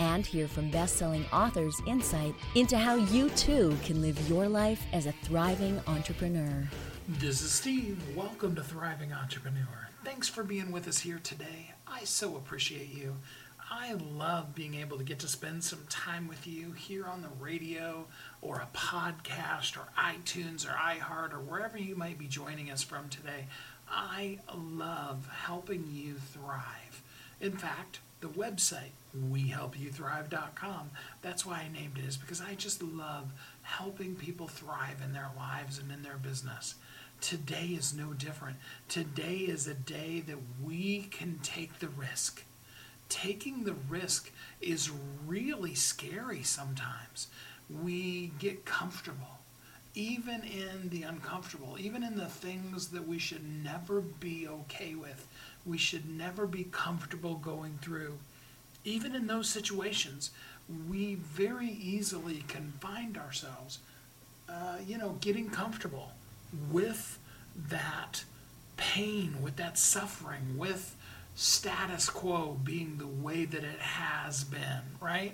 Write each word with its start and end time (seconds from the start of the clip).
And 0.00 0.26
hear 0.26 0.48
from 0.48 0.70
best 0.70 0.96
selling 0.96 1.24
authors 1.32 1.80
insight 1.86 2.34
into 2.54 2.76
how 2.76 2.96
you 2.96 3.30
too 3.30 3.76
can 3.84 4.02
live 4.02 4.28
your 4.28 4.48
life 4.48 4.84
as 4.92 5.06
a 5.06 5.12
thriving 5.22 5.80
entrepreneur. 5.86 6.68
This 7.08 7.42
is 7.42 7.52
Steve. 7.52 8.02
Welcome 8.16 8.54
to 8.56 8.62
Thriving 8.62 9.12
Entrepreneur. 9.12 9.88
Thanks 10.04 10.28
for 10.28 10.42
being 10.42 10.72
with 10.72 10.88
us 10.88 11.00
here 11.00 11.20
today. 11.22 11.72
I 11.86 12.04
so 12.04 12.36
appreciate 12.36 12.92
you. 12.94 13.16
I 13.70 13.94
love 13.94 14.54
being 14.54 14.74
able 14.74 14.98
to 14.98 15.04
get 15.04 15.18
to 15.20 15.28
spend 15.28 15.64
some 15.64 15.86
time 15.88 16.28
with 16.28 16.46
you 16.46 16.72
here 16.72 17.06
on 17.06 17.22
the 17.22 17.28
radio 17.40 18.06
or 18.42 18.56
a 18.56 18.76
podcast 18.76 19.76
or 19.76 19.88
iTunes 19.98 20.66
or 20.66 20.72
iHeart 20.72 21.32
or 21.32 21.40
wherever 21.40 21.78
you 21.78 21.96
might 21.96 22.18
be 22.18 22.26
joining 22.26 22.70
us 22.70 22.82
from 22.82 23.08
today. 23.08 23.46
I 23.88 24.38
love 24.54 25.28
helping 25.44 25.88
you 25.92 26.14
thrive. 26.14 27.02
In 27.40 27.52
fact, 27.52 28.00
the 28.20 28.28
website 28.28 28.92
wehelpyouthrive.com, 29.16 30.90
that's 31.22 31.46
why 31.46 31.60
I 31.60 31.72
named 31.72 31.98
it 31.98 32.04
is 32.04 32.16
because 32.16 32.40
I 32.40 32.54
just 32.54 32.82
love 32.82 33.32
helping 33.62 34.14
people 34.16 34.48
thrive 34.48 35.00
in 35.02 35.12
their 35.12 35.30
lives 35.36 35.78
and 35.78 35.90
in 35.90 36.02
their 36.02 36.18
business. 36.18 36.74
Today 37.20 37.68
is 37.68 37.94
no 37.94 38.12
different. 38.12 38.56
Today 38.88 39.36
is 39.36 39.66
a 39.66 39.74
day 39.74 40.20
that 40.26 40.38
we 40.62 41.08
can 41.10 41.38
take 41.42 41.78
the 41.78 41.88
risk 41.88 42.44
taking 43.08 43.64
the 43.64 43.76
risk 43.88 44.30
is 44.60 44.90
really 45.26 45.74
scary 45.74 46.42
sometimes. 46.42 47.28
We 47.70 48.32
get 48.38 48.64
comfortable, 48.64 49.38
even 49.94 50.42
in 50.42 50.88
the 50.90 51.02
uncomfortable, 51.02 51.76
even 51.78 52.02
in 52.02 52.16
the 52.16 52.26
things 52.26 52.88
that 52.88 53.06
we 53.06 53.18
should 53.18 53.44
never 53.62 54.00
be 54.00 54.48
okay 54.48 54.94
with, 54.94 55.26
we 55.64 55.78
should 55.78 56.08
never 56.08 56.46
be 56.46 56.64
comfortable 56.64 57.36
going 57.36 57.78
through. 57.80 58.18
Even 58.84 59.14
in 59.14 59.26
those 59.26 59.48
situations, 59.48 60.30
we 60.88 61.14
very 61.14 61.68
easily 61.68 62.44
can 62.48 62.72
find 62.80 63.16
ourselves, 63.16 63.78
uh, 64.48 64.76
you 64.86 64.98
know, 64.98 65.16
getting 65.20 65.50
comfortable 65.50 66.12
with 66.70 67.18
that 67.56 68.24
pain, 68.76 69.36
with 69.42 69.56
that 69.56 69.78
suffering, 69.78 70.58
with 70.58 70.96
status 71.34 72.08
quo 72.08 72.58
being 72.62 72.98
the 72.98 73.06
way 73.06 73.44
that 73.44 73.64
it 73.64 73.80
has 73.80 74.44
been, 74.44 74.82
right? 75.00 75.32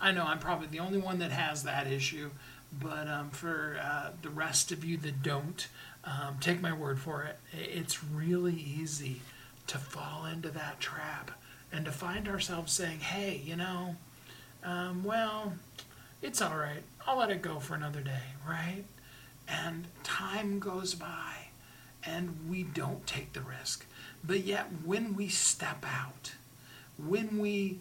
I 0.00 0.12
know 0.12 0.24
I'm 0.24 0.38
probably 0.38 0.66
the 0.66 0.80
only 0.80 0.98
one 0.98 1.18
that 1.18 1.30
has 1.30 1.62
that 1.64 1.86
issue, 1.86 2.30
but 2.72 3.08
um, 3.08 3.30
for 3.30 3.78
uh, 3.82 4.10
the 4.22 4.30
rest 4.30 4.72
of 4.72 4.84
you 4.84 4.96
that 4.98 5.22
don't, 5.22 5.66
um, 6.04 6.38
take 6.40 6.60
my 6.60 6.72
word 6.72 6.98
for 6.98 7.24
it. 7.24 7.38
It's 7.52 8.02
really 8.02 8.54
easy 8.54 9.20
to 9.66 9.78
fall 9.78 10.24
into 10.24 10.50
that 10.50 10.80
trap 10.80 11.32
and 11.72 11.84
to 11.84 11.92
find 11.92 12.28
ourselves 12.28 12.72
saying, 12.72 13.00
hey, 13.00 13.40
you 13.44 13.56
know, 13.56 13.96
um, 14.64 15.04
well, 15.04 15.54
it's 16.22 16.42
all 16.42 16.56
right. 16.56 16.82
I'll 17.06 17.18
let 17.18 17.30
it 17.30 17.42
go 17.42 17.58
for 17.60 17.74
another 17.74 18.00
day, 18.00 18.22
right? 18.48 18.84
And 19.48 19.86
time 20.02 20.58
goes 20.58 20.94
by 20.94 21.48
and 22.04 22.36
we 22.48 22.62
don't 22.62 23.06
take 23.06 23.32
the 23.32 23.40
risk. 23.40 23.86
But 24.22 24.44
yet, 24.44 24.66
when 24.84 25.14
we 25.14 25.28
step 25.28 25.84
out, 25.86 26.32
when 26.98 27.38
we 27.38 27.78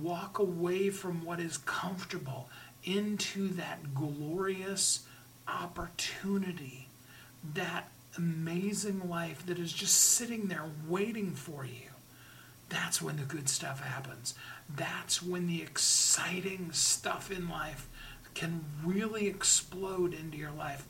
walk 0.00 0.38
away 0.38 0.90
from 0.90 1.24
what 1.24 1.40
is 1.40 1.58
comfortable 1.58 2.48
into 2.84 3.48
that 3.48 3.94
glorious 3.94 5.06
opportunity, 5.46 6.88
that 7.54 7.88
amazing 8.16 9.08
life 9.08 9.44
that 9.46 9.58
is 9.58 9.72
just 9.72 9.94
sitting 9.94 10.48
there 10.48 10.64
waiting 10.88 11.32
for 11.32 11.64
you, 11.64 11.91
that's 12.72 13.02
when 13.02 13.18
the 13.18 13.24
good 13.24 13.50
stuff 13.50 13.80
happens. 13.80 14.34
That's 14.74 15.22
when 15.22 15.46
the 15.46 15.60
exciting 15.60 16.72
stuff 16.72 17.30
in 17.30 17.48
life 17.48 17.86
can 18.34 18.64
really 18.82 19.26
explode 19.26 20.14
into 20.14 20.38
your 20.38 20.52
life. 20.52 20.86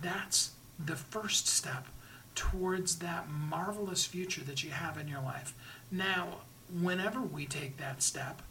That's 0.00 0.50
the 0.84 0.96
first 0.96 1.46
step 1.46 1.86
towards 2.34 2.96
that 2.96 3.30
marvelous 3.30 4.04
future 4.04 4.42
that 4.42 4.64
you 4.64 4.70
have 4.70 4.98
in 4.98 5.06
your 5.06 5.22
life. 5.22 5.54
Now, 5.92 6.38
whenever 6.80 7.20
we 7.20 7.46
take 7.46 7.76
that 7.76 8.02
step, 8.02 8.42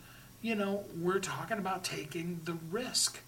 you 0.42 0.56
know, 0.56 0.86
we're 0.98 1.20
talking 1.20 1.58
about 1.58 1.84
taking 1.84 2.40
the 2.46 2.58
risk. 2.70 3.20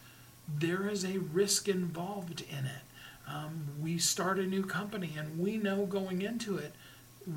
There 0.48 0.88
is 0.88 1.04
a 1.04 1.18
risk 1.18 1.68
involved 1.68 2.42
in 2.50 2.66
it. 2.66 2.84
Um, 3.28 3.68
we 3.82 3.98
start 3.98 4.40
a 4.40 4.46
new 4.46 4.64
company 4.64 5.16
and 5.18 5.38
we 5.38 5.58
know 5.58 5.86
going 5.86 6.22
into 6.22 6.56
it, 6.58 6.74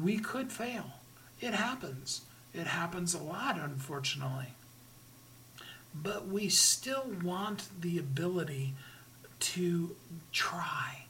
we 0.03 0.19
could 0.19 0.53
fail. 0.53 0.96
It 1.41 1.55
happens. 1.55 2.23
It 2.55 2.67
happens 2.67 3.15
a 3.15 3.23
lot, 3.23 3.59
unfortunately. 3.59 4.55
But 5.95 6.29
we 6.29 6.49
still 6.49 7.11
want 7.23 7.69
the 7.81 7.99
ability 7.99 8.75
to 9.39 9.97
try 10.33 11.07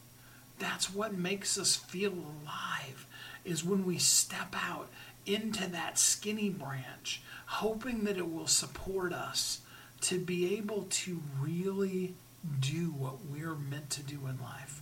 that's 0.59 0.93
what 0.93 1.17
makes 1.17 1.59
us 1.59 1.77
feel 1.77 2.13
alive, 2.13 3.07
is 3.45 3.65
when 3.65 3.85
we 3.85 3.99
step 3.99 4.55
out 4.55 4.89
into 5.27 5.69
that 5.71 5.99
skinny 5.99 6.49
branch, 6.49 7.23
hoping 7.47 8.05
that 8.05 8.17
it 8.17 8.33
will 8.33 8.47
support 8.47 9.13
us 9.13 9.61
to 10.03 10.19
be 10.19 10.57
able 10.57 10.87
to 10.89 11.21
really 11.41 12.15
do 12.61 12.91
what 12.91 13.27
we're 13.27 13.55
meant 13.55 13.91
to 13.91 14.03
do 14.03 14.27
in 14.27 14.41
life. 14.41 14.81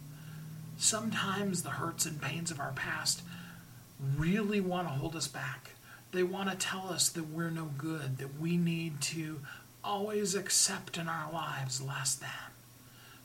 Sometimes 0.76 1.62
the 1.62 1.71
hurts 1.71 2.05
and 2.05 2.21
pains 2.21 2.50
of 2.50 2.61
our 2.61 2.72
past 2.72 3.22
really 4.16 4.60
want 4.60 4.88
to 4.88 4.94
hold 4.94 5.16
us 5.16 5.28
back. 5.28 5.71
They 6.12 6.22
want 6.22 6.50
to 6.50 6.56
tell 6.56 6.88
us 6.88 7.09
that 7.10 7.28
we're 7.31 7.50
no 7.50 7.71
good, 7.77 8.19
that 8.19 8.38
we 8.41 8.56
need 8.56 9.00
to 9.03 9.41
always 9.82 10.34
accept 10.34 10.97
in 10.97 11.09
our 11.09 11.32
lives 11.32 11.82
less 11.82 12.15
than. 12.15 12.31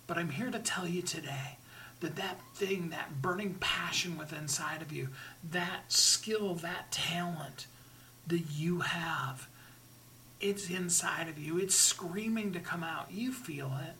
But 0.08 0.18
I'm 0.18 0.32
here 0.32 0.52
to 0.52 0.60
tell 0.60 0.88
you 0.88 1.02
today 1.02 1.58
that 2.00 2.16
that 2.16 2.40
thing, 2.56 2.90
that 2.90 3.22
burning 3.22 3.56
passion 3.60 4.18
within 4.18 4.40
inside 4.40 4.82
of 4.82 4.92
you, 4.92 5.10
that 5.52 5.92
skill, 5.92 6.56
that 6.56 6.92
talent 6.92 7.68
that 8.28 8.44
you 8.52 8.80
have, 8.80 9.48
it's 10.40 10.70
inside 10.70 11.28
of 11.28 11.38
you. 11.38 11.58
It's 11.58 11.76
screaming 11.76 12.54
to 12.54 12.60
come 12.60 12.84
out. 12.84 13.12
You 13.12 13.32
feel 13.32 13.72
it. 13.88 13.94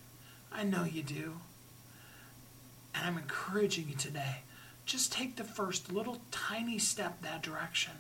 I 0.52 0.64
know 0.64 0.84
you 0.84 1.04
do. 1.04 1.34
And 2.96 3.06
I'm 3.06 3.18
encouraging 3.18 3.90
you 3.90 3.96
today. 3.96 4.38
Just 4.90 5.12
take 5.12 5.36
the 5.36 5.44
first 5.44 5.92
little 5.92 6.20
tiny 6.32 6.80
step 6.80 7.22
that 7.22 7.44
direction. 7.44 7.94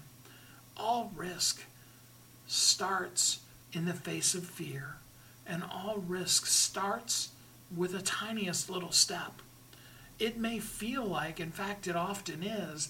All 0.75 1.11
risk 1.15 1.63
starts 2.47 3.39
in 3.73 3.85
the 3.85 3.93
face 3.93 4.33
of 4.33 4.45
fear, 4.45 4.95
and 5.45 5.63
all 5.63 6.03
risk 6.07 6.47
starts 6.47 7.29
with 7.75 7.91
the 7.91 8.01
tiniest 8.01 8.69
little 8.69 8.91
step 8.91 9.41
it 10.19 10.37
may 10.37 10.59
feel 10.59 11.05
like, 11.05 11.39
in 11.39 11.51
fact, 11.51 11.87
it 11.87 11.95
often 11.95 12.43
is, 12.43 12.89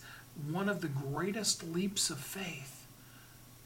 one 0.50 0.68
of 0.68 0.82
the 0.82 0.88
greatest 0.88 1.64
leaps 1.64 2.10
of 2.10 2.18
faith, 2.18 2.88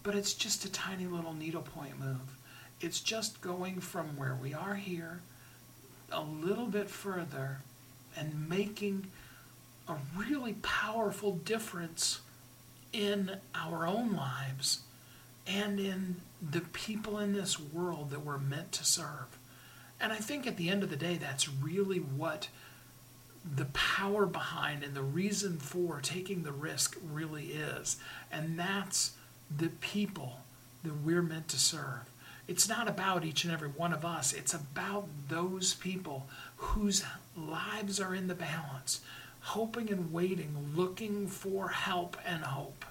but 0.04 0.16
it's 0.16 0.34
just 0.34 0.66
a 0.66 0.72
tiny 0.72 1.06
little 1.06 1.34
needlepoint 1.34 1.98
move. 1.98 2.36
It's 2.82 3.00
just 3.00 3.40
going 3.40 3.80
from 3.80 4.18
where 4.18 4.36
we 4.36 4.54
are 4.54 4.76
here 4.76 5.22
a 6.12 6.22
little 6.22 6.66
bit 6.66 6.90
further 6.90 7.60
and 8.18 8.50
making 8.50 9.08
a 9.88 9.96
really 10.18 10.54
powerful 10.62 11.34
difference 11.34 12.22
in 12.92 13.38
our 13.56 13.86
own 13.86 14.14
lives 14.14 14.82
and 15.46 15.80
in 15.80 16.22
the 16.42 16.62
people 16.62 17.20
in 17.20 17.34
this 17.34 17.60
world 17.60 18.12
that 18.12 18.26
we're 18.26 18.38
meant 18.38 18.72
to 18.74 18.86
serve. 18.86 19.38
And 20.00 20.12
I 20.12 20.18
think 20.18 20.46
at 20.46 20.58
the 20.58 20.70
end 20.70 20.84
of 20.84 20.90
the 20.90 20.96
day, 20.96 21.18
that's 21.18 21.50
really 21.50 22.00
what 22.00 22.50
the 23.56 23.66
power 23.66 24.26
behind 24.26 24.84
and 24.84 24.94
the 24.94 25.02
reason 25.02 25.58
for 25.58 26.00
taking 26.02 26.44
the 26.44 26.52
risk 26.52 26.98
really 27.12 27.48
is. 27.48 27.98
And 28.32 28.58
that's 28.58 29.14
the 29.56 29.70
people 29.70 30.40
that 30.84 31.02
we're 31.04 31.22
meant 31.22 31.50
to 31.50 31.60
serve. 31.60 32.10
It's 32.48 32.68
not 32.68 32.90
about 32.90 33.24
each 33.24 33.44
and 33.44 33.54
every 33.54 33.70
one 33.70 33.94
of 33.94 34.04
us, 34.04 34.34
it's 34.34 34.54
about 34.54 35.08
those 35.30 35.74
people 35.76 36.28
whose 36.58 37.04
lives 37.38 38.02
are 38.02 38.14
in 38.14 38.28
the 38.28 38.36
balance, 38.36 39.00
hoping 39.44 39.92
and 39.92 40.12
waiting, 40.12 40.72
looking 40.74 41.28
for 41.28 41.68
help 41.68 42.18
and 42.26 42.44
hope. 42.44 42.86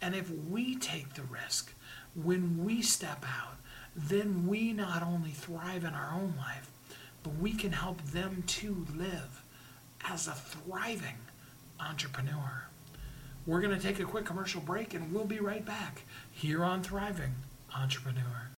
And 0.00 0.14
if 0.14 0.30
we 0.30 0.76
take 0.76 1.14
the 1.14 1.22
risk, 1.22 1.72
when 2.14 2.64
we 2.64 2.82
step 2.82 3.24
out, 3.24 3.56
then 3.94 4.46
we 4.46 4.72
not 4.72 5.02
only 5.02 5.30
thrive 5.30 5.84
in 5.84 5.94
our 5.94 6.12
own 6.12 6.34
life, 6.38 6.70
but 7.22 7.36
we 7.36 7.52
can 7.52 7.72
help 7.72 8.02
them 8.02 8.44
to 8.46 8.86
live 8.96 9.42
as 10.08 10.26
a 10.26 10.32
thriving 10.32 11.18
entrepreneur. 11.80 12.64
We're 13.46 13.60
going 13.60 13.76
to 13.76 13.82
take 13.82 14.00
a 14.00 14.04
quick 14.04 14.24
commercial 14.24 14.60
break 14.60 14.94
and 14.94 15.12
we'll 15.12 15.24
be 15.24 15.40
right 15.40 15.64
back 15.64 16.02
here 16.30 16.64
on 16.64 16.82
Thriving 16.82 17.34
Entrepreneur. 17.74 18.57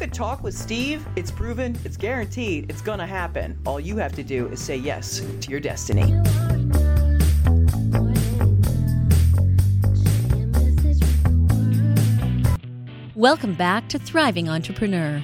a 0.00 0.06
talk 0.06 0.42
with 0.44 0.56
Steve. 0.56 1.06
It's 1.16 1.30
proven, 1.30 1.76
it's 1.84 1.96
guaranteed, 1.96 2.70
it's 2.70 2.80
going 2.80 3.00
to 3.00 3.06
happen. 3.06 3.58
All 3.66 3.80
you 3.80 3.96
have 3.96 4.12
to 4.14 4.22
do 4.22 4.46
is 4.48 4.60
say 4.60 4.76
yes 4.76 5.20
to 5.40 5.50
your 5.50 5.60
destiny. 5.60 6.14
Welcome 13.16 13.54
back 13.54 13.88
to 13.88 13.98
Thriving 13.98 14.48
Entrepreneur. 14.48 15.20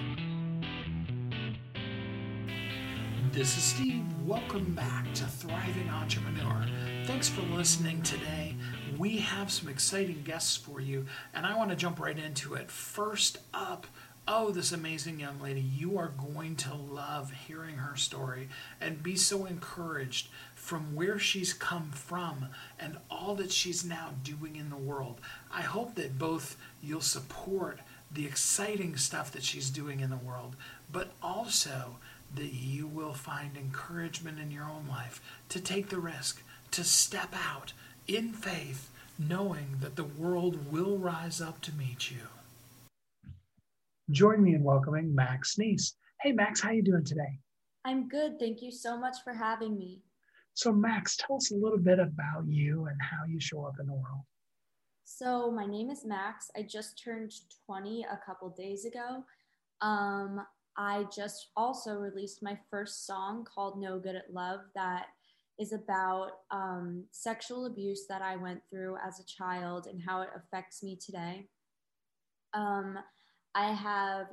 This 3.30 3.56
is 3.56 3.62
Steve. 3.62 4.02
Welcome 4.24 4.74
back 4.74 5.12
to 5.14 5.24
Thriving 5.24 5.88
Entrepreneur. 5.90 6.66
Thanks 7.04 7.28
for 7.28 7.42
listening 7.42 8.02
today. 8.02 8.56
We 8.96 9.18
have 9.18 9.52
some 9.52 9.68
exciting 9.68 10.22
guests 10.22 10.56
for 10.56 10.80
you, 10.80 11.04
and 11.34 11.44
I 11.44 11.56
want 11.56 11.70
to 11.70 11.76
jump 11.76 12.00
right 12.00 12.18
into 12.18 12.54
it. 12.54 12.70
First 12.70 13.38
up, 13.52 13.86
oh, 14.26 14.50
this 14.50 14.72
amazing 14.72 15.20
young 15.20 15.40
lady. 15.40 15.60
You 15.60 15.98
are 15.98 16.12
going 16.32 16.56
to 16.56 16.74
love 16.74 17.32
hearing 17.46 17.76
her 17.76 17.96
story 17.96 18.48
and 18.80 19.02
be 19.02 19.16
so 19.16 19.44
encouraged 19.44 20.28
from 20.54 20.94
where 20.94 21.18
she's 21.18 21.52
come 21.52 21.90
from 21.90 22.48
and 22.78 22.96
all 23.10 23.34
that 23.36 23.52
she's 23.52 23.84
now 23.84 24.10
doing 24.22 24.56
in 24.56 24.70
the 24.70 24.76
world. 24.76 25.20
I 25.52 25.62
hope 25.62 25.94
that 25.96 26.18
both 26.18 26.56
you'll 26.82 27.00
support 27.00 27.80
the 28.10 28.26
exciting 28.26 28.96
stuff 28.96 29.30
that 29.32 29.42
she's 29.42 29.70
doing 29.70 30.00
in 30.00 30.10
the 30.10 30.16
world, 30.16 30.56
but 30.90 31.10
also 31.22 31.96
that 32.34 32.52
you 32.52 32.86
will 32.86 33.12
find 33.12 33.56
encouragement 33.56 34.38
in 34.40 34.50
your 34.50 34.64
own 34.64 34.86
life 34.88 35.20
to 35.50 35.60
take 35.60 35.88
the 35.88 35.98
risk, 35.98 36.42
to 36.70 36.82
step 36.82 37.34
out 37.48 37.72
in 38.08 38.32
faith, 38.32 38.90
knowing 39.18 39.76
that 39.80 39.96
the 39.96 40.04
world 40.04 40.72
will 40.72 40.96
rise 40.96 41.40
up 41.40 41.60
to 41.60 41.72
meet 41.74 42.10
you. 42.10 42.18
Join 44.10 44.42
me 44.42 44.54
in 44.54 44.62
welcoming 44.62 45.14
Maxx 45.14 45.56
Nies. 45.56 45.94
Hey, 46.20 46.32
Maxx, 46.32 46.60
how 46.60 46.70
you 46.70 46.82
doing 46.82 47.04
today? 47.04 47.38
I'm 47.86 48.06
good. 48.06 48.38
Thank 48.38 48.60
you 48.60 48.70
so 48.70 48.98
much 48.98 49.16
for 49.24 49.32
having 49.32 49.78
me. 49.78 50.02
So, 50.52 50.72
Maxx, 50.72 51.16
tell 51.16 51.36
us 51.36 51.50
a 51.52 51.56
little 51.56 51.78
bit 51.78 51.98
about 51.98 52.46
you 52.46 52.84
and 52.86 53.00
how 53.00 53.24
you 53.26 53.40
show 53.40 53.64
up 53.64 53.76
in 53.80 53.86
the 53.86 53.94
world. 53.94 54.20
So, 55.04 55.50
my 55.50 55.64
name 55.64 55.88
is 55.88 56.04
Maxx. 56.04 56.50
I 56.54 56.62
just 56.62 57.02
turned 57.02 57.32
20 57.64 58.04
a 58.04 58.20
couple 58.26 58.50
days 58.50 58.84
ago. 58.84 59.24
Um, 59.80 60.44
I 60.76 61.06
just 61.14 61.48
also 61.56 61.94
released 61.94 62.42
my 62.42 62.58
first 62.70 63.06
song 63.06 63.46
called 63.46 63.80
No 63.80 63.98
Good 63.98 64.16
at 64.16 64.32
Love 64.34 64.60
that 64.74 65.06
is 65.58 65.72
about 65.72 66.30
um, 66.50 67.04
sexual 67.10 67.64
abuse 67.64 68.04
that 68.10 68.20
I 68.20 68.36
went 68.36 68.60
through 68.68 68.96
as 69.02 69.18
a 69.18 69.24
child 69.24 69.86
and 69.86 70.02
how 70.02 70.20
it 70.20 70.28
affects 70.36 70.82
me 70.82 70.96
today. 70.96 71.48
Um, 72.52 72.98
I 73.54 73.72
have 73.72 74.26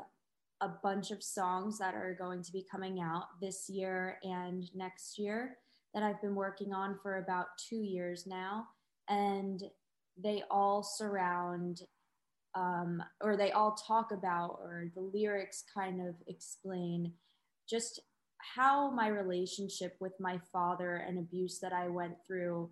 a 0.62 0.70
bunch 0.84 1.12
of 1.12 1.24
songs 1.24 1.80
that 1.80 1.96
are 1.96 2.16
going 2.18 2.44
to 2.44 2.52
be 2.52 2.66
coming 2.72 3.00
out 3.02 3.26
this 3.42 3.70
year 3.70 4.18
and 4.24 4.70
next 4.76 5.18
year 5.18 5.58
that 5.94 6.04
I've 6.04 6.22
been 6.22 6.36
working 6.36 6.74
on 6.74 6.98
for 7.02 7.18
about 7.18 7.48
two 7.58 7.82
years 7.82 8.26
now. 8.28 8.68
And 9.10 9.62
they 10.22 10.44
all 10.50 10.84
surround, 10.84 11.82
um, 12.56 13.02
or 13.22 13.36
they 13.36 13.52
all 13.52 13.76
talk 13.76 14.12
about, 14.12 14.60
or 14.62 14.92
the 14.96 15.02
lyrics 15.02 15.64
kind 15.74 16.08
of 16.08 16.16
explain 16.28 17.14
just 17.70 18.00
how 18.56 18.92
my 18.92 19.08
relationship 19.08 19.96
with 20.00 20.14
my 20.20 20.40
father 20.52 21.04
and 21.08 21.18
abuse 21.18 21.60
that 21.60 21.74
I 21.74 21.88
went 21.88 22.16
through 22.26 22.70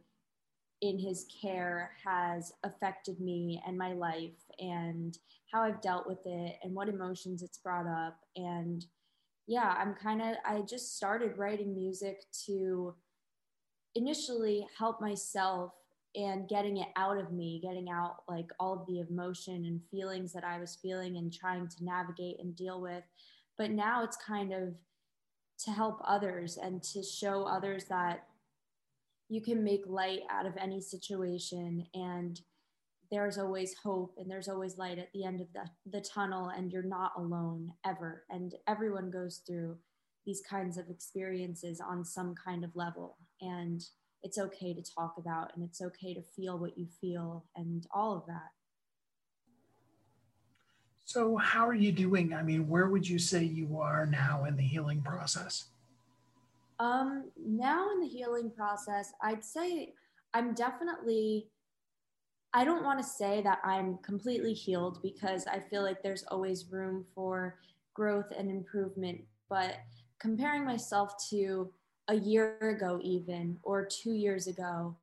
in 0.81 0.97
his 0.97 1.25
care 1.41 1.91
has 2.03 2.53
affected 2.63 3.19
me 3.19 3.61
and 3.67 3.77
my 3.77 3.93
life 3.93 4.39
and 4.59 5.17
how 5.51 5.61
I've 5.61 5.81
dealt 5.81 6.07
with 6.07 6.25
it 6.25 6.55
and 6.63 6.73
what 6.73 6.87
emotions 6.87 7.41
it's 7.41 7.57
brought 7.57 7.87
up. 7.87 8.17
And 8.35 8.85
yeah, 9.47 9.75
I'm 9.77 9.93
kind 9.93 10.21
of, 10.21 10.35
I 10.45 10.61
just 10.61 10.95
started 10.95 11.37
writing 11.37 11.75
music 11.75 12.23
to 12.45 12.95
initially 13.95 14.67
help 14.77 15.01
myself 15.01 15.73
and 16.15 16.47
getting 16.47 16.77
it 16.77 16.87
out 16.95 17.17
of 17.17 17.31
me, 17.31 17.59
getting 17.61 17.89
out 17.89 18.23
like 18.27 18.51
all 18.59 18.73
of 18.73 18.85
the 18.87 18.99
emotion 18.99 19.65
and 19.65 19.81
feelings 19.91 20.33
that 20.33 20.43
I 20.43 20.59
was 20.59 20.77
feeling 20.81 21.17
and 21.17 21.33
trying 21.33 21.67
to 21.67 21.83
navigate 21.83 22.39
and 22.39 22.55
deal 22.55 22.81
with. 22.81 23.03
But 23.57 23.71
now 23.71 24.03
it's 24.03 24.17
kind 24.17 24.53
of 24.53 24.75
to 25.65 25.71
help 25.71 25.99
others 26.05 26.57
and 26.57 26.81
to 26.83 27.03
show 27.03 27.43
others 27.43 27.85
that 27.85 28.28
you 29.29 29.41
can 29.41 29.63
make 29.63 29.83
light 29.85 30.21
out 30.29 30.47
of 30.47 30.57
any 30.57 30.81
situation 30.81 31.85
and 31.93 32.41
there's 33.11 33.37
always 33.37 33.75
hope 33.75 34.15
and 34.17 34.29
there's 34.29 34.47
always 34.47 34.77
light 34.77 34.99
at 34.99 35.11
the 35.13 35.23
end 35.23 35.39
of 35.39 35.47
the, 35.53 35.65
the 35.91 36.01
tunnel 36.01 36.49
and 36.49 36.71
you're 36.71 36.83
not 36.83 37.13
alone 37.17 37.71
ever. 37.85 38.23
And 38.29 38.53
everyone 38.67 39.09
goes 39.09 39.41
through 39.47 39.77
these 40.25 40.41
kinds 40.47 40.77
of 40.77 40.89
experiences 40.89 41.79
on 41.79 42.03
some 42.03 42.35
kind 42.35 42.63
of 42.63 42.75
level 42.75 43.17
and 43.41 43.83
it's 44.21 44.37
okay 44.37 44.73
to 44.73 44.83
talk 44.83 45.15
about 45.17 45.55
and 45.55 45.63
it's 45.63 45.81
okay 45.81 46.13
to 46.13 46.21
feel 46.21 46.57
what 46.57 46.77
you 46.77 46.87
feel 46.99 47.45
and 47.55 47.87
all 47.93 48.17
of 48.17 48.25
that. 48.27 48.51
So 51.05 51.37
how 51.37 51.67
are 51.67 51.73
you 51.73 51.91
doing? 51.91 52.33
I 52.33 52.43
mean 52.43 52.67
where 52.67 52.89
would 52.89 53.07
you 53.07 53.17
say 53.17 53.43
you 53.43 53.79
are 53.79 54.05
now 54.05 54.45
in 54.45 54.55
the 54.55 54.63
healing 54.63 55.01
process 55.01 55.65
um 56.79 57.29
now 57.37 57.91
in 57.91 57.99
the 57.99 58.07
healing 58.07 58.51
process 58.55 59.11
i'd 59.23 59.43
say 59.43 59.93
i'm 60.33 60.53
definitely 60.53 61.49
I 62.53 62.65
don't 62.65 62.83
want 62.83 62.99
to 62.99 63.05
say 63.05 63.41
that 63.43 63.59
I'm 63.63 63.99
completely 63.99 64.53
healed 64.53 65.01
because 65.03 65.45
I 65.45 65.59
feel 65.59 65.83
like 65.83 66.01
there's 66.01 66.23
always 66.23 66.71
room 66.71 67.05
for 67.13 67.59
growth 67.93 68.31
and 68.35 68.49
improvement. 68.49 69.21
But 69.49 69.75
comparing 70.19 70.65
myself 70.65 71.13
to 71.29 71.71
a 72.07 72.15
year 72.15 72.57
ago, 72.59 72.99
even, 73.03 73.59
or 73.61 73.85
two 73.85 74.13
years 74.13 74.47
ago, 74.47 74.95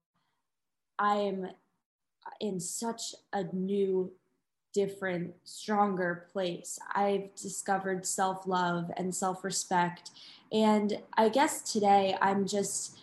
I 0.99 1.17
am 1.17 1.49
in 2.41 2.59
such 2.59 3.15
a 3.33 3.45
new, 3.53 4.11
different, 4.73 5.33
stronger 5.45 6.27
place. 6.33 6.81
I've 6.95 7.33
discovered 7.37 8.05
self 8.05 8.49
love 8.49 8.91
and 8.97 9.15
self 9.15 9.45
respect. 9.45 10.11
And 10.53 10.99
I 11.17 11.29
guess 11.29 11.63
today 11.73 12.17
I'm 12.21 12.47
just 12.47 12.99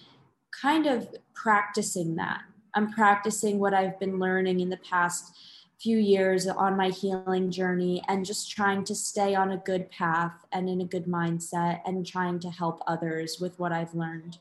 kind 0.62 0.86
of 0.86 1.10
practicing 1.34 2.16
that 2.16 2.42
I'm 2.76 2.92
practicing 2.92 3.60
what 3.60 3.74
I've 3.74 4.00
been 4.00 4.20
learning 4.20 4.60
in 4.60 4.70
the 4.70 4.78
past 4.78 5.38
few 5.80 5.98
years 5.98 6.48
on 6.48 6.78
my 6.78 6.90
healing 6.90 7.52
journey 7.52 8.02
and 8.08 8.26
just 8.26 8.50
trying 8.50 8.84
to 8.86 8.96
stay 8.96 9.36
on 9.36 9.52
a 9.52 9.58
good 9.58 9.92
path 9.92 10.34
and 10.52 10.70
in 10.70 10.82
a 10.82 10.86
good 10.86 11.06
mindset 11.06 11.82
and 11.86 12.06
trying 12.06 12.40
to 12.40 12.50
help 12.50 12.82
others 12.88 13.38
with 13.40 13.60
what 13.60 13.72
I've 13.72 13.94
learned. 13.94 14.40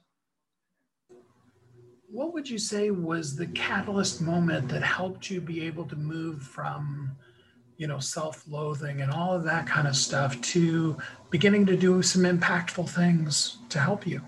what 2.09 2.35
would 2.35 2.49
you 2.49 2.59
say 2.59 2.91
was 2.91 3.37
the 3.37 3.47
catalyst 3.47 4.21
moment 4.21 4.69
that 4.69 4.83
helped 4.83 5.31
you 5.31 5.41
be 5.41 5.67
able 5.67 5.87
to 5.87 5.97
move 5.97 6.43
from 6.43 7.11
you 7.83 7.89
know 7.89 7.99
self-loathing 7.99 9.01
and 9.01 9.11
all 9.11 9.35
of 9.35 9.43
that 9.43 9.67
kind 9.67 9.89
of 9.89 9.97
stuff 9.97 10.41
to 10.41 10.97
beginning 11.31 11.67
to 11.67 11.77
do 11.77 12.01
some 12.01 12.23
impactful 12.23 12.89
things 12.89 13.59
to 13.69 13.81
help 13.81 14.07
you 14.07 14.21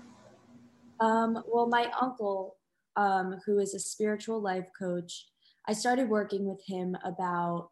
um, 0.99 1.41
well 1.47 1.65
my 1.65 1.89
uncle 2.01 2.57
um, 2.97 3.39
who 3.45 3.59
is 3.59 3.73
a 3.73 3.79
spiritual 3.79 4.41
life 4.41 4.67
coach 4.77 5.27
i 5.69 5.71
started 5.71 6.09
working 6.09 6.45
with 6.45 6.61
him 6.67 6.97
about 7.05 7.69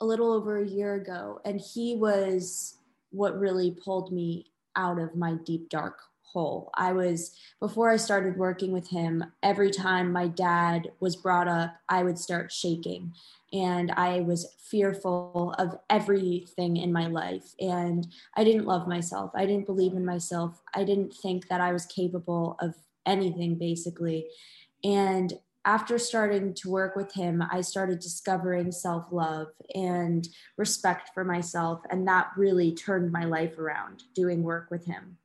a 0.00 0.04
little 0.04 0.32
over 0.32 0.58
a 0.58 0.66
year 0.66 0.94
ago 0.94 1.40
and 1.44 1.60
he 1.60 1.94
was 1.94 2.74
what 3.10 3.38
really 3.38 3.70
pulled 3.84 4.12
me 4.12 4.46
out 4.74 4.98
of 4.98 5.14
my 5.14 5.34
deep 5.46 5.68
dark 5.68 6.00
hole. 6.32 6.70
I 6.74 6.92
was, 6.92 7.34
before 7.58 7.90
I 7.90 7.96
started 7.96 8.36
working 8.36 8.70
with 8.70 8.88
him, 8.90 9.24
every 9.42 9.70
time 9.70 10.12
my 10.12 10.28
dad 10.28 10.92
was 11.00 11.16
brought 11.16 11.48
up, 11.48 11.74
I 11.88 12.02
would 12.02 12.18
start 12.18 12.52
shaking. 12.52 13.14
And 13.52 13.92
I 13.92 14.20
was 14.20 14.54
fearful 14.58 15.54
of 15.58 15.78
everything 15.88 16.76
in 16.76 16.92
my 16.92 17.06
life. 17.06 17.54
And 17.58 18.06
I 18.36 18.44
didn't 18.44 18.66
love 18.66 18.86
myself. 18.86 19.30
I 19.34 19.46
didn't 19.46 19.66
believe 19.66 19.92
in 19.92 20.04
myself. 20.04 20.60
I 20.74 20.84
didn't 20.84 21.14
think 21.14 21.48
that 21.48 21.60
I 21.60 21.72
was 21.72 21.86
capable 21.86 22.56
of 22.60 22.74
anything, 23.06 23.56
basically. 23.56 24.26
And 24.84 25.32
after 25.64 25.98
starting 25.98 26.54
to 26.54 26.70
work 26.70 26.96
with 26.96 27.12
him, 27.12 27.42
I 27.50 27.60
started 27.60 27.98
discovering 28.00 28.72
self 28.72 29.06
love 29.10 29.48
and 29.74 30.26
respect 30.56 31.10
for 31.12 31.24
myself. 31.24 31.82
And 31.90 32.06
that 32.08 32.30
really 32.36 32.74
turned 32.74 33.12
my 33.12 33.24
life 33.24 33.58
around 33.58 34.04
doing 34.14 34.42
work 34.42 34.70
with 34.70 34.86
him. 34.86 35.18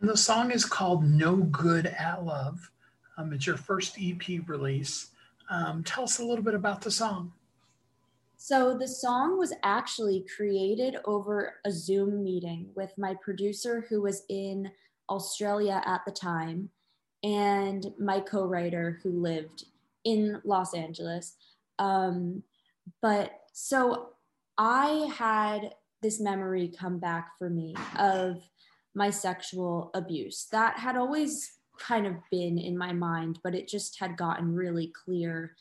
And 0.00 0.08
the 0.08 0.16
song 0.16 0.50
is 0.50 0.64
called 0.64 1.04
No 1.04 1.36
Good 1.36 1.86
at 1.86 2.24
Love. 2.24 2.70
Um, 3.18 3.34
it's 3.34 3.46
your 3.46 3.58
first 3.58 3.98
EP 4.00 4.22
release. 4.46 5.09
Um, 5.50 5.82
tell 5.84 6.04
us 6.04 6.18
a 6.18 6.24
little 6.24 6.44
bit 6.44 6.54
about 6.54 6.80
the 6.80 6.90
song. 6.90 7.32
So, 8.36 8.78
the 8.78 8.88
song 8.88 9.38
was 9.38 9.52
actually 9.62 10.24
created 10.34 10.96
over 11.04 11.56
a 11.66 11.70
Zoom 11.70 12.24
meeting 12.24 12.70
with 12.74 12.96
my 12.96 13.14
producer, 13.22 13.84
who 13.88 14.00
was 14.00 14.22
in 14.30 14.70
Australia 15.10 15.82
at 15.84 16.02
the 16.06 16.12
time, 16.12 16.70
and 17.22 17.92
my 17.98 18.20
co 18.20 18.46
writer, 18.46 18.98
who 19.02 19.10
lived 19.10 19.64
in 20.04 20.40
Los 20.44 20.72
Angeles. 20.72 21.36
Um, 21.78 22.42
but 23.02 23.32
so 23.52 24.10
I 24.56 25.10
had 25.16 25.74
this 26.02 26.20
memory 26.20 26.68
come 26.68 26.98
back 26.98 27.36
for 27.38 27.50
me 27.50 27.74
of 27.98 28.42
my 28.94 29.10
sexual 29.10 29.90
abuse. 29.94 30.46
That 30.50 30.78
had 30.78 30.96
always 30.96 31.59
kind 31.80 32.06
of 32.06 32.14
been 32.30 32.58
in 32.58 32.78
my 32.78 32.92
mind, 32.92 33.38
but 33.42 33.54
it 33.54 33.66
just 33.66 33.98
had 33.98 34.16
gotten 34.16 34.54
really 34.54 34.92
clear 35.04 35.56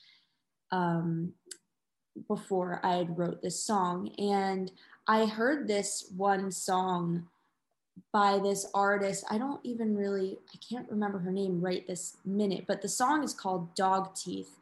um, 0.71 1.33
before 2.27 2.79
I 2.83 2.97
had 2.97 3.17
wrote 3.17 3.41
this 3.41 3.63
song. 3.63 4.09
And 4.17 4.71
I 5.07 5.25
heard 5.25 5.67
this 5.67 6.11
one 6.15 6.51
song 6.51 7.27
by 8.11 8.39
this 8.39 8.67
artist. 8.73 9.23
I 9.29 9.37
don't 9.37 9.61
even 9.63 9.95
really, 9.95 10.37
I 10.53 10.57
can't 10.67 10.89
remember 10.89 11.19
her 11.19 11.31
name 11.31 11.61
right 11.61 11.85
this 11.87 12.17
minute, 12.25 12.65
but 12.67 12.81
the 12.81 12.87
song 12.87 13.23
is 13.23 13.33
called 13.33 13.73
Dog 13.75 14.15
Teeth. 14.15 14.57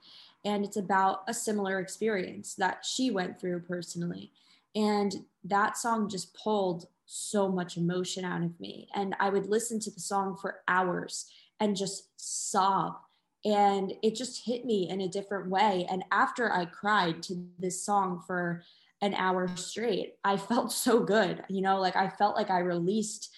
And 0.45 0.63
it's 0.63 0.77
about 0.77 1.23
a 1.27 1.33
similar 1.33 1.79
experience 1.79 2.55
that 2.55 2.85
she 2.85 3.11
went 3.11 3.39
through 3.39 3.61
personally. 3.61 4.31
And 4.75 5.25
that 5.43 5.77
song 5.77 6.07
just 6.07 6.33
pulled 6.33 6.87
so 7.05 7.49
much 7.49 7.77
emotion 7.77 8.23
out 8.23 8.43
of 8.43 8.59
me. 8.59 8.87
And 8.93 9.15
I 9.19 9.29
would 9.29 9.47
listen 9.47 9.79
to 9.81 9.91
the 9.91 9.99
song 9.99 10.37
for 10.39 10.59
hours 10.67 11.29
and 11.59 11.75
just 11.75 12.09
sob. 12.17 12.97
And 13.45 13.93
it 14.03 14.15
just 14.15 14.45
hit 14.45 14.65
me 14.65 14.89
in 14.89 15.01
a 15.01 15.07
different 15.07 15.49
way. 15.49 15.87
And 15.89 16.03
after 16.11 16.51
I 16.51 16.65
cried 16.65 17.23
to 17.23 17.45
this 17.59 17.85
song 17.85 18.21
for 18.25 18.63
an 19.01 19.13
hour 19.13 19.47
straight, 19.55 20.15
I 20.23 20.37
felt 20.37 20.71
so 20.71 21.01
good. 21.01 21.43
You 21.49 21.61
know, 21.61 21.79
like 21.79 21.95
I 21.95 22.09
felt 22.09 22.35
like 22.35 22.49
I 22.49 22.59
released 22.59 23.29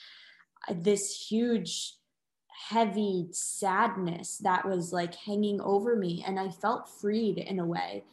this 0.72 1.28
huge, 1.30 1.96
heavy 2.70 3.28
sadness 3.32 4.38
that 4.40 4.68
was 4.68 4.92
like 4.92 5.16
hanging 5.16 5.62
over 5.62 5.96
me. 5.96 6.24
And 6.26 6.40
I 6.40 6.50
felt 6.50 6.90
freed 6.90 7.38
in 7.38 7.60
a 7.60 7.66
way. 7.66 8.04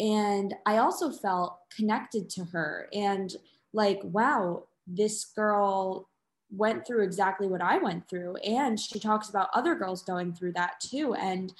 And 0.00 0.54
I 0.66 0.76
also 0.76 1.10
felt 1.10 1.58
connected 1.74 2.30
to 2.30 2.44
her 2.44 2.88
and 2.92 3.34
like, 3.72 4.00
wow, 4.02 4.64
this 4.86 5.24
girl 5.24 6.08
went 6.50 6.86
through 6.86 7.04
exactly 7.04 7.46
what 7.46 7.62
I 7.62 7.78
went 7.78 8.08
through. 8.08 8.36
And 8.36 8.78
she 8.78 8.98
talks 8.98 9.28
about 9.28 9.50
other 9.54 9.74
girls 9.74 10.02
going 10.02 10.34
through 10.34 10.52
that 10.52 10.80
too. 10.80 11.14
And 11.14 11.52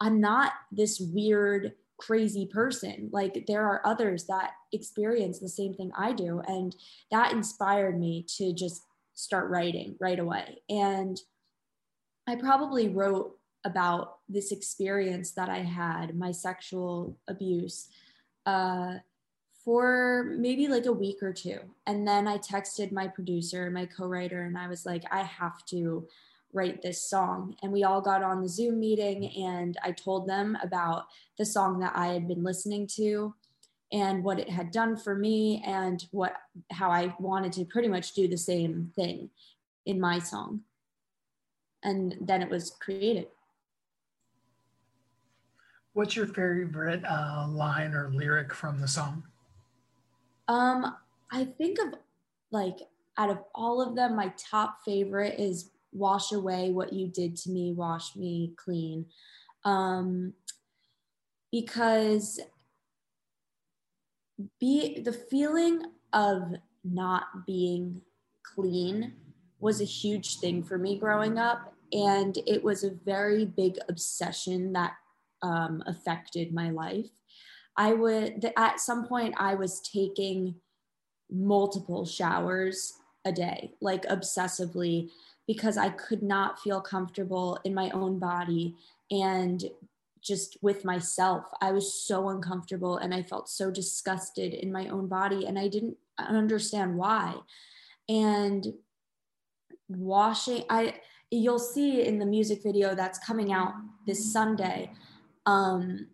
I'm 0.00 0.20
not 0.20 0.52
this 0.70 1.00
weird, 1.00 1.72
crazy 1.98 2.46
person. 2.46 3.10
Like 3.12 3.44
there 3.46 3.62
are 3.62 3.82
others 3.84 4.24
that 4.26 4.52
experience 4.72 5.38
the 5.38 5.48
same 5.48 5.74
thing 5.74 5.90
I 5.96 6.12
do. 6.12 6.40
And 6.46 6.74
that 7.10 7.32
inspired 7.32 7.98
me 7.98 8.24
to 8.36 8.52
just 8.52 8.82
start 9.14 9.50
writing 9.50 9.96
right 10.00 10.18
away. 10.18 10.62
And 10.68 11.20
I 12.26 12.36
probably 12.36 12.88
wrote 12.88 13.36
about 13.64 14.18
this 14.28 14.52
experience 14.52 15.32
that 15.32 15.48
I 15.48 15.58
had, 15.58 16.16
my 16.16 16.32
sexual 16.32 17.18
abuse, 17.28 17.88
uh, 18.46 18.94
for 19.64 20.34
maybe 20.38 20.68
like 20.68 20.86
a 20.86 20.92
week 20.92 21.22
or 21.22 21.32
two. 21.32 21.58
And 21.86 22.06
then 22.06 22.26
I 22.26 22.38
texted 22.38 22.92
my 22.92 23.08
producer, 23.08 23.70
my 23.70 23.86
co 23.86 24.06
writer, 24.06 24.42
and 24.42 24.56
I 24.56 24.68
was 24.68 24.86
like, 24.86 25.04
I 25.10 25.22
have 25.22 25.64
to 25.66 26.06
write 26.52 26.82
this 26.82 27.02
song. 27.02 27.54
And 27.62 27.72
we 27.72 27.84
all 27.84 28.00
got 28.00 28.22
on 28.22 28.42
the 28.42 28.48
Zoom 28.48 28.80
meeting, 28.80 29.26
and 29.36 29.76
I 29.84 29.92
told 29.92 30.26
them 30.26 30.56
about 30.62 31.04
the 31.38 31.44
song 31.44 31.78
that 31.80 31.92
I 31.94 32.08
had 32.08 32.26
been 32.26 32.42
listening 32.42 32.88
to 32.96 33.34
and 33.92 34.22
what 34.22 34.38
it 34.38 34.48
had 34.48 34.70
done 34.70 34.96
for 34.96 35.16
me 35.16 35.62
and 35.66 36.04
what 36.12 36.34
how 36.70 36.90
I 36.90 37.14
wanted 37.18 37.52
to 37.54 37.64
pretty 37.64 37.88
much 37.88 38.12
do 38.12 38.28
the 38.28 38.38
same 38.38 38.92
thing 38.94 39.30
in 39.84 40.00
my 40.00 40.18
song. 40.18 40.60
And 41.82 42.16
then 42.20 42.42
it 42.42 42.50
was 42.50 42.70
created. 42.70 43.26
What's 45.92 46.14
your 46.14 46.26
favorite 46.26 47.02
uh, 47.04 47.46
line 47.48 47.94
or 47.94 48.10
lyric 48.12 48.54
from 48.54 48.80
the 48.80 48.86
song? 48.86 49.24
Um, 50.50 50.96
I 51.30 51.44
think 51.44 51.78
of 51.78 51.94
like 52.50 52.80
out 53.16 53.30
of 53.30 53.38
all 53.54 53.80
of 53.80 53.94
them, 53.94 54.16
my 54.16 54.32
top 54.36 54.78
favorite 54.84 55.38
is 55.38 55.70
"Wash 55.92 56.32
away 56.32 56.72
what 56.72 56.92
you 56.92 57.06
did 57.06 57.36
to 57.36 57.50
me, 57.50 57.72
wash 57.72 58.16
me 58.16 58.52
clean," 58.56 59.06
um, 59.64 60.32
because 61.52 62.40
be 64.58 65.00
the 65.00 65.12
feeling 65.12 65.82
of 66.12 66.54
not 66.82 67.46
being 67.46 68.00
clean 68.42 69.12
was 69.60 69.80
a 69.80 69.84
huge 69.84 70.38
thing 70.38 70.64
for 70.64 70.78
me 70.78 70.98
growing 70.98 71.38
up 71.38 71.74
and 71.92 72.38
it 72.46 72.64
was 72.64 72.82
a 72.82 72.96
very 73.04 73.44
big 73.44 73.76
obsession 73.90 74.72
that 74.72 74.94
um, 75.42 75.82
affected 75.86 76.54
my 76.54 76.70
life 76.70 77.19
I 77.80 77.94
would, 77.94 78.52
at 78.58 78.78
some 78.78 79.06
point, 79.06 79.34
I 79.38 79.54
was 79.54 79.80
taking 79.80 80.56
multiple 81.30 82.04
showers 82.04 82.92
a 83.24 83.32
day, 83.32 83.72
like 83.80 84.04
obsessively, 84.04 85.08
because 85.46 85.78
I 85.78 85.88
could 85.88 86.22
not 86.22 86.60
feel 86.60 86.82
comfortable 86.82 87.58
in 87.64 87.72
my 87.72 87.88
own 87.92 88.18
body 88.18 88.76
and 89.10 89.64
just 90.20 90.58
with 90.60 90.84
myself. 90.84 91.46
I 91.62 91.72
was 91.72 91.94
so 92.06 92.28
uncomfortable 92.28 92.98
and 92.98 93.14
I 93.14 93.22
felt 93.22 93.48
so 93.48 93.70
disgusted 93.70 94.52
in 94.52 94.70
my 94.70 94.88
own 94.88 95.08
body 95.08 95.46
and 95.46 95.58
I 95.58 95.68
didn't 95.68 95.96
understand 96.18 96.98
why. 96.98 97.34
And 98.10 98.74
washing, 99.88 100.64
I, 100.68 100.96
you'll 101.30 101.58
see 101.58 102.02
in 102.02 102.18
the 102.18 102.26
music 102.26 102.62
video 102.62 102.94
that's 102.94 103.18
coming 103.20 103.54
out 103.54 103.72
this 104.06 104.30
Sunday. 104.30 104.92
Um, 105.46 106.08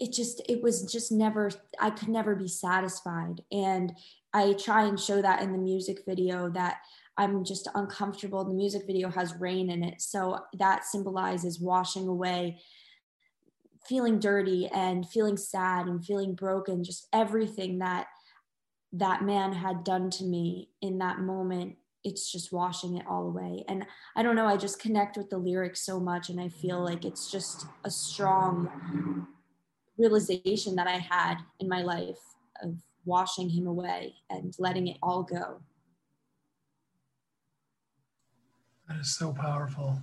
it 0.00 0.12
just 0.12 0.42
it 0.48 0.62
was 0.62 0.90
just 0.90 1.12
never 1.12 1.50
i 1.80 1.90
could 1.90 2.08
never 2.08 2.34
be 2.34 2.48
satisfied. 2.48 3.42
And 3.52 3.92
i 4.32 4.52
try 4.54 4.84
and 4.86 4.98
show 4.98 5.22
that 5.22 5.42
in 5.42 5.52
the 5.52 5.58
music 5.58 6.02
video 6.06 6.50
that 6.50 6.78
i'm 7.16 7.44
just 7.44 7.68
uncomfortable. 7.74 8.44
The 8.44 8.54
music 8.54 8.86
video 8.86 9.10
has 9.10 9.34
rain 9.36 9.70
in 9.70 9.82
it. 9.82 10.00
So 10.00 10.38
that 10.58 10.84
symbolizes 10.84 11.60
washing 11.60 12.08
away 12.08 12.60
feeling 13.86 14.18
dirty 14.18 14.68
and 14.68 15.08
feeling 15.08 15.36
sad 15.36 15.86
and 15.86 16.04
feeling 16.04 16.34
broken 16.34 16.84
just 16.84 17.08
everything 17.12 17.78
that 17.78 18.06
that 18.92 19.22
man 19.22 19.52
had 19.52 19.84
done 19.84 20.10
to 20.10 20.24
me 20.24 20.68
in 20.82 20.98
that 20.98 21.20
moment 21.20 21.76
it's 22.04 22.30
just 22.30 22.52
washing 22.52 22.96
it 22.96 23.04
all 23.08 23.26
away. 23.26 23.64
And 23.68 23.84
i 24.16 24.22
don't 24.22 24.36
know 24.36 24.46
i 24.46 24.56
just 24.56 24.80
connect 24.80 25.16
with 25.16 25.30
the 25.30 25.38
lyrics 25.38 25.84
so 25.84 25.98
much 25.98 26.28
and 26.28 26.40
i 26.40 26.48
feel 26.48 26.82
like 26.82 27.04
it's 27.04 27.30
just 27.30 27.66
a 27.84 27.90
strong 27.90 29.26
realization 29.98 30.76
that 30.76 30.86
I 30.86 30.98
had 30.98 31.38
in 31.60 31.68
my 31.68 31.82
life 31.82 32.18
of 32.62 32.76
washing 33.04 33.50
him 33.50 33.66
away 33.66 34.14
and 34.30 34.54
letting 34.58 34.86
it 34.88 34.96
all 35.02 35.22
go. 35.22 35.60
That 38.88 38.98
is 39.00 39.14
so 39.14 39.32
powerful. 39.32 39.98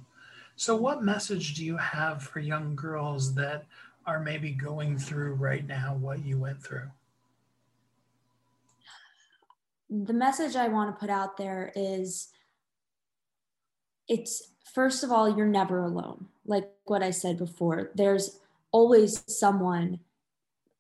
So, 0.55 0.75
what 0.75 1.03
message 1.03 1.55
do 1.55 1.65
you 1.65 1.77
have 1.77 2.23
for 2.23 2.39
young 2.39 2.75
girls 2.75 3.33
that 3.35 3.65
are 4.05 4.19
maybe 4.19 4.51
going 4.51 4.97
through 4.97 5.33
right 5.33 5.65
now 5.65 5.97
what 5.99 6.23
you 6.23 6.37
went 6.37 6.61
through? 6.61 6.89
The 9.89 10.13
message 10.13 10.55
I 10.55 10.67
want 10.67 10.95
to 10.95 10.99
put 10.99 11.09
out 11.09 11.37
there 11.37 11.71
is 11.75 12.29
it's 14.07 14.51
first 14.73 15.03
of 15.03 15.11
all, 15.11 15.35
you're 15.35 15.47
never 15.47 15.79
alone. 15.79 16.27
Like 16.45 16.69
what 16.85 17.01
I 17.01 17.11
said 17.11 17.37
before, 17.37 17.91
there's 17.95 18.39
always 18.75 19.24
someone 19.27 20.00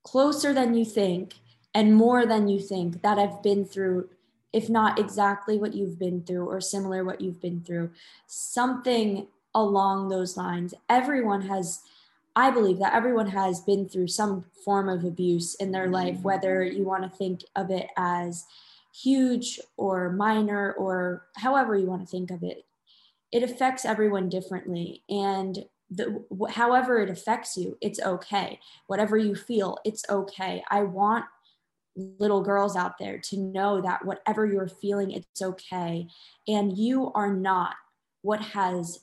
closer 0.03 0.53
than 0.53 0.75
you 0.75 0.83
think 0.83 1.35
and 1.73 1.95
more 1.95 2.25
than 2.25 2.47
you 2.47 2.59
think 2.59 3.01
that 3.01 3.17
have 3.17 3.41
been 3.41 3.63
through 3.63 4.09
if 4.51 4.69
not 4.69 4.99
exactly 4.99 5.57
what 5.57 5.73
you've 5.73 5.99
been 5.99 6.21
through 6.23 6.45
or 6.45 6.61
similar 6.61 7.03
what 7.03 7.19
you've 7.19 7.41
been 7.41 7.61
through. 7.61 7.89
Something 8.25 9.27
along 9.53 10.07
those 10.07 10.37
lines. 10.37 10.73
Everyone 10.89 11.43
has 11.53 11.81
i 12.37 12.51
believe 12.51 12.79
that 12.79 12.93
everyone 12.93 13.27
has 13.27 13.61
been 13.61 13.87
through 13.87 14.09
some 14.09 14.43
form 14.65 14.89
of 14.89 15.05
abuse 15.05 15.55
in 15.55 15.71
their 15.71 15.87
life 15.87 16.19
whether 16.19 16.61
you 16.65 16.83
want 16.83 17.01
to 17.01 17.17
think 17.17 17.45
of 17.55 17.71
it 17.71 17.87
as 17.95 18.45
huge 18.95 19.59
or 19.77 20.11
minor 20.11 20.73
or 20.73 21.25
however 21.35 21.75
you 21.75 21.87
want 21.87 22.01
to 22.01 22.07
think 22.07 22.31
of 22.31 22.43
it. 22.43 22.65
It 23.31 23.43
affects 23.43 23.83
everyone 23.83 24.29
differently. 24.29 25.03
And 25.09 25.65
the, 25.95 26.23
however 26.51 26.99
it 26.99 27.09
affects 27.09 27.57
you 27.57 27.77
it's 27.81 27.99
okay. 27.99 28.59
Whatever 28.87 29.17
you 29.17 29.35
feel 29.35 29.77
it's 29.85 30.03
okay. 30.09 30.63
I 30.69 30.83
want 30.83 31.25
little 31.95 32.41
girls 32.41 32.75
out 32.75 32.97
there 32.97 33.17
to 33.17 33.37
know 33.37 33.81
that 33.81 34.05
whatever 34.05 34.45
you're 34.45 34.67
feeling 34.67 35.11
it's 35.11 35.41
okay. 35.41 36.07
And 36.47 36.77
you 36.77 37.11
are 37.13 37.33
not 37.33 37.75
what 38.21 38.41
has 38.41 38.99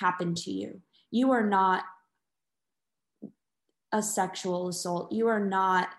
happened 0.00 0.38
to 0.38 0.50
you. 0.50 0.80
You 1.10 1.30
are 1.32 1.46
not 1.46 1.84
a 3.92 4.02
sexual 4.02 4.68
assault. 4.68 5.12
You 5.12 5.28
are 5.28 5.44
not 5.44 5.90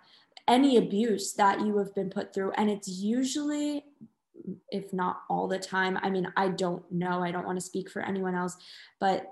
any 0.48 0.78
abuse 0.78 1.34
that 1.34 1.62
you 1.62 1.78
have 1.78 1.94
been 1.94 2.10
put 2.10 2.34
through. 2.34 2.52
And 2.54 2.70
it's 2.70 2.88
usually 2.88 3.86
if 4.72 4.92
not 4.92 5.22
all 5.30 5.48
the 5.48 5.58
time 5.58 5.98
i 6.02 6.10
mean 6.10 6.28
i 6.36 6.50
don't 6.50 6.84
know. 6.92 7.24
I 7.24 7.32
don't 7.32 7.46
want 7.46 7.58
to 7.58 7.66
speak 7.66 7.90
for 7.90 8.02
anyone 8.02 8.36
else 8.36 8.58
but 9.00 9.32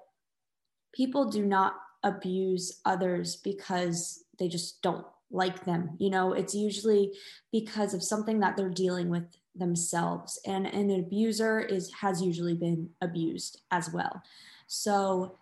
people 0.94 1.30
do 1.30 1.46
not 1.46 1.76
abuse 2.04 2.82
others 2.86 3.36
because 3.36 4.24
they 4.40 4.48
just 4.48 4.82
don't 4.82 5.06
like 5.34 5.64
them 5.66 5.92
you 5.98 6.10
know? 6.10 6.34
It's 6.34 6.54
usually 6.54 7.14
because 7.52 7.94
of 7.94 8.04
something 8.04 8.40
that 8.42 8.58
they're 8.58 8.70
dealing 8.70 9.10
with 9.10 9.24
themselves 9.56 10.40
and 10.46 10.66
an 10.68 10.92
abuser 10.92 11.60
is 11.60 11.92
has 11.94 12.22
usually 12.22 12.56
been 12.56 12.90
abused 13.02 13.62
as 13.72 13.92
well. 13.92 14.22
So 14.68 15.38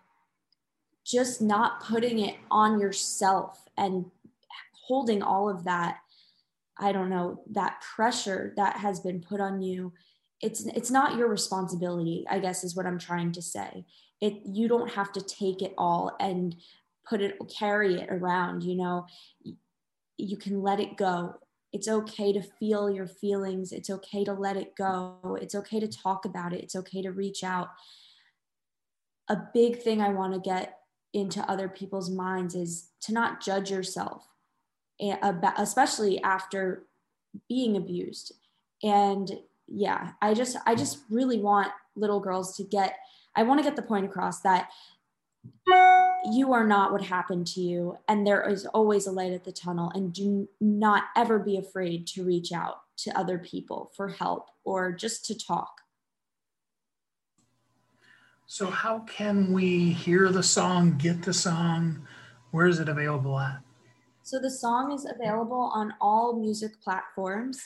just 1.04 1.40
not 1.40 1.82
putting 1.82 2.18
it 2.20 2.36
on 2.50 2.80
yourself 2.80 3.68
and 3.76 4.04
holding 4.86 5.22
all 5.22 5.48
of 5.48 5.64
that 5.64 5.98
i 6.78 6.92
don't 6.92 7.10
know 7.10 7.42
that 7.50 7.80
pressure 7.80 8.52
that 8.56 8.76
has 8.76 9.00
been 9.00 9.20
put 9.20 9.40
on 9.40 9.62
you 9.62 9.92
it's 10.40 10.66
it's 10.66 10.90
not 10.90 11.16
your 11.16 11.28
responsibility 11.28 12.24
i 12.28 12.38
guess 12.38 12.64
is 12.64 12.76
what 12.76 12.86
i'm 12.86 12.98
trying 12.98 13.32
to 13.32 13.40
say 13.40 13.84
it 14.20 14.40
you 14.44 14.68
don't 14.68 14.90
have 14.90 15.12
to 15.12 15.20
take 15.20 15.62
it 15.62 15.74
all 15.78 16.14
and 16.20 16.56
put 17.08 17.20
it 17.20 17.36
carry 17.56 18.00
it 18.00 18.08
around 18.10 18.62
you 18.62 18.76
know? 18.76 19.06
You 20.16 20.36
can 20.36 20.62
let 20.62 20.80
it 20.80 20.98
go. 20.98 21.36
It's 21.72 21.88
okay 21.88 22.30
to 22.34 22.42
feel 22.42 22.90
your 22.90 23.06
feelings. 23.06 23.72
It's 23.72 23.88
okay 23.88 24.22
to 24.24 24.34
let 24.34 24.58
it 24.58 24.76
go. 24.76 25.38
It's 25.40 25.54
okay 25.54 25.80
to 25.80 25.88
talk 25.88 26.26
about 26.26 26.52
it. 26.52 26.62
It's 26.62 26.76
okay 26.76 27.00
to 27.00 27.10
reach 27.10 27.42
out. 27.42 27.68
A 29.28 29.36
big 29.54 29.80
thing 29.80 30.00
i 30.00 30.10
want 30.10 30.34
to 30.34 30.40
get 30.40 30.78
into 31.14 31.40
other 31.50 31.68
people's 31.68 32.10
minds 32.10 32.54
is 32.54 32.90
to 33.02 33.12
not 33.12 33.42
judge 33.42 33.70
yourself 33.70 34.26
especially 35.56 36.22
after 36.22 36.84
being 37.48 37.76
abused. 37.76 38.32
And 38.82 39.30
yeah 39.70 40.10
i 40.20 40.34
just 40.34 40.56
i 40.66 40.74
just 40.74 40.98
really 41.10 41.38
want 41.38 41.70
little 41.94 42.18
girls 42.18 42.56
to 42.56 42.64
get 42.64 42.96
I 43.34 43.42
want 43.44 43.60
to 43.60 43.64
get 43.64 43.76
the 43.76 43.82
point 43.82 44.06
across 44.06 44.40
that 44.40 44.70
you 46.32 46.52
are 46.52 46.66
not 46.66 46.92
what 46.92 47.02
happened 47.02 47.46
to 47.46 47.60
you 47.60 47.96
and 48.08 48.26
there 48.26 48.48
is 48.48 48.66
always 48.66 49.06
a 49.06 49.12
light 49.12 49.32
at 49.32 49.44
the 49.44 49.52
tunnel 49.52 49.90
and 49.94 50.12
do 50.12 50.48
not 50.60 51.04
ever 51.16 51.38
be 51.38 51.56
afraid 51.56 52.06
to 52.08 52.24
reach 52.24 52.52
out 52.52 52.80
to 52.98 53.18
other 53.18 53.38
people 53.38 53.90
for 53.96 54.08
help 54.08 54.48
or 54.64 54.92
just 54.92 55.24
to 55.26 55.38
talk. 55.38 55.80
So 58.46 58.66
how 58.66 59.00
can 59.00 59.52
we 59.52 59.92
hear 59.92 60.28
the 60.28 60.42
song 60.42 60.98
get 60.98 61.22
the 61.22 61.32
song? 61.32 62.06
Where 62.50 62.66
is 62.66 62.80
it 62.80 62.88
available 62.88 63.38
at? 63.38 63.60
So 64.22 64.38
the 64.38 64.50
song 64.50 64.92
is 64.92 65.06
available 65.06 65.70
on 65.72 65.94
all 66.00 66.34
music 66.34 66.72
platforms 66.82 67.64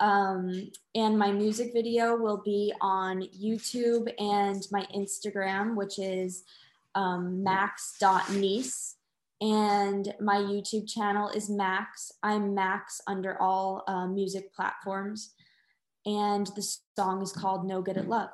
um, 0.00 0.70
and 0.94 1.18
my 1.18 1.30
music 1.30 1.72
video 1.74 2.16
will 2.16 2.42
be 2.42 2.72
on 2.80 3.22
YouTube 3.38 4.12
and 4.18 4.66
my 4.72 4.86
Instagram, 4.96 5.76
which 5.76 5.98
is 5.98 6.44
um, 6.94 7.42
maxx.nies. 7.42 8.96
And 9.42 10.12
my 10.20 10.36
YouTube 10.36 10.86
channel 10.86 11.28
is 11.28 11.48
Maxx. 11.48 12.12
I'm 12.22 12.54
Maxx 12.54 13.00
under 13.06 13.40
all 13.40 13.84
uh, 13.86 14.06
music 14.06 14.52
platforms. 14.54 15.32
And 16.04 16.46
the 16.56 16.76
song 16.98 17.22
is 17.22 17.32
called 17.32 17.66
No 17.66 17.80
Good 17.80 17.96
at 17.96 18.08
Love. 18.08 18.30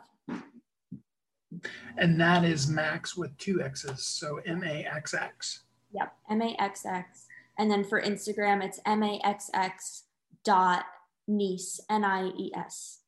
And 1.96 2.20
that 2.20 2.44
is 2.44 2.68
Maxx 2.68 3.16
with 3.16 3.36
two 3.38 3.62
X's. 3.62 4.02
So 4.02 4.40
M 4.46 4.64
A 4.64 4.84
X 4.84 5.14
X. 5.14 5.62
Yep, 5.92 6.12
M 6.28 6.42
A 6.42 6.56
X 6.58 6.84
X. 6.84 7.26
And 7.58 7.70
then 7.70 7.84
for 7.84 8.02
Instagram, 8.02 8.62
it's 8.62 8.80
M 8.84 9.02
A 9.02 9.20
X 9.24 9.48
X 9.54 10.04
dot 10.44 10.86
Nies, 11.28 11.80
N 11.90 12.04
I 12.04 12.28
E 12.28 12.52
S. 12.54 13.00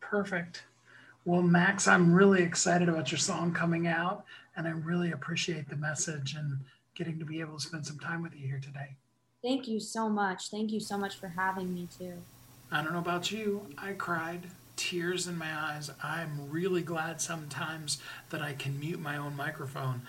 Perfect. 0.00 0.62
Well, 1.24 1.42
Maxx, 1.42 1.86
I'm 1.86 2.12
really 2.12 2.42
excited 2.42 2.88
about 2.88 3.10
your 3.10 3.18
song 3.18 3.52
coming 3.52 3.86
out, 3.86 4.24
and 4.56 4.66
I 4.66 4.70
really 4.70 5.12
appreciate 5.12 5.68
the 5.68 5.76
message 5.76 6.34
and 6.34 6.58
getting 6.94 7.18
to 7.18 7.24
be 7.24 7.40
able 7.40 7.58
to 7.58 7.60
spend 7.60 7.86
some 7.86 7.98
time 7.98 8.22
with 8.22 8.34
you 8.34 8.46
here 8.46 8.60
today. 8.62 8.96
Thank 9.42 9.68
you 9.68 9.78
so 9.78 10.08
much. 10.08 10.50
Thank 10.50 10.72
you 10.72 10.80
so 10.80 10.96
much 10.96 11.16
for 11.16 11.28
having 11.28 11.74
me, 11.74 11.88
too. 11.96 12.14
I 12.72 12.82
don't 12.82 12.92
know 12.92 12.98
about 12.98 13.30
you, 13.30 13.66
I 13.76 13.92
cried 13.92 14.42
tears 14.78 15.26
in 15.26 15.36
my 15.36 15.52
eyes. 15.52 15.90
I'm 16.02 16.48
really 16.50 16.82
glad 16.82 17.20
sometimes 17.20 17.98
that 18.30 18.40
I 18.40 18.54
can 18.54 18.78
mute 18.78 19.00
my 19.00 19.16
own 19.16 19.36
microphone 19.36 20.02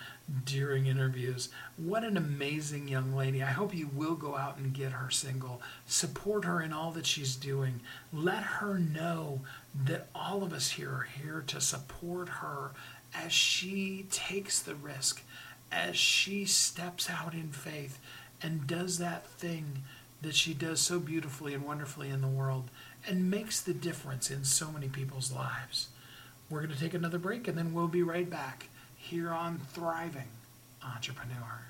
during 0.44 0.86
interviews. 0.86 1.48
What 1.76 2.04
an 2.04 2.16
amazing 2.16 2.86
young 2.86 3.12
lady. 3.12 3.42
I 3.42 3.50
hope 3.50 3.74
you 3.74 3.90
will 3.92 4.14
go 4.14 4.36
out 4.36 4.56
and 4.56 4.72
get 4.72 4.92
her 4.92 5.10
single. 5.10 5.60
Support 5.86 6.44
her 6.44 6.62
in 6.62 6.72
all 6.72 6.92
that 6.92 7.04
she's 7.04 7.34
doing. 7.34 7.80
Let 8.12 8.44
her 8.44 8.78
know 8.78 9.40
that 9.84 10.08
all 10.14 10.44
of 10.44 10.52
us 10.52 10.70
here 10.70 10.90
are 10.90 11.08
here 11.20 11.42
to 11.48 11.60
support 11.60 12.28
her 12.28 12.70
as 13.12 13.32
she 13.32 14.06
takes 14.10 14.62
the 14.62 14.76
risk, 14.76 15.24
as 15.72 15.96
she 15.96 16.44
steps 16.44 17.10
out 17.10 17.34
in 17.34 17.48
faith 17.48 17.98
and 18.40 18.68
does 18.68 18.98
that 18.98 19.26
thing 19.26 19.82
that 20.22 20.34
she 20.34 20.54
does 20.54 20.80
so 20.80 21.00
beautifully 21.00 21.54
and 21.54 21.64
wonderfully 21.64 22.10
in 22.10 22.20
the 22.20 22.28
world 22.28 22.70
and 23.06 23.30
makes 23.30 23.60
the 23.60 23.74
difference 23.74 24.30
in 24.30 24.44
so 24.44 24.70
many 24.70 24.88
people's 24.88 25.32
lives. 25.32 25.88
We're 26.48 26.62
going 26.62 26.74
to 26.74 26.80
take 26.80 26.94
another 26.94 27.18
break 27.18 27.48
and 27.48 27.56
then 27.56 27.72
we'll 27.72 27.88
be 27.88 28.02
right 28.02 28.28
back 28.28 28.68
here 28.96 29.30
on 29.30 29.58
Thriving 29.72 30.28
Entrepreneur. 30.84 31.60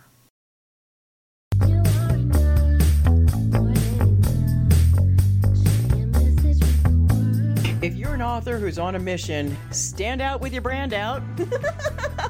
If 7.83 7.95
you're 7.95 8.15
an 8.15 8.21
author 8.21 8.59
who's 8.59 8.79
on 8.79 8.95
a 8.95 8.99
mission, 8.99 9.57
stand 9.71 10.21
out 10.21 10.43
with 10.43 10.53
your 10.53 10.61
brand 10.61 10.93
out. 10.93 11.23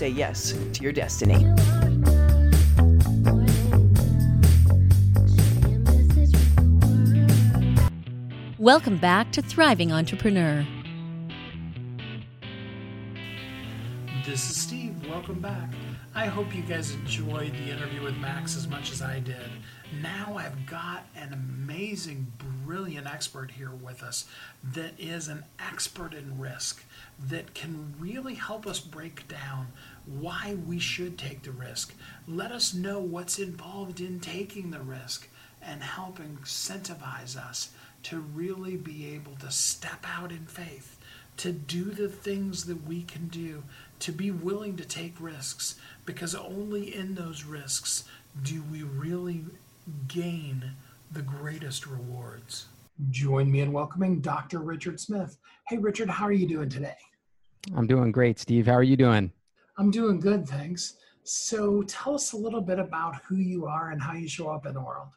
say 0.00 0.08
yes 0.08 0.54
to 0.72 0.82
your 0.82 0.92
destiny. 0.92 1.44
Welcome 8.58 8.96
back 8.96 9.30
to 9.32 9.42
Thriving 9.42 9.92
Entrepreneur. 9.92 10.66
This 14.24 14.48
is 14.48 14.56
Steve. 14.58 14.94
Welcome 15.06 15.40
back. 15.40 15.74
I 16.14 16.24
hope 16.24 16.54
you 16.54 16.62
guys 16.62 16.94
enjoyed 16.94 17.52
the 17.52 17.70
interview 17.70 18.02
with 18.02 18.16
Maxx 18.16 18.56
as 18.56 18.66
much 18.68 18.92
as 18.92 19.02
I 19.02 19.20
did. 19.20 19.50
Now 19.92 20.36
I've 20.36 20.66
got 20.66 21.06
an 21.16 21.32
amazing, 21.32 22.32
brilliant 22.64 23.08
expert 23.08 23.50
here 23.50 23.72
with 23.72 24.04
us 24.04 24.24
that 24.72 24.92
is 24.98 25.26
an 25.26 25.42
expert 25.58 26.14
in 26.14 26.38
risk 26.38 26.84
that 27.18 27.54
can 27.54 27.94
really 27.98 28.34
help 28.34 28.68
us 28.68 28.78
break 28.78 29.26
down 29.26 29.66
why 30.06 30.56
we 30.64 30.78
should 30.78 31.18
take 31.18 31.42
the 31.42 31.50
risk. 31.50 31.92
Let 32.28 32.52
us 32.52 32.72
know 32.72 33.00
what's 33.00 33.40
involved 33.40 34.00
in 34.00 34.20
taking 34.20 34.70
the 34.70 34.80
risk 34.80 35.28
and 35.60 35.82
help 35.82 36.18
incentivize 36.18 37.36
us 37.36 37.70
to 38.04 38.20
really 38.20 38.76
be 38.76 39.12
able 39.12 39.34
to 39.40 39.50
step 39.50 40.06
out 40.06 40.30
in 40.30 40.46
faith, 40.46 40.98
to 41.38 41.50
do 41.50 41.84
the 41.84 42.08
things 42.08 42.64
that 42.66 42.86
we 42.86 43.02
can 43.02 43.26
do, 43.26 43.64
to 43.98 44.12
be 44.12 44.30
willing 44.30 44.76
to 44.76 44.84
take 44.84 45.20
risks, 45.20 45.74
because 46.06 46.34
only 46.34 46.94
in 46.94 47.16
those 47.16 47.44
risks 47.44 48.04
do 48.42 48.62
we 48.70 48.84
really 48.84 49.44
gain 50.08 50.72
the 51.12 51.22
greatest 51.22 51.86
rewards. 51.86 52.66
Join 53.10 53.50
me 53.50 53.60
in 53.60 53.72
welcoming 53.72 54.20
Dr. 54.20 54.58
Richard 54.60 55.00
Smith. 55.00 55.38
Hey, 55.68 55.78
Richard, 55.78 56.10
how 56.10 56.26
are 56.26 56.32
you 56.32 56.46
doing 56.46 56.68
today? 56.68 56.96
I'm 57.74 57.86
doing 57.86 58.12
great, 58.12 58.38
Steve. 58.38 58.66
How 58.66 58.74
are 58.74 58.82
you 58.82 58.96
doing? 58.96 59.32
I'm 59.78 59.90
doing 59.90 60.20
good, 60.20 60.46
thanks. 60.46 60.96
So 61.24 61.82
tell 61.82 62.14
us 62.14 62.32
a 62.32 62.36
little 62.36 62.60
bit 62.60 62.78
about 62.78 63.16
who 63.22 63.36
you 63.36 63.66
are 63.66 63.90
and 63.90 64.00
how 64.00 64.14
you 64.14 64.28
show 64.28 64.48
up 64.48 64.66
in 64.66 64.74
the 64.74 64.80
world. 64.80 65.08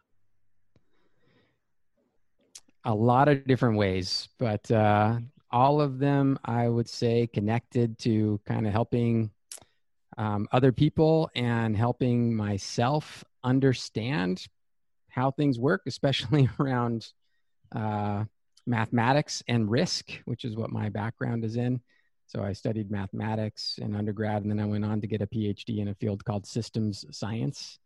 A 2.86 2.94
lot 2.94 3.28
of 3.30 3.46
different 3.48 3.78
ways, 3.78 4.28
but 4.38 4.70
uh, 4.70 5.20
all 5.52 5.80
of 5.80 6.00
them, 6.00 6.38
I 6.44 6.68
would 6.68 6.90
say, 6.90 7.28
connected 7.28 7.98
to 8.00 8.40
kind 8.46 8.68
of 8.68 8.74
helping 8.74 9.32
um, 10.18 10.48
other 10.52 10.72
people 10.72 11.30
and 11.36 11.76
helping 11.76 12.36
myself 12.36 13.24
understand 13.44 14.48
how 15.14 15.30
things 15.32 15.60
work, 15.60 15.84
especially 15.86 16.50
around 16.60 17.08
uh, 17.74 18.24
mathematics 18.66 19.44
and 19.48 19.70
risk, 19.70 20.10
which 20.26 20.44
is 20.44 20.56
what 20.56 20.72
my 20.72 20.90
background 20.90 21.46
is 21.46 21.56
in. 21.56 21.80
So 22.26 22.44
I 22.44 22.54
studied 22.54 22.90
mathematics 22.90 23.78
in 23.80 23.96
undergrad, 23.96 24.42
and 24.42 24.50
then 24.50 24.60
I 24.60 24.66
went 24.66 24.86
on 24.86 25.02
to 25.02 25.08
get 25.08 25.22
a 25.22 25.28
PhD 25.28 25.80
in 25.80 25.90
a 25.90 25.96
field 25.96 26.26
called 26.26 26.48
systems 26.48 27.06
science, 27.12 27.78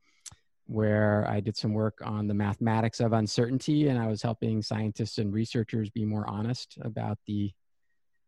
where 0.67 1.27
I 1.29 1.41
did 1.41 1.57
some 1.57 1.73
work 1.73 1.99
on 2.01 2.27
the 2.27 2.33
mathematics 2.33 3.01
of 3.01 3.11
uncertainty, 3.11 3.89
and 3.89 3.99
I 3.99 4.07
was 4.07 4.21
helping 4.21 4.61
scientists 4.61 5.17
and 5.17 5.33
researchers 5.33 5.89
be 5.89 6.05
more 6.05 6.25
honest 6.29 6.77
about 6.81 7.17
the 7.27 7.51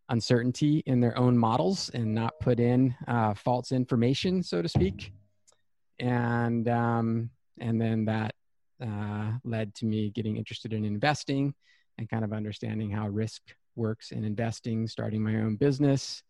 uncertainty 0.09 0.83
in 0.87 0.99
their 0.99 1.17
own 1.17 1.37
models 1.37 1.89
and 1.93 2.13
not 2.13 2.33
put 2.41 2.59
in 2.59 2.95
uh, 3.07 3.33
false 3.33 3.71
information, 3.71 4.43
so 4.43 4.61
to 4.61 4.67
speak. 4.67 5.13
And 5.99 6.67
um, 6.67 7.29
and 7.59 7.79
then 7.79 8.05
that 8.05 8.33
uh, 8.81 9.31
led 9.43 9.73
to 9.75 9.85
me 9.85 10.09
getting 10.09 10.37
interested 10.37 10.73
in 10.73 10.85
investing 10.85 11.53
and 11.97 12.09
kind 12.09 12.23
of 12.23 12.33
understanding 12.33 12.89
how 12.89 13.07
risk 13.07 13.41
works 13.75 14.11
in 14.11 14.23
investing, 14.23 14.87
starting 14.87 15.23
my 15.23 15.35
own 15.35 15.55
business, 15.55 16.23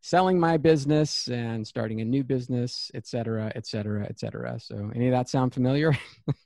selling 0.00 0.38
my 0.38 0.56
business, 0.56 1.28
and 1.28 1.66
starting 1.66 2.00
a 2.00 2.04
new 2.04 2.22
business, 2.22 2.90
et 2.94 3.06
cetera, 3.06 3.50
et 3.54 3.66
cetera, 3.66 4.04
et 4.08 4.18
cetera. 4.18 4.58
So, 4.60 4.90
any 4.94 5.08
of 5.08 5.12
that 5.12 5.28
sound 5.28 5.54
familiar? 5.54 5.96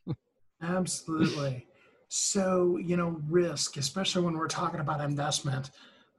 Absolutely. 0.63 1.67
So, 2.09 2.79
you 2.79 2.97
know, 2.97 3.21
risk, 3.29 3.77
especially 3.77 4.25
when 4.25 4.35
we're 4.35 4.49
talking 4.49 4.81
about 4.81 5.01
investment, 5.01 5.71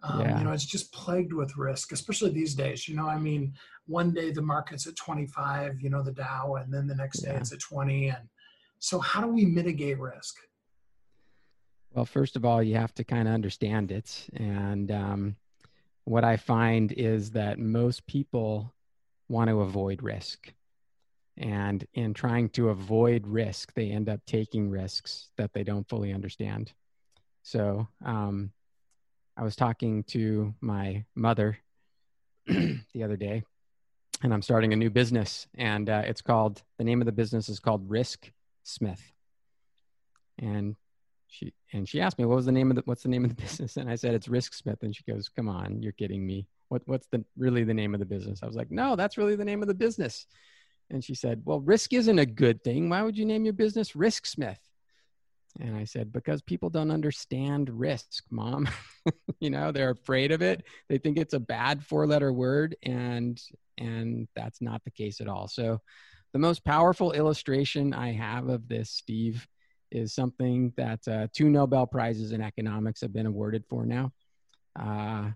um, 0.04 0.22
yeah. 0.22 0.38
you 0.38 0.46
know, 0.46 0.52
it's 0.52 0.66
just 0.66 0.94
plagued 0.94 1.34
with 1.34 1.58
risk, 1.58 1.92
especially 1.92 2.30
these 2.30 2.54
days. 2.54 2.88
You 2.88 2.96
know, 2.96 3.08
I 3.08 3.18
mean, 3.18 3.54
one 3.88 4.14
day 4.14 4.32
the 4.32 4.42
market's 4.42 4.88
at 4.88 4.96
25, 4.96 5.82
you 5.82 5.90
know, 5.90 6.04
the 6.04 6.12
Dow, 6.12 6.56
and 6.56 6.74
then 6.74 6.88
the 6.88 6.96
next 6.96 7.20
day 7.20 7.32
yeah. 7.32 7.40
it's 7.40 7.52
at 7.52 7.60
20. 7.60 8.10
And 8.10 8.30
so, 8.80 9.00
how 9.00 9.22
do 9.22 9.28
we 9.28 9.46
mitigate 9.46 10.00
risk? 10.00 10.36
Well, 11.94 12.06
first 12.06 12.36
of 12.36 12.46
all, 12.46 12.64
you 12.64 12.76
have 12.76 12.94
to 12.96 13.04
kind 13.04 13.28
of 13.28 13.34
understand 13.34 13.92
it. 13.92 14.28
And 14.34 14.92
um, 14.92 15.36
what 16.06 16.24
I 16.24 16.38
find 16.38 16.92
is 16.94 17.32
that 17.32 17.60
most 17.60 18.08
people 18.08 18.74
want 19.28 19.50
to 19.50 19.62
avoid 19.62 20.02
risk. 20.02 20.54
And 21.38 21.86
in 21.94 22.14
trying 22.14 22.50
to 22.50 22.70
avoid 22.70 23.28
risk, 23.28 23.74
they 23.74 23.92
end 23.92 24.08
up 24.08 24.22
taking 24.26 24.70
risks 24.70 25.30
that 25.38 25.54
they 25.54 25.64
don't 25.64 25.88
fully 25.88 26.14
understand. 26.14 26.72
So 27.44 27.88
um, 28.06 28.52
I 29.36 29.44
was 29.44 29.56
talking 29.56 30.04
to 30.06 30.54
my 30.62 31.06
mother 31.16 31.58
the 32.48 33.04
other 33.04 33.18
day, 33.18 33.44
and 34.22 34.34
I'm 34.34 34.42
starting 34.42 34.74
a 34.74 34.78
new 34.78 34.90
business. 34.90 35.48
And 35.56 35.90
uh, 35.90 36.04
it's 36.06 36.22
called, 36.22 36.62
the 36.78 36.84
name 36.84 37.02
of 37.02 37.06
the 37.06 37.12
business 37.12 37.50
is 37.50 37.60
called 37.60 37.90
Risk 37.90 38.32
Smith. 38.64 39.02
And 40.38 40.76
she 41.28 41.54
and 41.74 41.88
she 41.88 42.02
asked 42.02 42.18
me 42.18 42.26
what 42.26 42.36
was 42.36 42.46
the 42.46 42.52
name 42.52 42.72
of 42.72 42.76
the 42.78 42.82
what's 42.86 43.04
the 43.04 43.10
name 43.10 43.24
of 43.24 43.36
the 43.36 43.42
business? 43.42 43.78
And 43.78 43.90
i 43.90 43.96
said 43.96 44.14
it's 44.14 44.28
RiskSmith. 44.28 44.82
And 44.84 44.96
she 44.96 45.04
goes 45.04 45.30
come 45.30 45.50
on 45.50 45.82
you're 45.82 45.92
kidding 45.92 46.26
me. 46.26 46.48
What 46.70 46.82
what's 46.86 47.08
the 47.08 47.24
really 47.38 47.64
the 47.64 47.74
name 47.74 47.94
of 47.94 48.00
the 48.00 48.06
business? 48.06 48.42
I 48.44 48.48
was 48.48 48.56
like 48.56 48.72
no 48.72 48.96
that's 48.96 49.18
really 49.18 49.36
the 49.36 49.46
name 49.46 49.62
of 49.62 49.68
the 49.68 49.74
business. 49.74 50.26
And 50.90 51.04
she 51.04 51.16
said 51.16 51.42
well 51.46 51.60
risk 51.60 51.94
isn't 51.94 52.20
a 52.20 52.26
good 52.26 52.64
thing. 52.64 52.90
Why 52.90 53.04
would 53.04 53.18
you 53.18 53.26
name 53.26 53.46
your 53.46 53.54
business 53.54 53.92
RiskSmith? 53.94 54.58
And 55.60 55.76
i 55.76 55.84
said 55.84 56.14
because 56.14 56.42
people 56.42 56.70
don't 56.70 56.92
understand 56.92 57.70
risk 57.70 58.24
mom. 58.30 58.68
You 59.42 59.50
know 59.50 59.72
they're 59.72 59.92
afraid 59.92 60.34
of 60.34 60.42
it. 60.42 60.66
They 60.90 60.98
think 60.98 61.18
it's 61.18 61.34
a 61.34 61.40
bad 61.40 61.82
four 61.82 62.06
letter 62.06 62.34
word 62.34 62.76
and 62.84 63.42
and 63.78 64.28
that's 64.36 64.62
not 64.62 64.84
the 64.84 64.92
case 64.92 65.22
at 65.22 65.30
all. 65.30 65.48
So 65.48 65.80
the 66.34 66.40
most 66.40 66.64
powerful 66.64 67.12
illustration 67.12 67.94
i 67.94 68.12
have 68.12 68.50
of 68.50 68.68
this 68.68 68.90
steve 68.90 69.48
is 69.92 70.14
something 70.14 70.74
that 70.78 71.08
uh, 71.08 71.28
two 71.34 71.50
Nobel 71.50 71.88
Prizes 71.88 72.32
in 72.32 72.42
economics 72.42 73.02
have 73.02 73.14
been 73.14 73.26
awarded 73.26 73.64
for 73.70 73.86
now. 73.86 74.12
Uh, 74.80 75.30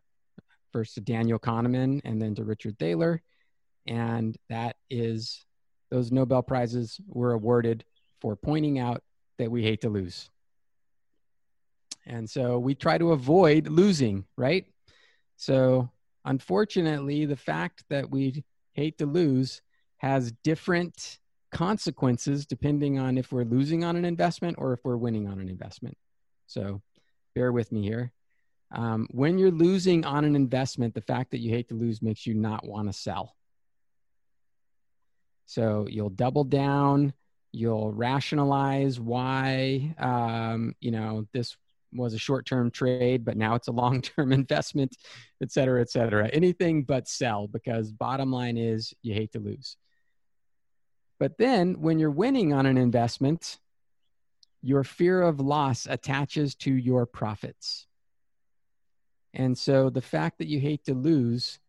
first 0.72 0.96
to 0.96 1.02
Daniel 1.02 1.40
Kahneman 1.40 2.02
and 2.04 2.22
then 2.22 2.36
to 2.36 2.44
Richard 2.44 2.78
Thaler. 2.80 3.22
And 3.88 4.38
that 4.50 4.76
is, 4.90 5.46
those 5.92 6.12
Nobel 6.12 6.42
Prizes 6.42 7.00
were 7.08 7.34
awarded 7.34 7.84
for 8.22 8.36
pointing 8.36 8.80
out 8.80 9.04
that 9.38 9.52
we 9.52 9.64
hate 9.64 9.82
to 9.82 9.90
lose. 9.90 10.30
And 12.06 12.30
so 12.30 12.60
we 12.60 12.76
try 12.76 12.98
to 12.98 13.12
avoid 13.12 13.68
losing, 13.68 14.26
right? 14.38 14.66
So 15.38 15.90
unfortunately, 16.26 17.26
the 17.26 17.36
fact 17.36 17.84
that 17.90 18.10
we 18.10 18.44
hate 18.74 18.98
to 18.98 19.06
lose 19.06 19.62
has 20.04 20.34
different 20.44 21.18
consequences 21.54 22.46
depending 22.46 23.00
on 23.00 23.18
if 23.18 23.32
we're 23.32 23.46
losing 23.46 23.86
on 23.86 23.96
an 23.96 24.04
investment 24.04 24.58
or 24.60 24.74
if 24.74 24.82
we're 24.84 24.98
winning 24.98 25.30
on 25.30 25.40
an 25.40 25.48
investment. 25.48 25.98
So 26.46 26.82
bear 27.36 27.54
with 27.54 27.72
me 27.72 27.84
here. 27.84 28.12
Um, 28.76 29.08
when 29.12 29.38
you're 29.38 29.50
losing 29.50 30.04
on 30.04 30.26
an 30.26 30.36
investment, 30.36 30.94
the 30.94 31.02
fact 31.02 31.32
that 31.32 31.40
you 31.40 31.52
hate 31.52 31.70
to 31.70 31.76
lose 31.76 32.02
makes 32.02 32.28
you 32.28 32.34
not 32.34 32.66
want 32.66 32.90
to 32.90 32.94
sell. 32.94 33.38
So 35.46 35.88
you'll 35.90 36.10
double 36.10 36.44
down, 36.44 37.14
you'll 37.54 37.94
rationalize 37.94 39.00
why, 39.00 39.96
um, 40.00 40.76
you 40.82 40.92
know, 40.92 41.28
this 41.32 41.56
was 41.94 42.14
a 42.14 42.18
short-term 42.18 42.72
trade, 42.72 43.24
but 43.24 43.38
now 43.38 43.56
it's 43.56 43.70
a 43.70 43.72
long-term 43.72 44.34
investment, 44.42 44.98
et 45.42 45.50
cetera, 45.50 45.80
et 45.80 45.90
cetera. 45.90 46.28
Anything 46.34 46.84
but 46.84 47.08
sell 47.08 47.48
because 47.48 47.94
bottom 47.94 48.34
line 48.34 48.58
is 48.58 48.94
you 49.02 49.14
hate 49.14 49.32
to 49.32 49.40
lose. 49.40 49.78
But 51.20 51.38
then 51.38 51.82
when 51.82 52.00
you're 52.00 52.12
winning 52.12 52.54
on 52.54 52.66
an 52.66 52.78
investment, 52.78 53.60
your 54.62 54.84
fear 54.84 55.22
of 55.22 55.40
loss 55.40 55.86
attaches 55.86 56.56
to 56.56 56.74
your 56.74 57.06
profits. 57.06 57.88
And 59.34 59.58
so 59.58 59.90
the 59.90 60.02
fact 60.02 60.38
that 60.38 60.48
you 60.48 60.60
hate 60.60 60.86
to 60.86 60.94
lose 60.94 61.60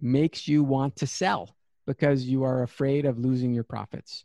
makes 0.00 0.48
you 0.48 0.62
want 0.64 0.96
to 0.96 1.06
sell 1.06 1.54
because 1.86 2.24
you 2.24 2.44
are 2.44 2.62
afraid 2.62 3.06
of 3.06 3.18
losing 3.18 3.52
your 3.52 3.64
profits. 3.64 4.24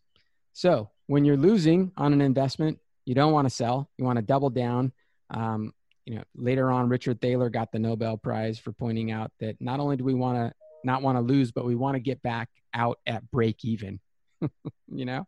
So 0.54 0.90
when 1.08 1.24
you're 1.24 1.38
losing 1.38 1.92
on 1.98 2.13
an 2.13 2.22
investment, 2.22 2.80
you 3.06 3.16
don't 3.16 3.32
want 3.32 3.48
to 3.48 3.54
sell. 3.54 3.90
You 3.98 4.06
want 4.06 4.18
to 4.18 4.24
double 4.24 4.50
down. 4.50 4.92
Um, 5.30 5.74
you 6.06 6.16
know, 6.16 6.24
later 6.36 6.72
on, 6.72 6.90
Richard 6.90 7.22
Thaler 7.22 7.50
got 7.50 7.72
the 7.72 7.80
Nobel 7.80 8.18
Prize 8.18 8.60
for 8.60 8.72
pointing 8.72 9.12
out 9.12 9.32
that 9.40 9.60
not 9.62 9.80
only 9.80 9.98
do 9.98 10.04
we 10.04 10.13
want 10.13 10.38
to 10.38 10.54
not 10.84 11.02
want 11.02 11.18
to 11.18 11.22
lose, 11.22 11.52
but 11.52 11.66
we 11.66 11.76
want 11.76 11.96
to 11.96 12.00
get 12.00 12.22
back 12.22 12.50
out 12.74 13.00
at 13.06 13.30
break 13.32 13.63
even. 13.66 14.00
you 14.88 15.06
know, 15.06 15.28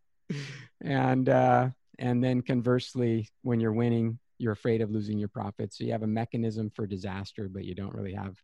and 0.82 1.30
uh, 1.30 1.70
and 1.98 2.24
then 2.24 2.42
conversely, 2.42 3.30
when 3.42 3.60
you're 3.60 3.74
winning, 3.74 4.20
you're 4.38 4.54
afraid 4.54 4.82
of 4.82 4.92
losing 4.92 5.18
your 5.18 5.28
profits. 5.28 5.78
So 5.78 5.84
you 5.84 5.92
have 5.92 6.04
a 6.04 6.08
mechanism 6.08 6.72
for 6.76 6.88
disaster, 6.88 7.50
but 7.50 7.66
you 7.66 7.76
don't 7.76 7.94
really 7.94 8.14
have 8.14 8.36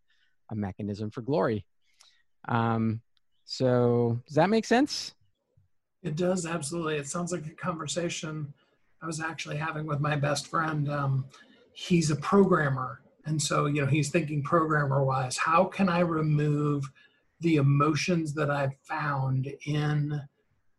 a 0.52 0.56
mechanism 0.56 1.10
for 1.10 1.22
glory. 1.22 1.66
Um, 2.48 3.02
so 3.46 4.20
does 4.28 4.36
that 4.36 4.50
make 4.50 4.66
sense? 4.66 5.14
It 6.04 6.16
does 6.16 6.46
absolutely. 6.46 6.98
It 6.98 7.08
sounds 7.08 7.32
like 7.32 7.48
a 7.48 7.52
conversation 7.52 8.54
I 9.02 9.08
was 9.08 9.20
actually 9.20 9.58
having 9.58 9.86
with 9.86 10.00
my 10.00 10.16
best 10.16 10.48
friend. 10.48 10.92
Um, 10.92 11.26
he's 11.74 12.12
a 12.12 12.16
programmer, 12.18 13.02
and 13.26 13.42
so 13.42 13.66
you 13.66 13.82
know 13.82 13.88
he's 13.88 14.10
thinking 14.10 14.44
programmer 14.44 15.04
wise. 15.04 15.38
How 15.38 15.66
can 15.66 15.90
I 15.90 16.00
remove 16.00 16.90
the 17.40 17.56
emotions 17.56 18.34
that 18.34 18.50
I've 18.50 18.76
found 18.84 19.52
in 19.66 20.22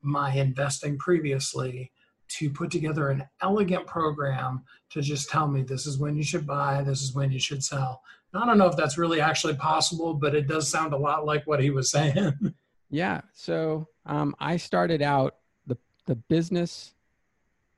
my 0.07 0.35
investing 0.35 0.99
previously 0.99 1.93
to 2.29 2.51
put 2.51 2.71
together 2.71 3.11
an 3.11 3.25
elegant 3.43 3.87
program 3.87 4.65
to 4.91 5.01
just 5.01 5.29
tell 5.29 5.47
me 5.47 5.63
this 5.63 5.87
is 5.87 5.99
when 5.99 6.17
you 6.17 6.23
should 6.23 6.47
buy, 6.47 6.83
this 6.83 7.03
is 7.03 7.15
when 7.15 7.31
you 7.31 7.39
should 7.39 7.63
sell. 7.63 8.03
I 8.35 8.45
don't 8.45 8.59
know 8.59 8.67
if 8.67 8.77
that's 8.77 8.99
really 8.99 9.21
actually 9.21 9.55
possible, 9.55 10.15
but 10.15 10.35
it 10.35 10.47
does 10.47 10.69
sound 10.69 10.93
a 10.93 10.99
lot 10.99 11.25
like 11.25 11.47
what 11.47 11.63
he 11.63 11.71
was 11.71 11.91
saying. 11.91 12.33
yeah. 12.91 13.21
So 13.33 13.89
um, 14.05 14.35
I 14.39 14.57
started 14.57 15.03
out 15.03 15.37
the 15.67 15.79
the 16.07 16.17
business 16.17 16.95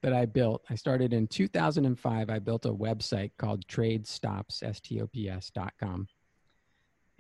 that 0.03 0.13
I 0.13 0.27
built. 0.27 0.65
I 0.71 0.77
started 0.77 1.13
in 1.13 1.27
2005. 1.27 2.31
I 2.31 2.39
built 2.39 2.67
a 2.67 2.73
website 2.73 3.33
called 3.37 3.67
TradeStops.com, 3.67 6.09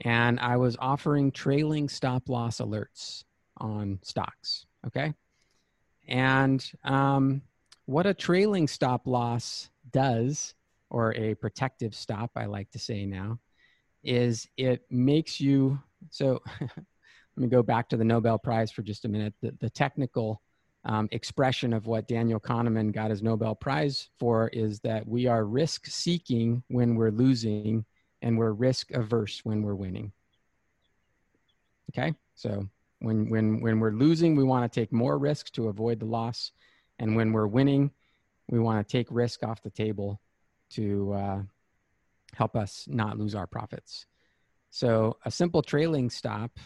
and 0.05 0.40
I 0.40 0.57
was 0.57 0.77
offering 0.81 1.33
trailing 1.33 1.88
stop 1.88 2.29
loss 2.29 2.59
alerts 2.59 3.25
on 3.59 3.99
stocks. 4.03 4.66
Okay. 4.88 5.14
And 6.09 6.64
um, 6.85 7.42
what 7.87 8.07
a 8.07 8.14
trailing 8.14 8.66
stop 8.66 9.07
loss 9.07 9.68
does, 9.92 10.55
or 10.90 11.14
a 11.14 11.35
protective 11.35 11.94
stop, 11.94 12.31
I 12.35 12.46
like 12.46 12.70
to 12.70 12.79
say 12.79 13.05
now, 13.05 13.38
is 14.03 14.48
it 14.57 14.85
makes 14.90 15.40
you. 15.40 15.79
So 16.11 16.42
let 16.61 16.70
me 17.37 17.48
go 17.48 17.62
back 17.62 17.88
to 17.90 17.96
the 17.96 18.05
Nobel 18.05 18.38
Prize 18.38 18.72
for 18.72 18.83
just 18.83 19.05
a 19.05 19.09
minute. 19.09 19.35
The, 19.42 19.55
the 19.61 19.70
technical 19.70 20.40
um, 20.85 21.09
expression 21.12 21.74
of 21.74 21.87
what 21.87 22.09
Daniel 22.09 22.40
Kahneman 22.40 22.92
got 22.92 23.11
his 23.11 23.22
Nobel 23.22 23.55
Prize 23.55 24.09
for 24.18 24.48
is 24.48 24.81
that 24.81 25.07
we 25.07 25.27
are 25.27 25.44
risk 25.44 25.87
seeking 25.87 26.62
when 26.68 26.94
we're 26.94 27.11
losing 27.11 27.85
and 28.22 28.38
we're 28.38 28.53
risk 28.53 28.90
averse 28.92 29.40
when 29.44 29.62
we're 29.62 29.74
winning. 29.74 30.12
Okay, 31.90 32.14
so 32.35 32.66
when, 33.00 33.28
when, 33.28 33.61
when 33.61 33.80
we're 33.80 33.92
losing, 33.92 34.34
we 34.37 34.44
want 34.44 34.70
to 34.70 34.80
take 34.80 34.92
more 34.92 35.18
risks 35.18 35.50
to 35.52 35.68
avoid 35.68 36.00
the 36.00 36.06
loss. 36.06 36.52
And 36.98 37.14
when 37.14 37.32
we're 37.32 37.46
winning, 37.46 37.92
we 38.48 38.58
want 38.58 38.87
to 38.87 38.92
take 38.92 39.06
risk 39.11 39.42
off 39.42 39.62
the 39.62 39.70
table 39.70 40.20
to 40.70 41.12
uh, 41.12 41.42
help 42.34 42.56
us 42.56 42.87
not 42.88 43.18
lose 43.18 43.34
our 43.34 43.46
profits. 43.46 44.06
So 44.70 45.16
a 45.24 45.30
simple 45.30 45.62
trailing 45.62 46.11
stop 46.11 46.58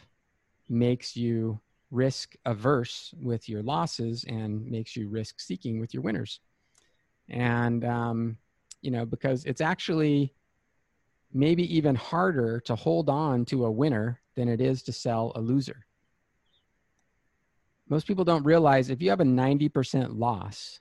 makes 0.68 1.16
you 1.16 1.60
risk 1.90 2.34
averse 2.46 3.12
with 3.20 3.48
your 3.48 3.62
losses 3.62 4.24
and 4.26 4.66
makes 4.66 4.96
you 4.96 5.08
risk 5.08 5.38
seeking 5.38 5.78
with 5.78 5.92
your 5.92 6.02
winners. 6.02 6.40
And, 7.28 7.84
um, 7.84 8.38
you 8.80 8.90
know, 8.90 9.04
because 9.04 9.44
it's 9.44 9.60
actually 9.60 10.34
maybe 11.32 11.76
even 11.76 11.94
harder 11.94 12.60
to 12.60 12.74
hold 12.74 13.08
on 13.08 13.44
to 13.46 13.66
a 13.66 13.70
winner 13.70 14.20
than 14.34 14.48
it 14.48 14.60
is 14.60 14.82
to 14.84 14.92
sell 14.92 15.32
a 15.34 15.40
loser 15.40 15.86
most 17.92 18.06
people 18.06 18.24
don't 18.24 18.44
realize 18.44 18.88
if 18.88 19.02
you 19.02 19.10
have 19.10 19.20
a 19.20 19.24
90% 19.24 20.18
loss, 20.18 20.80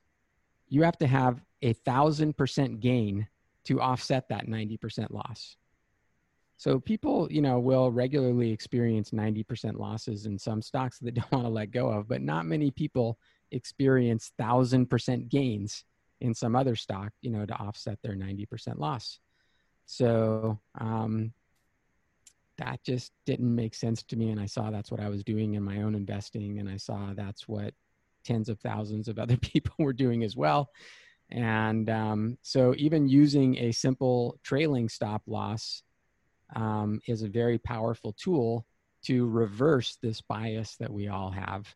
you 0.70 0.84
have 0.84 0.98
to 1.00 1.08
have 1.08 1.44
a 1.62 1.74
thousand 1.74 2.38
percent 2.38 2.80
gain 2.80 3.28
to 3.66 3.82
offset 3.82 4.30
that 4.30 4.48
90% 4.48 5.12
loss. 5.12 5.58
So 6.56 6.80
people, 6.80 7.28
you 7.30 7.42
know, 7.42 7.60
will 7.60 7.92
regularly 7.92 8.50
experience 8.50 9.12
90% 9.12 9.78
losses 9.78 10.26
in 10.26 10.40
some 10.40 10.62
stocks 10.62 11.00
that 11.00 11.14
they 11.14 11.20
don't 11.22 11.32
want 11.34 11.46
to 11.48 11.50
let 11.50 11.72
go 11.72 11.90
of, 11.90 12.08
but 12.08 12.22
not 12.22 12.46
many 12.46 12.72
people 12.72 13.20
experience 13.52 14.32
thousand 14.38 14.86
percent 14.86 15.28
gains 15.28 15.84
in 16.22 16.34
some 16.34 16.56
other 16.56 16.78
stock, 16.78 17.12
you 17.22 17.30
know, 17.30 17.46
to 17.46 17.54
offset 17.56 18.00
their 18.02 18.16
90% 18.16 18.80
loss. 18.80 19.20
So 19.86 20.58
um, 20.80 21.34
that 22.62 22.84
just 22.84 23.12
didn't 23.26 23.54
make 23.54 23.74
sense 23.74 24.04
to 24.04 24.16
me. 24.16 24.30
And 24.30 24.40
I 24.40 24.46
saw 24.46 24.70
that's 24.70 24.92
what 24.92 25.00
I 25.00 25.10
was 25.10 25.24
doing 25.24 25.56
in 25.56 25.64
my 25.64 25.82
own 25.82 25.96
investing. 25.96 26.60
And 26.60 26.70
I 26.70 26.78
saw 26.78 27.14
that's 27.16 27.48
what 27.48 27.74
tens 28.24 28.50
of 28.50 28.60
thousands 28.60 29.08
of 29.08 29.18
other 29.18 29.38
people 29.42 29.74
were 29.80 29.94
doing 29.94 30.24
as 30.24 30.36
well. 30.36 30.70
And 31.32 31.90
um, 31.90 32.38
so 32.42 32.76
even 32.78 33.08
using 33.08 33.58
a 33.58 33.72
simple 33.72 34.38
trailing 34.44 34.90
stop 34.90 35.24
loss 35.26 35.82
um, 36.56 37.00
is 37.08 37.24
a 37.24 37.30
very 37.30 37.58
powerful 37.58 38.14
tool 38.14 38.66
to 39.06 39.28
reverse 39.28 39.98
this 40.02 40.22
bias 40.22 40.76
that 40.78 40.92
we 40.92 41.08
all 41.08 41.32
have. 41.32 41.74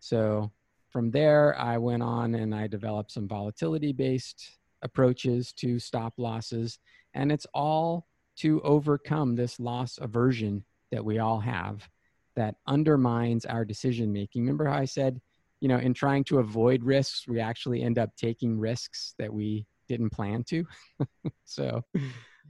So 0.00 0.52
from 0.90 1.10
there, 1.10 1.58
I 1.58 1.78
went 1.78 2.02
on 2.02 2.34
and 2.34 2.54
I 2.54 2.66
developed 2.66 3.12
some 3.12 3.26
volatility 3.26 3.92
based 3.92 4.58
approaches 4.82 5.52
to 5.54 5.78
stop 5.78 6.14
losses. 6.18 6.78
And 7.14 7.32
it's 7.32 7.46
all 7.54 8.06
to 8.36 8.60
overcome 8.62 9.34
this 9.34 9.58
loss 9.58 9.98
aversion 10.00 10.64
that 10.90 11.04
we 11.04 11.18
all 11.18 11.40
have 11.40 11.88
that 12.36 12.56
undermines 12.66 13.44
our 13.46 13.64
decision 13.64 14.12
making. 14.12 14.42
Remember 14.42 14.66
how 14.66 14.76
I 14.76 14.84
said, 14.84 15.20
you 15.60 15.68
know, 15.68 15.78
in 15.78 15.94
trying 15.94 16.22
to 16.24 16.38
avoid 16.38 16.84
risks, 16.84 17.26
we 17.26 17.40
actually 17.40 17.82
end 17.82 17.98
up 17.98 18.14
taking 18.16 18.58
risks 18.58 19.14
that 19.18 19.32
we 19.32 19.66
didn't 19.88 20.10
plan 20.10 20.44
to. 20.44 20.64
so, 21.44 21.82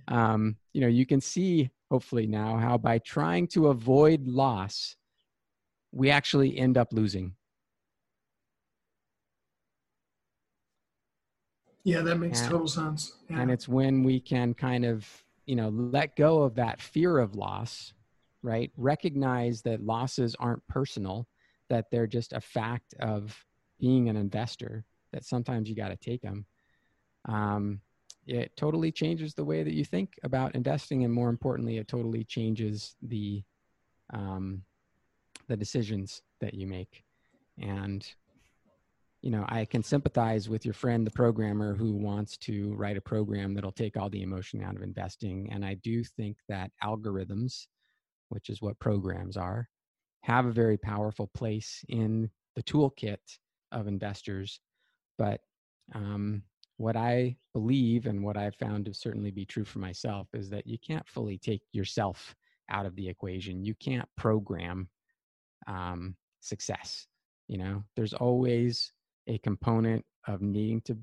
um, 0.09 0.57
you 0.73 0.81
know, 0.81 0.89
you 0.89 1.07
can 1.07 1.21
see 1.21 1.71
hopefully 1.91 2.27
now 2.27 2.57
how 2.57 2.77
by 2.77 2.99
trying 2.99 3.47
to 3.47 3.69
avoid 3.69 4.27
loss, 4.27 4.97
we 5.93 6.11
actually 6.11 6.59
end 6.59 6.77
up 6.77 6.93
losing. 6.93 7.33
Yeah, 11.85 12.01
that 12.01 12.17
makes 12.17 12.41
and, 12.41 12.51
total 12.51 12.67
sense. 12.67 13.13
Yeah. 13.31 13.41
And 13.41 13.51
it's 13.51 13.69
when 13.69 14.03
we 14.03 14.19
can 14.19 14.55
kind 14.55 14.85
of 14.85 15.07
you 15.47 15.57
know 15.57 15.69
let 15.69 16.17
go 16.17 16.43
of 16.43 16.55
that 16.57 16.81
fear 16.81 17.19
of 17.19 17.35
loss 17.35 17.93
right? 18.43 18.71
Recognize 18.77 19.63
that 19.63 19.85
losses 19.85 20.37
aren't 20.39 20.65
personal 20.69 21.27
that 21.69 21.87
they're 21.91 22.07
just 22.07 22.33
a 22.33 22.41
fact 22.41 22.95
of 23.01 23.37
being 23.81 24.09
an 24.09 24.17
investor 24.17 24.85
that 25.13 25.25
sometimes 25.25 25.69
you 25.69 25.75
got 25.75 25.89
to 25.89 25.97
take 25.97 26.23
them 26.23 26.47
um, 27.29 27.81
it 28.27 28.53
totally 28.57 28.93
changes 28.93 29.35
the 29.35 29.45
way 29.45 29.63
that 29.65 29.75
you 29.75 29.85
think 29.85 30.15
about 30.23 30.55
investing 30.55 31.05
and 31.05 31.13
more 31.13 31.29
importantly 31.29 31.79
it 31.79 31.89
totally 31.89 32.23
changes 32.23 32.95
the 33.03 33.43
um, 34.13 34.63
the 35.49 35.57
decisions 35.57 36.23
that 36.41 36.55
you 36.55 36.67
make. 36.67 37.05
And 37.61 38.07
you 39.23 39.31
know, 39.31 39.45
I 39.49 39.65
can 39.65 39.83
sympathize 39.83 40.49
with 40.49 40.65
your 40.65 40.75
friend, 40.75 41.07
the 41.07 41.11
programmer 41.11 41.75
who 41.75 41.93
wants 41.93 42.37
to 42.39 42.75
write 42.75 42.97
a 42.97 43.01
program 43.01 43.55
that'll 43.55 43.73
take 43.73 43.97
all 43.97 44.11
the 44.11 44.23
emotion 44.23 44.63
out 44.63 44.77
of 44.77 44.83
investing. 44.83 45.51
And 45.51 45.65
I 45.65 45.75
do 45.75 46.05
think 46.05 46.37
that 46.49 46.71
algorithms, 46.83 47.67
which 48.29 48.49
is 48.51 48.63
what 48.63 48.79
programs 48.79 49.37
are, 49.37 49.69
have 50.23 50.47
a 50.47 50.53
very 50.53 50.77
powerful 50.77 51.31
place 51.35 51.85
in 51.89 52.31
the 52.55 52.63
toolkit 52.63 53.17
of 53.73 53.87
investors. 53.87 54.61
But 55.19 55.41
um, 55.95 56.43
what 56.77 56.97
I 56.97 57.37
believe 57.53 58.07
and 58.07 58.23
what 58.23 58.37
I've 58.37 58.57
found 58.57 58.85
to 58.85 58.95
certainly 58.95 59.31
be 59.31 59.47
true 59.47 59.65
for 59.65 59.79
myself 59.79 60.29
is 60.35 60.51
that 60.51 60.67
you 60.67 60.79
can't 60.79 61.09
fully 61.09 61.39
take 61.39 61.63
yourself 61.73 62.35
out 62.71 62.87
of 62.87 62.97
the 62.97 63.09
equation. 63.09 63.65
You 63.65 63.75
can't 63.75 64.09
program 64.17 64.89
um, 65.67 66.17
success. 66.41 67.07
You 67.49 67.59
know, 67.59 67.85
there's 67.95 68.13
always 68.13 68.93
a 69.27 69.39
component 69.39 70.05
of 70.27 70.43
needing 70.43 70.81
to 70.83 70.97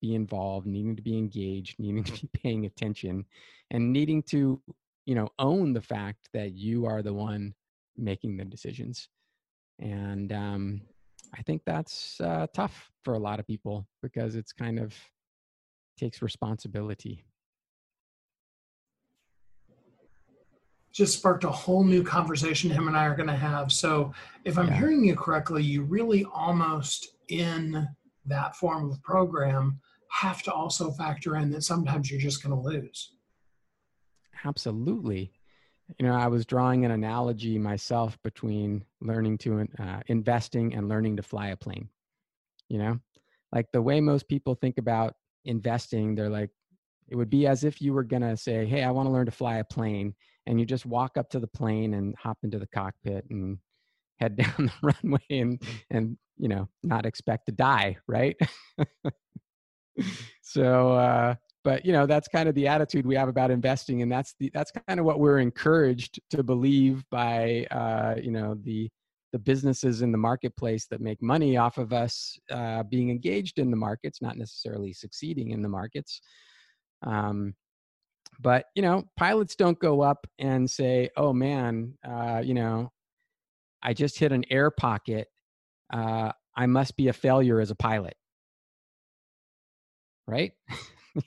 be 0.00 0.14
involved, 0.14 0.66
needing 0.66 0.96
to 0.96 1.02
be 1.02 1.16
engaged, 1.16 1.76
needing 1.78 2.04
to 2.04 2.12
be 2.12 2.28
paying 2.32 2.66
attention, 2.66 3.24
and 3.70 3.92
needing 3.92 4.22
to, 4.22 4.60
you 5.06 5.14
know, 5.14 5.28
own 5.38 5.72
the 5.72 5.80
fact 5.80 6.28
that 6.32 6.52
you 6.52 6.86
are 6.86 7.02
the 7.02 7.14
one 7.14 7.54
making 7.96 8.36
the 8.36 8.44
decisions. 8.44 9.08
And 9.78 10.32
um, 10.32 10.82
I 11.36 11.42
think 11.42 11.62
that's 11.64 12.20
uh, 12.20 12.46
tough 12.54 12.90
for 13.02 13.14
a 13.14 13.18
lot 13.18 13.40
of 13.40 13.46
people 13.46 13.86
because 14.02 14.36
it's 14.36 14.52
kind 14.52 14.78
of 14.78 14.94
takes 15.98 16.22
responsibility. 16.22 17.24
just 20.94 21.18
sparked 21.18 21.42
a 21.42 21.50
whole 21.50 21.82
new 21.82 22.04
conversation 22.04 22.70
him 22.70 22.86
and 22.86 22.96
I 22.96 23.06
are 23.06 23.16
going 23.16 23.28
to 23.28 23.34
have. 23.34 23.72
So, 23.72 24.14
if 24.44 24.56
I'm 24.56 24.68
Yeah. 24.68 24.78
hearing 24.78 25.04
you 25.04 25.16
correctly, 25.16 25.62
you 25.62 25.82
really 25.82 26.24
almost 26.24 27.13
in 27.28 27.88
that 28.26 28.56
form 28.56 28.90
of 28.90 29.02
program 29.02 29.80
have 30.10 30.42
to 30.42 30.52
also 30.52 30.90
factor 30.92 31.36
in 31.36 31.50
that 31.50 31.62
sometimes 31.62 32.10
you're 32.10 32.20
just 32.20 32.42
going 32.42 32.54
to 32.54 32.68
lose. 32.68 33.14
Absolutely. 34.44 35.32
You 35.98 36.06
know, 36.06 36.14
I 36.14 36.28
was 36.28 36.46
drawing 36.46 36.84
an 36.84 36.92
analogy 36.92 37.58
myself 37.58 38.16
between 38.22 38.84
learning 39.00 39.38
to 39.38 39.66
uh, 39.78 40.00
investing 40.06 40.74
and 40.74 40.88
learning 40.88 41.16
to 41.16 41.22
fly 41.22 41.48
a 41.48 41.56
plane. 41.56 41.88
You 42.68 42.78
know, 42.78 43.00
like 43.52 43.66
the 43.72 43.82
way 43.82 44.00
most 44.00 44.28
people 44.28 44.54
think 44.54 44.78
about 44.78 45.14
investing, 45.44 46.14
they're 46.14 46.30
like, 46.30 46.50
it 47.08 47.16
would 47.16 47.28
be 47.28 47.46
as 47.46 47.64
if 47.64 47.82
you 47.82 47.92
were 47.92 48.02
going 48.02 48.22
to 48.22 48.36
say, 48.36 48.64
Hey, 48.64 48.82
I 48.82 48.90
want 48.90 49.06
to 49.06 49.12
learn 49.12 49.26
to 49.26 49.32
fly 49.32 49.56
a 49.56 49.64
plane. 49.64 50.14
And 50.46 50.58
you 50.58 50.66
just 50.66 50.86
walk 50.86 51.16
up 51.16 51.28
to 51.30 51.38
the 51.38 51.46
plane 51.46 51.94
and 51.94 52.14
hop 52.16 52.38
into 52.42 52.58
the 52.58 52.66
cockpit 52.66 53.24
and 53.30 53.58
head 54.18 54.36
down 54.36 54.70
the 54.70 54.72
runway 55.02 55.26
and, 55.30 55.62
and, 55.90 56.16
you 56.36 56.48
know, 56.48 56.68
not 56.82 57.06
expect 57.06 57.46
to 57.46 57.52
die. 57.52 57.96
Right. 58.08 58.36
so, 60.42 60.92
uh, 60.92 61.34
but 61.64 61.84
you 61.84 61.92
know 61.92 62.06
that's 62.06 62.28
kind 62.28 62.48
of 62.48 62.54
the 62.54 62.68
attitude 62.68 63.06
we 63.06 63.16
have 63.16 63.28
about 63.28 63.50
investing 63.50 64.02
and 64.02 64.12
that's 64.12 64.34
the 64.38 64.50
that's 64.54 64.70
kind 64.86 65.00
of 65.00 65.06
what 65.06 65.18
we're 65.18 65.38
encouraged 65.38 66.20
to 66.30 66.42
believe 66.42 67.02
by 67.10 67.66
uh, 67.70 68.14
you 68.22 68.30
know 68.30 68.56
the 68.62 68.88
the 69.32 69.38
businesses 69.38 70.02
in 70.02 70.12
the 70.12 70.18
marketplace 70.18 70.86
that 70.88 71.00
make 71.00 71.20
money 71.20 71.56
off 71.56 71.76
of 71.78 71.92
us 71.92 72.38
uh, 72.52 72.84
being 72.84 73.10
engaged 73.10 73.58
in 73.58 73.70
the 73.70 73.76
markets 73.76 74.22
not 74.22 74.36
necessarily 74.36 74.92
succeeding 74.92 75.50
in 75.50 75.62
the 75.62 75.68
markets 75.68 76.20
um, 77.04 77.54
but 78.40 78.66
you 78.76 78.82
know 78.82 79.02
pilots 79.16 79.56
don't 79.56 79.78
go 79.80 80.02
up 80.02 80.26
and 80.38 80.70
say 80.70 81.08
oh 81.16 81.32
man 81.32 81.94
uh, 82.06 82.40
you 82.44 82.54
know 82.54 82.90
i 83.84 83.92
just 83.92 84.18
hit 84.18 84.32
an 84.32 84.44
air 84.50 84.70
pocket 84.70 85.28
uh, 85.92 86.32
i 86.56 86.66
must 86.66 86.96
be 86.96 87.08
a 87.08 87.12
failure 87.12 87.60
as 87.60 87.70
a 87.70 87.76
pilot. 87.76 88.16
Right? 90.26 90.52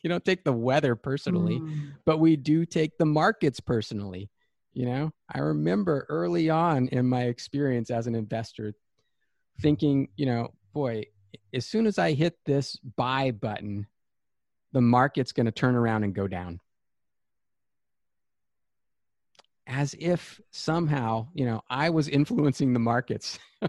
You 0.03 0.09
don't 0.09 0.25
take 0.25 0.43
the 0.43 0.51
weather 0.51 0.95
personally 0.97 1.61
Mm. 1.61 1.93
but 2.05 2.17
we 2.17 2.35
do 2.35 2.65
take 2.65 2.97
the 2.97 3.05
markets 3.05 3.61
personally 3.61 4.29
you 4.73 4.85
know? 4.85 5.11
I 5.33 5.39
remember 5.39 6.05
early 6.07 6.51
on 6.51 6.87
in 6.89 7.07
my 7.07 7.23
experience 7.23 7.89
as 7.89 8.05
an 8.05 8.13
investor 8.15 8.73
thinking 9.61 10.09
you 10.17 10.25
know 10.25 10.49
boy 10.73 11.03
as 11.53 11.65
soon 11.65 11.87
as 11.87 11.97
i 11.97 12.11
hit 12.13 12.37
this 12.45 12.75
buy 12.95 13.31
button 13.31 13.87
the 14.73 14.81
market's 14.81 15.31
going 15.31 15.45
to 15.45 15.51
turn 15.51 15.75
around 15.75 16.03
and 16.03 16.13
go 16.13 16.27
down 16.27 16.59
as 19.67 19.93
if 19.99 20.39
somehow 20.51 21.27
you 21.33 21.45
know 21.45 21.61
i 21.69 21.89
was 21.89 22.07
influencing 22.07 22.73
the 22.73 22.79
markets 22.79 23.37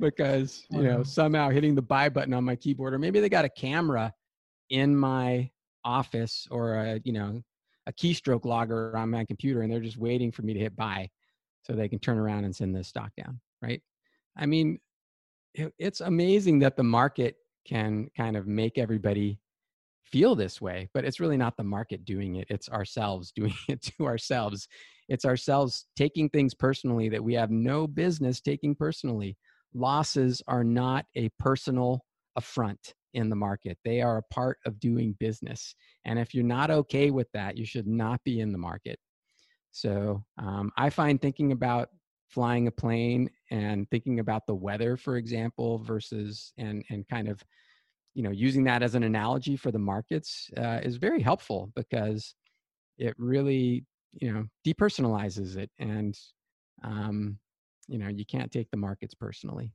because 0.00 0.64
you 0.70 0.82
know 0.82 1.02
somehow 1.02 1.50
hitting 1.50 1.74
the 1.74 1.82
buy 1.82 2.08
button 2.08 2.32
on 2.32 2.44
my 2.44 2.56
keyboard 2.56 2.94
or 2.94 2.98
maybe 2.98 3.20
they 3.20 3.28
got 3.28 3.44
a 3.44 3.48
camera 3.50 4.12
in 4.70 4.96
my 4.96 5.48
office 5.84 6.46
or 6.50 6.74
a 6.76 7.00
you 7.04 7.12
know 7.12 7.40
a 7.86 7.92
keystroke 7.92 8.44
logger 8.44 8.96
on 8.96 9.10
my 9.10 9.24
computer 9.24 9.62
and 9.62 9.72
they're 9.72 9.80
just 9.80 9.98
waiting 9.98 10.30
for 10.32 10.42
me 10.42 10.54
to 10.54 10.60
hit 10.60 10.74
buy 10.76 11.08
so 11.62 11.72
they 11.72 11.88
can 11.88 11.98
turn 11.98 12.18
around 12.18 12.44
and 12.44 12.54
send 12.54 12.74
the 12.74 12.82
stock 12.82 13.10
down 13.16 13.38
right? 13.60 13.82
I 14.36 14.46
mean 14.46 14.78
it- 15.54 15.74
it's 15.78 16.00
amazing 16.00 16.60
that 16.60 16.76
the 16.76 16.82
market 16.82 17.36
can 17.66 18.08
kind 18.16 18.36
of 18.36 18.46
make 18.46 18.78
everybody 18.78 19.38
feel 20.12 20.34
this 20.36 20.60
way 20.60 20.88
but 20.94 21.04
it's 21.04 21.18
really 21.18 21.36
not 21.36 21.56
the 21.56 21.64
market 21.64 22.04
doing 22.04 22.36
it 22.36 22.46
it's 22.50 22.68
ourselves 22.68 23.32
doing 23.36 23.54
it 23.68 23.82
to 23.82 24.06
ourselves. 24.06 24.68
It's 25.08 25.24
ourselves 25.24 25.86
taking 25.96 26.28
things 26.28 26.54
personally 26.54 27.08
that 27.08 27.22
we 27.22 27.34
have 27.34 27.50
no 27.50 27.86
business 27.86 28.40
taking 28.40 28.74
personally. 28.74 29.36
Losses 29.74 30.42
are 30.46 30.64
not 30.64 31.06
a 31.16 31.28
personal 31.38 32.04
affront 32.36 32.94
in 33.14 33.28
the 33.28 33.36
market 33.36 33.76
they 33.84 34.00
are 34.00 34.16
a 34.16 34.34
part 34.34 34.56
of 34.64 34.80
doing 34.80 35.14
business 35.20 35.74
and 36.06 36.18
if 36.18 36.32
you're 36.32 36.42
not 36.42 36.70
okay 36.70 37.10
with 37.10 37.30
that 37.34 37.58
you 37.58 37.66
should 37.66 37.86
not 37.86 38.18
be 38.24 38.40
in 38.40 38.52
the 38.52 38.58
market. 38.58 38.98
So 39.70 40.24
um, 40.38 40.70
i 40.76 40.88
find 40.88 41.20
thinking 41.20 41.52
about 41.52 41.88
flying 42.28 42.68
a 42.68 42.70
plane 42.70 43.28
and 43.50 43.86
thinking 43.90 44.20
about 44.20 44.46
the 44.46 44.54
weather 44.54 44.96
for 44.96 45.18
example 45.18 45.78
versus 45.78 46.54
and 46.56 46.82
and 46.88 47.06
kind 47.08 47.28
of 47.28 47.42
you 48.14 48.22
know 48.22 48.30
using 48.30 48.64
that 48.64 48.82
as 48.82 48.94
an 48.94 49.02
analogy 49.02 49.56
for 49.56 49.70
the 49.70 49.78
markets 49.78 50.50
uh, 50.56 50.80
is 50.82 50.96
very 50.96 51.22
helpful 51.22 51.70
because 51.74 52.34
it 52.98 53.14
really 53.18 53.84
you 54.12 54.32
know 54.32 54.44
depersonalizes 54.66 55.56
it 55.56 55.70
and 55.78 56.18
um, 56.84 57.38
you 57.88 57.98
know 57.98 58.08
you 58.08 58.24
can't 58.24 58.52
take 58.52 58.70
the 58.70 58.76
markets 58.76 59.14
personally 59.14 59.72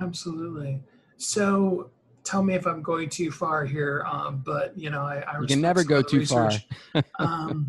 Absolutely. 0.00 0.80
So 1.16 1.90
tell 2.24 2.42
me 2.42 2.54
if 2.54 2.66
I'm 2.66 2.82
going 2.82 3.08
too 3.08 3.30
far 3.30 3.64
here, 3.64 4.04
um, 4.10 4.42
but 4.44 4.76
you 4.76 4.90
know, 4.90 5.02
I, 5.02 5.24
I 5.26 5.40
you 5.40 5.46
can 5.46 5.60
never 5.60 5.84
go 5.84 6.02
too 6.02 6.26
far 6.26 6.52
um, 7.18 7.68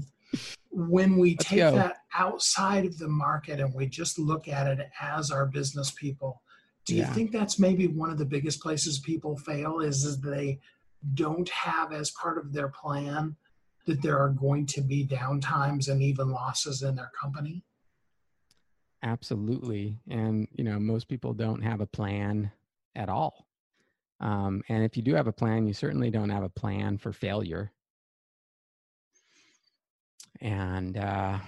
when 0.71 1.17
we 1.17 1.31
Let's 1.39 1.49
take 1.49 1.59
go. 1.59 1.71
that 1.75 1.97
outside 2.15 2.85
of 2.85 2.97
the 2.97 3.07
market 3.07 3.59
and 3.59 3.73
we 3.73 3.87
just 3.87 4.17
look 4.17 4.47
at 4.47 4.67
it 4.67 4.87
as 5.01 5.31
our 5.31 5.45
business 5.45 5.91
people, 5.91 6.41
do 6.85 6.95
you 6.95 7.05
think 7.05 7.31
that's 7.31 7.59
maybe 7.59 7.87
one 7.87 8.09
of 8.09 8.17
the 8.17 8.25
biggest 8.25 8.61
places 8.61 8.99
people 8.99 9.37
fail 9.37 9.79
is, 9.79 10.03
is 10.03 10.19
they 10.19 10.59
don't 11.13 11.49
have 11.49 11.93
as 11.93 12.11
part 12.11 12.37
of 12.37 12.51
their 12.51 12.69
plan 12.69 13.35
that 13.85 14.01
there 14.01 14.19
are 14.19 14.29
going 14.29 14.65
to 14.65 14.81
be 14.81 15.05
downtimes 15.05 15.89
and 15.89 16.01
even 16.01 16.29
losses 16.29 16.81
in 16.81 16.95
their 16.95 17.11
company? 17.19 17.63
Absolutely. 19.01 19.97
And, 20.09 20.47
you 20.53 20.63
know, 20.63 20.79
most 20.79 21.07
people 21.07 21.33
don't 21.33 21.61
have 21.61 21.81
a 21.81 21.85
plan 21.85 22.51
at 22.95 23.09
all. 23.09 23.47
Um, 24.19 24.63
and 24.69 24.83
if 24.83 24.95
you 24.95 25.03
do 25.03 25.13
have 25.15 25.27
a 25.27 25.33
plan, 25.33 25.67
you 25.67 25.73
certainly 25.73 26.09
don't 26.09 26.29
have 26.29 26.43
a 26.43 26.49
plan 26.49 26.97
for 26.97 27.11
failure. 27.11 27.71
And 30.39 30.97
uh, 30.97 31.39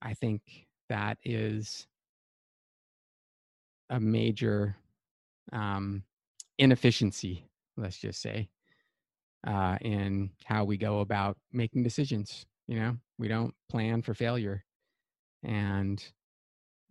I 0.00 0.14
think 0.14 0.42
that 0.88 1.18
is 1.24 1.86
a 3.90 4.00
major 4.00 4.76
um, 5.52 6.02
inefficiency, 6.58 7.48
let's 7.76 7.98
just 7.98 8.20
say, 8.20 8.48
uh, 9.46 9.76
in 9.80 10.30
how 10.44 10.64
we 10.64 10.76
go 10.76 11.00
about 11.00 11.36
making 11.52 11.82
decisions. 11.82 12.46
You 12.66 12.80
know, 12.80 12.96
we 13.18 13.28
don't 13.28 13.54
plan 13.68 14.02
for 14.02 14.14
failure. 14.14 14.64
And 15.42 16.02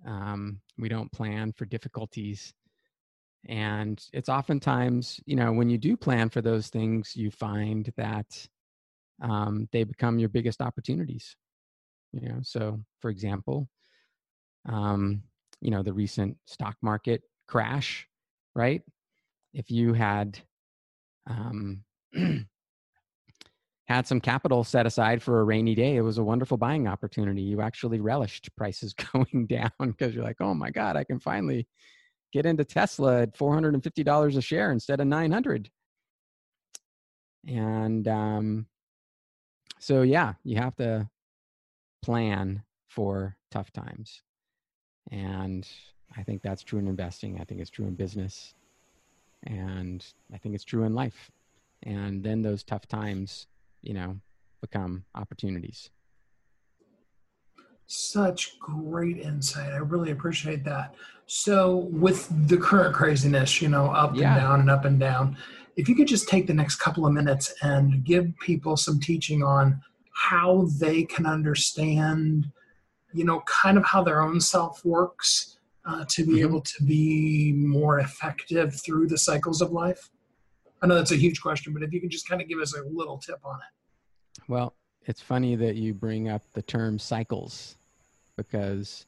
um, 0.06 0.62
we 0.77 0.89
don't 0.89 1.12
plan 1.12 1.53
for 1.53 1.65
difficulties 1.65 2.53
and 3.47 4.06
it's 4.13 4.29
oftentimes 4.29 5.19
you 5.25 5.36
know 5.36 5.51
when 5.51 5.69
you 5.69 5.77
do 5.77 5.97
plan 5.97 6.29
for 6.29 6.41
those 6.41 6.67
things 6.67 7.15
you 7.15 7.29
find 7.29 7.91
that 7.97 8.47
um, 9.21 9.67
they 9.71 9.84
become 9.84 10.19
your 10.19 10.29
biggest 10.29 10.62
opportunities 10.62 11.36
you 12.13 12.27
know 12.29 12.39
so 12.41 12.79
for 12.99 13.10
example 13.10 13.67
um, 14.69 15.21
you 15.63 15.71
know 15.71 15.82
the 15.82 15.93
recent 15.93 16.38
stock 16.45 16.76
market 16.82 17.21
crash 17.47 18.08
right 18.56 18.84
if 19.54 19.69
you 19.69 19.93
had 19.93 20.39
um, 21.28 21.84
had 23.88 24.08
some 24.08 24.19
capital 24.21 24.63
set 24.63 24.86
aside 24.86 25.21
for 25.21 25.39
a 25.39 25.43
rainy 25.43 25.76
day, 25.76 25.95
it 25.95 26.02
was 26.02 26.17
a 26.17 26.23
wonderful 26.23 26.58
buying 26.58 26.88
opportunity. 26.88 27.41
You 27.41 27.62
actually 27.62 27.99
relished 27.99 28.49
prices 28.56 28.93
going 29.13 29.45
down 29.47 29.71
because 29.80 30.15
you're 30.15 30.23
like, 30.23 30.41
oh 30.41 30.54
my 30.54 30.71
God, 30.71 30.95
I 30.95 31.04
can 31.04 31.19
finally 31.19 31.67
get 32.32 32.45
into 32.45 32.65
Tesla 32.65 33.21
at 33.21 33.38
$450 33.38 34.38
a 34.38 34.41
share 34.41 34.71
instead 34.71 34.99
of 34.99 35.08
900. 35.08 35.69
And 37.47 38.08
um, 38.08 38.67
so, 39.80 40.02
yeah, 40.02 40.34
you 40.43 40.56
have 40.58 40.76
to 40.78 41.10
plan 42.02 42.63
for 42.88 43.36
tough 43.52 43.71
times. 43.71 44.21
And 45.12 45.68
I 46.18 46.24
think 46.24 46.42
that's 46.42 46.63
true 46.63 46.80
in 46.80 46.88
investing. 46.88 47.39
I 47.39 47.44
think 47.44 47.62
it's 47.62 47.70
true 47.70 47.86
in 47.88 47.96
business. 47.96 48.54
And 49.46 50.06
I 50.34 50.38
think 50.38 50.56
it's 50.56 50.63
true 50.63 50.84
in 50.84 50.94
life. 50.94 51.32
And 51.84 52.24
then 52.24 52.42
those 52.42 52.63
tough 52.63 52.88
times 52.88 53.48
you 53.84 53.94
know 53.94 54.18
become 54.62 55.06
opportunities 55.13 55.90
Such 57.86 58.58
great 58.60 59.17
insight. 59.19 59.73
I 59.73 59.77
really 59.77 60.12
appreciate 60.12 60.63
that. 60.63 60.96
So, 61.27 61.90
with 61.92 62.30
the 62.48 62.58
current 62.58 62.96
craziness, 62.96 63.62
you 63.62 63.67
know, 63.69 63.88
up 63.92 64.15
Yeah. 64.15 64.32
and 64.34 64.42
down 64.42 64.60
and 64.62 64.69
up 64.69 64.86
and 64.86 65.00
down, 65.00 65.38
if 65.75 65.90
you 65.90 65.96
could 65.96 66.08
just 66.08 66.27
take 66.30 66.48
the 66.48 66.54
next 66.54 66.77
couple 66.77 67.06
of 67.06 67.13
minutes 67.13 67.54
and 67.62 68.04
give 68.04 68.34
people 68.40 68.77
some 68.77 69.00
teaching 69.00 69.44
on 69.44 69.82
how 70.13 70.69
they 70.80 71.04
can 71.04 71.25
understand, 71.25 72.50
you 73.14 73.24
know, 73.24 73.42
kind 73.42 73.78
of 73.78 73.86
how 73.86 74.04
their 74.04 74.22
own 74.22 74.42
self 74.42 74.84
works 74.84 75.58
uh, 75.86 76.06
to 76.10 76.26
be 76.26 76.34
Mhm. 76.36 76.40
able 76.48 76.62
to 76.62 76.84
be 76.84 77.52
more 77.52 78.00
effective 78.00 78.74
through 78.82 79.08
the 79.08 79.18
cycles 79.18 79.62
of 79.62 79.72
life. 79.72 80.10
I 80.82 80.88
know 80.88 80.96
that's 80.96 81.12
a 81.12 81.18
huge 81.18 81.42
question, 81.42 81.74
but 81.74 81.84
if 81.84 81.92
you 81.94 82.00
can 82.00 82.10
just 82.10 82.28
kind 82.28 82.42
of 82.42 82.48
give 82.48 82.60
us 82.60 82.76
a 82.76 82.84
little 82.84 83.18
tip 83.18 83.40
on 83.46 83.60
it. 83.60 84.42
well 84.50 84.76
it's 85.06 85.22
funny 85.22 85.56
that 85.56 85.76
you 85.76 85.94
bring 85.94 86.28
up 86.30 86.42
the 86.54 86.62
term 86.62 86.98
cycles 86.98 87.78
because 88.38 89.06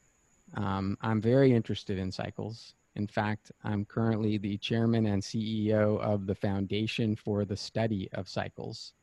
um, 0.55 0.97
I'm 1.01 1.19
very 1.21 1.53
interested 1.53 1.97
in 1.97 2.11
cycles. 2.11 2.75
In 2.95 3.07
fact, 3.07 3.51
I'm 3.63 3.85
currently 3.85 4.37
the 4.37 4.57
chairman 4.57 5.05
and 5.07 5.21
CEO 5.23 5.97
of 6.01 6.27
the 6.27 6.35
Foundation 6.35 7.15
for 7.15 7.43
the 7.45 7.55
Study 7.57 8.09
of 8.13 8.27
Cycles. 8.29 8.93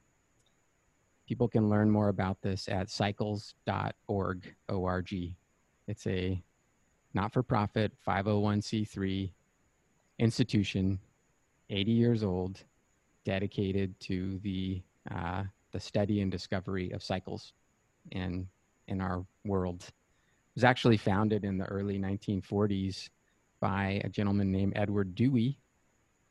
People 1.27 1.49
can 1.49 1.69
learn 1.69 1.91
more 1.91 2.09
about 2.09 2.41
this 2.43 2.69
at 2.69 2.91
cycles.org. 2.91 4.55
O-R-G. 4.69 5.37
It's 5.87 6.07
a 6.07 6.43
not 7.15 7.33
for 7.33 7.43
profit 7.43 7.93
501c3 8.07 9.31
institution, 10.19 10.99
80 11.71 11.93
years 11.93 12.23
old, 12.23 12.63
dedicated 13.25 13.99
to 14.01 14.39
the, 14.43 14.83
uh, 15.11 15.45
the 15.73 15.81
study 15.81 16.21
and 16.21 16.31
discovery 16.31 16.91
of 16.93 17.03
cycles 17.03 17.53
in, 18.13 18.49
in 18.89 19.01
our 19.01 19.25
world. 19.45 19.83
It 19.83 20.57
was 20.57 20.65
actually 20.65 20.97
founded 20.97 21.45
in 21.45 21.59
the 21.59 21.65
early 21.67 21.99
1940s 21.99 23.09
by 23.61 24.01
a 24.05 24.09
gentleman 24.09 24.51
named 24.51 24.73
Edward 24.77 25.15
Dewey, 25.15 25.59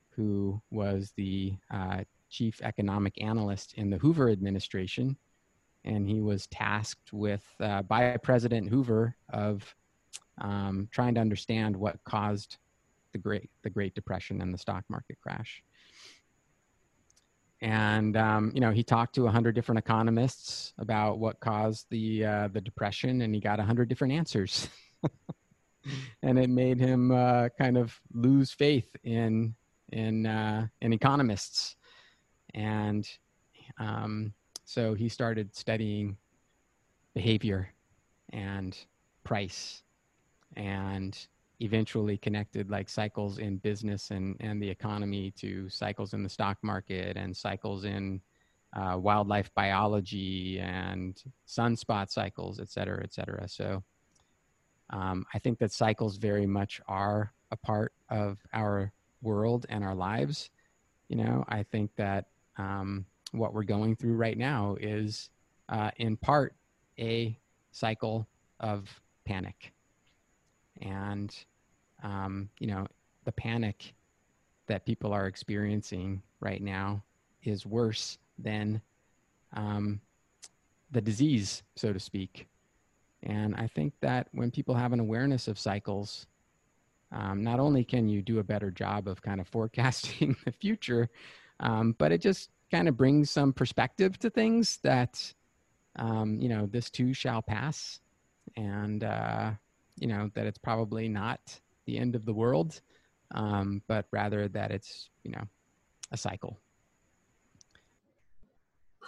who 0.09 0.61
was 0.69 1.13
the 1.15 1.55
uh, 1.71 2.03
chief 2.31 2.61
economic 2.63 3.21
analyst 3.21 3.75
in 3.75 3.89
the 3.89 3.97
Hoover 3.97 4.29
administration. 4.29 5.17
And 5.83 6.07
he 6.07 6.21
was 6.21 6.47
tasked 6.47 7.13
with, 7.13 7.43
uh, 7.59 7.83
by 7.83 8.17
President 8.17 8.69
Hoover, 8.69 9.15
of 9.29 9.75
um, 10.39 10.87
trying 10.91 11.15
to 11.15 11.21
understand 11.21 11.75
what 11.75 12.03
caused 12.03 12.57
the 13.11 13.17
Great, 13.17 13.49
the 13.63 13.69
Great 13.69 13.93
Depression 13.93 14.41
and 14.41 14.53
the 14.53 14.57
stock 14.57 14.83
market 14.89 15.17
crash. 15.21 15.63
And 17.61 18.17
um, 18.17 18.51
you 18.55 18.59
know, 18.59 18.71
he 18.71 18.83
talked 18.83 19.13
to 19.15 19.27
a 19.27 19.31
hundred 19.31 19.53
different 19.53 19.79
economists 19.79 20.73
about 20.79 21.19
what 21.19 21.39
caused 21.39 21.85
the 21.91 22.25
uh, 22.25 22.47
the 22.47 22.61
depression, 22.61 23.21
and 23.21 23.35
he 23.35 23.39
got 23.39 23.59
a 23.59 23.63
hundred 23.63 23.87
different 23.87 24.13
answers. 24.13 24.67
and 26.23 26.39
it 26.39 26.49
made 26.49 26.79
him 26.79 27.11
uh, 27.11 27.49
kind 27.59 27.77
of 27.77 27.99
lose 28.13 28.51
faith 28.51 28.95
in 29.03 29.53
in 29.91 30.25
uh, 30.25 30.67
in 30.81 30.91
economists, 30.91 31.75
and 32.53 33.07
um, 33.79 34.33
so 34.65 34.93
he 34.93 35.09
started 35.09 35.55
studying 35.55 36.17
behavior 37.13 37.73
and 38.31 38.77
price 39.23 39.83
and 40.55 41.27
eventually 41.59 42.17
connected 42.17 42.69
like 42.71 42.89
cycles 42.89 43.37
in 43.37 43.57
business 43.57 44.11
and, 44.11 44.35
and 44.39 44.61
the 44.61 44.69
economy 44.69 45.31
to 45.31 45.69
cycles 45.69 46.13
in 46.13 46.23
the 46.23 46.29
stock 46.29 46.57
market 46.63 47.17
and 47.17 47.35
cycles 47.35 47.85
in 47.85 48.19
uh, 48.75 48.97
wildlife 48.97 49.53
biology 49.53 50.59
and 50.59 51.23
sunspot 51.47 52.09
cycles, 52.09 52.59
et 52.59 52.69
cetera, 52.69 53.03
et 53.03 53.13
cetera. 53.13 53.47
So 53.47 53.83
um, 54.89 55.25
I 55.33 55.39
think 55.39 55.59
that 55.59 55.71
cycles 55.71 56.17
very 56.17 56.47
much 56.47 56.81
are 56.87 57.33
a 57.51 57.57
part 57.57 57.93
of 58.09 58.39
our 58.53 58.91
world 59.21 59.65
and 59.69 59.83
our 59.83 59.95
lives. 59.95 60.49
You 61.09 61.17
know, 61.17 61.45
I 61.47 61.63
think 61.63 61.91
that 61.97 62.25
um, 62.61 63.05
what 63.31 63.53
we're 63.53 63.63
going 63.63 63.95
through 63.95 64.15
right 64.15 64.37
now 64.37 64.75
is 64.79 65.29
uh, 65.69 65.91
in 65.97 66.17
part 66.17 66.53
a 66.99 67.37
cycle 67.71 68.27
of 68.59 68.89
panic 69.25 69.73
and 70.81 71.45
um, 72.03 72.49
you 72.59 72.67
know 72.67 72.85
the 73.25 73.31
panic 73.31 73.93
that 74.67 74.85
people 74.85 75.13
are 75.13 75.27
experiencing 75.27 76.21
right 76.39 76.61
now 76.61 77.03
is 77.43 77.65
worse 77.65 78.17
than 78.37 78.81
um, 79.53 79.99
the 80.91 81.01
disease, 81.01 81.63
so 81.75 81.91
to 81.91 81.99
speak. 81.99 82.47
And 83.23 83.55
I 83.55 83.67
think 83.67 83.93
that 84.01 84.27
when 84.31 84.51
people 84.51 84.75
have 84.75 84.93
an 84.93 84.99
awareness 84.99 85.47
of 85.47 85.59
cycles, 85.59 86.25
um, 87.11 87.43
not 87.43 87.59
only 87.59 87.83
can 87.83 88.07
you 88.07 88.21
do 88.21 88.39
a 88.39 88.43
better 88.43 88.71
job 88.71 89.07
of 89.07 89.21
kind 89.21 89.39
of 89.39 89.47
forecasting 89.47 90.35
the 90.45 90.51
future, 90.51 91.09
um, 91.61 91.95
but 91.97 92.11
it 92.11 92.21
just 92.21 92.49
kind 92.69 92.87
of 92.87 92.97
brings 92.97 93.29
some 93.29 93.53
perspective 93.53 94.19
to 94.19 94.29
things 94.29 94.79
that, 94.83 95.33
um, 95.97 96.39
you 96.41 96.49
know, 96.49 96.65
this 96.65 96.89
too 96.89 97.13
shall 97.13 97.41
pass. 97.41 97.99
And, 98.57 99.03
uh, 99.03 99.51
you 100.01 100.07
know 100.07 100.29
that 100.33 100.45
it's 100.45 100.57
probably 100.57 101.07
not 101.07 101.39
the 101.85 101.97
end 101.97 102.15
of 102.15 102.25
the 102.25 102.33
world, 102.33 102.81
um, 103.35 103.81
but 103.87 104.05
rather 104.11 104.47
that 104.49 104.71
it's 104.71 105.09
you 105.23 105.31
know 105.31 105.43
a 106.11 106.17
cycle. 106.17 106.59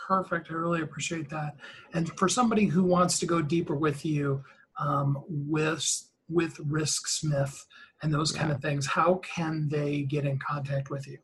Perfect. 0.08 0.52
I 0.52 0.56
really 0.56 0.82
appreciate 0.82 1.30
that. 1.30 1.56
And 1.94 2.12
for 2.18 2.28
somebody 2.28 2.66
who 2.66 2.84
wants 2.84 3.20
to 3.20 3.26
go 3.26 3.42
deeper 3.42 3.76
with 3.76 4.06
you, 4.06 4.44
um, 4.80 5.24
with 5.28 6.10
with 6.30 6.58
RiskSmith 6.58 7.66
and 8.02 8.14
those 8.14 8.34
yeah. 8.34 8.42
kind 8.42 8.52
of 8.52 8.62
things, 8.62 8.86
how 8.86 9.16
can 9.16 9.68
they 9.70 10.04
get 10.04 10.26
in 10.26 10.40
contact 10.40 10.90
with 10.90 11.08
you? 11.08 11.18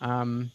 Um, 0.00 0.50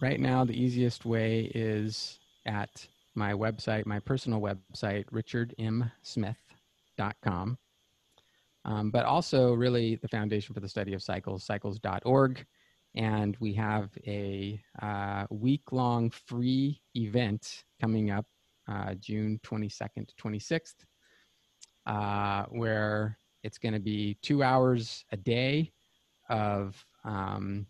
right 0.00 0.20
now, 0.20 0.44
the 0.44 0.60
easiest 0.60 1.04
way 1.04 1.50
is 1.54 2.18
at 2.46 2.86
my 3.14 3.32
website, 3.32 3.86
my 3.86 4.00
personal 4.00 4.40
website, 4.40 5.04
richardmsmith.com. 5.12 7.58
Um, 8.64 8.90
but 8.90 9.04
also, 9.04 9.52
really, 9.54 9.96
the 9.96 10.08
Foundation 10.08 10.54
for 10.54 10.60
the 10.60 10.68
Study 10.68 10.94
of 10.94 11.02
Cycles, 11.02 11.44
cycles.org. 11.44 12.46
And 12.94 13.36
we 13.40 13.52
have 13.54 13.90
a 14.06 14.60
uh, 14.82 15.26
week 15.30 15.72
long 15.72 16.10
free 16.10 16.80
event 16.94 17.64
coming 17.80 18.10
up 18.10 18.26
uh, 18.68 18.94
June 18.94 19.40
22nd 19.44 20.08
to 20.08 20.14
26th, 20.16 20.74
uh, 21.86 22.44
where 22.50 23.16
it's 23.42 23.58
going 23.58 23.74
to 23.74 23.80
be 23.80 24.18
two 24.22 24.42
hours 24.42 25.04
a 25.12 25.16
day 25.16 25.72
of 26.28 26.84
um, 27.04 27.66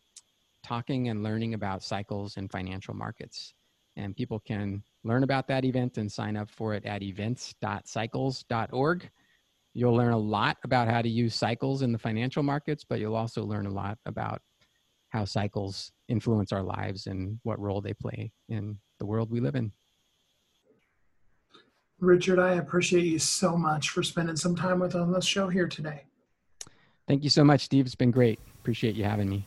talking 0.63 1.09
and 1.09 1.23
learning 1.23 1.55
about 1.55 1.83
cycles 1.83 2.37
in 2.37 2.49
financial 2.49 2.95
markets. 2.95 3.55
And 3.97 4.17
people 4.17 4.41
can 4.41 4.83
learn 5.05 5.25
about 5.25 5.49
that 5.49 5.65
event 5.65 5.99
and 5.99 6.11
sign 6.11 6.37
up 6.37 6.51
for 6.51 6.75
it 6.75 6.85
at 6.85 7.03
events.cycles.org. 7.03 9.11
You'll 9.73 9.95
learn 9.95 10.13
a 10.13 10.19
lot 10.19 10.57
about 10.65 10.89
how 10.89 11.03
to 11.03 11.09
use 11.09 11.35
cycles 11.35 11.83
in 11.83 11.93
the 11.93 11.99
financial 11.99 12.43
markets, 12.43 12.85
but 12.89 12.99
you'll 12.99 13.17
also 13.17 13.45
learn 13.45 13.67
a 13.67 13.73
lot 13.73 13.99
about 14.07 14.41
how 15.11 15.25
cycles 15.25 15.93
influence 16.09 16.53
our 16.53 16.63
lives 16.63 17.07
and 17.07 17.39
what 17.43 17.61
role 17.61 17.81
they 17.81 17.95
play 17.95 18.33
in 18.49 18.79
the 18.99 19.07
world 19.07 19.31
we 19.31 19.41
live 19.41 19.57
in. 19.57 19.73
Richard, 22.01 22.39
I 22.39 22.55
appreciate 22.55 23.05
you 23.05 23.19
so 23.19 23.57
much 23.57 23.91
for 23.91 24.03
spending 24.03 24.37
some 24.37 24.57
time 24.57 24.81
with 24.81 24.95
us 24.95 25.03
on 25.03 25.13
the 25.13 25.21
show 25.21 25.49
here 25.49 25.69
today. 25.69 26.05
Thank 27.07 27.25
you 27.25 27.31
so 27.31 27.45
much, 27.45 27.63
Steve. 27.63 27.87
It's 27.87 27.95
been 27.95 28.11
great. 28.11 28.39
Appreciate 28.61 28.95
you 28.95 29.05
having 29.05 29.29
me 29.29 29.47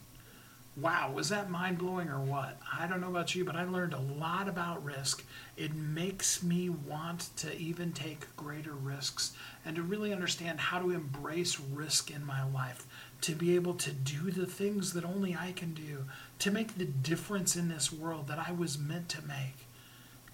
wow, 0.76 1.11
was 1.11 1.30
that 1.30 1.51
mind 1.51 1.78
blowing 1.78 2.09
or 2.09 2.19
what? 2.19 2.59
I 2.71 2.88
don't 2.88 3.01
know 3.01 3.09
about 3.09 3.36
you, 3.36 3.45
but 3.45 3.55
I 3.55 3.63
learned 3.63 3.93
a 3.93 3.99
lot 3.99 4.47
about 4.47 4.84
risk. 4.84 5.24
It 5.55 5.76
makes 5.76 6.41
me 6.41 6.69
want 6.69 7.30
to 7.38 7.55
even 7.57 7.91
take 7.91 8.36
greater 8.36 8.74
risks 8.74 9.34
and 9.65 9.76
to 9.76 9.84
really 9.84 10.11
understand 10.11 10.59
how 10.59 10.80
to 10.80 10.91
embrace 10.91 11.59
risk 11.59 12.09
in 12.09 12.26
my 12.26 12.43
life, 12.43 12.88
to 13.21 13.36
be 13.36 13.55
able 13.55 13.76
to 13.76 13.91
do 13.91 14.32
the 14.32 14.47
things 14.47 14.93
that 14.93 15.05
only 15.05 15.38
I 15.39 15.51
can 15.51 15.74
do, 15.74 16.05
to 16.39 16.51
make 16.51 16.76
the 16.76 16.86
difference 16.86 17.55
in 17.55 17.69
this 17.69 17.93
world 17.93 18.28
that 18.28 18.39
I 18.39 18.51
was 18.51 18.80
meant 18.80 19.09
to 19.09 19.21
make. 19.28 19.67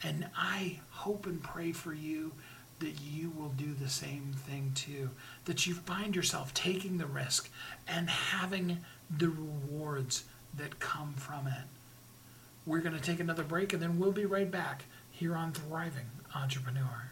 And 0.02 0.30
I 0.38 0.80
hope 0.92 1.26
and 1.26 1.44
pray 1.44 1.74
for 1.74 1.94
you 1.94 2.32
that 2.80 3.02
you 3.02 3.30
will 3.32 3.50
do 3.50 3.74
the 3.74 3.90
same 3.90 4.34
thing 4.34 4.72
too. 4.74 5.10
That 5.44 5.68
you 5.68 5.74
find 5.74 6.16
yourself 6.16 6.54
taking 6.54 6.98
the 6.98 7.06
risk 7.06 7.50
and 7.88 8.10
having 8.10 8.78
the 9.10 9.30
rewards 9.30 10.24
that 10.58 10.80
come 10.80 11.14
from 11.14 11.48
it. 11.48 11.66
We're 12.66 12.80
going 12.80 12.96
to 12.96 13.02
take 13.02 13.20
another 13.20 13.44
break 13.44 13.74
and 13.74 13.82
then 13.82 14.00
we'll 14.00 14.12
be 14.12 14.26
right 14.26 14.50
back 14.50 14.84
here 15.12 15.36
on 15.36 15.54
Thriving 15.54 16.10
Entrepreneur. 16.36 17.12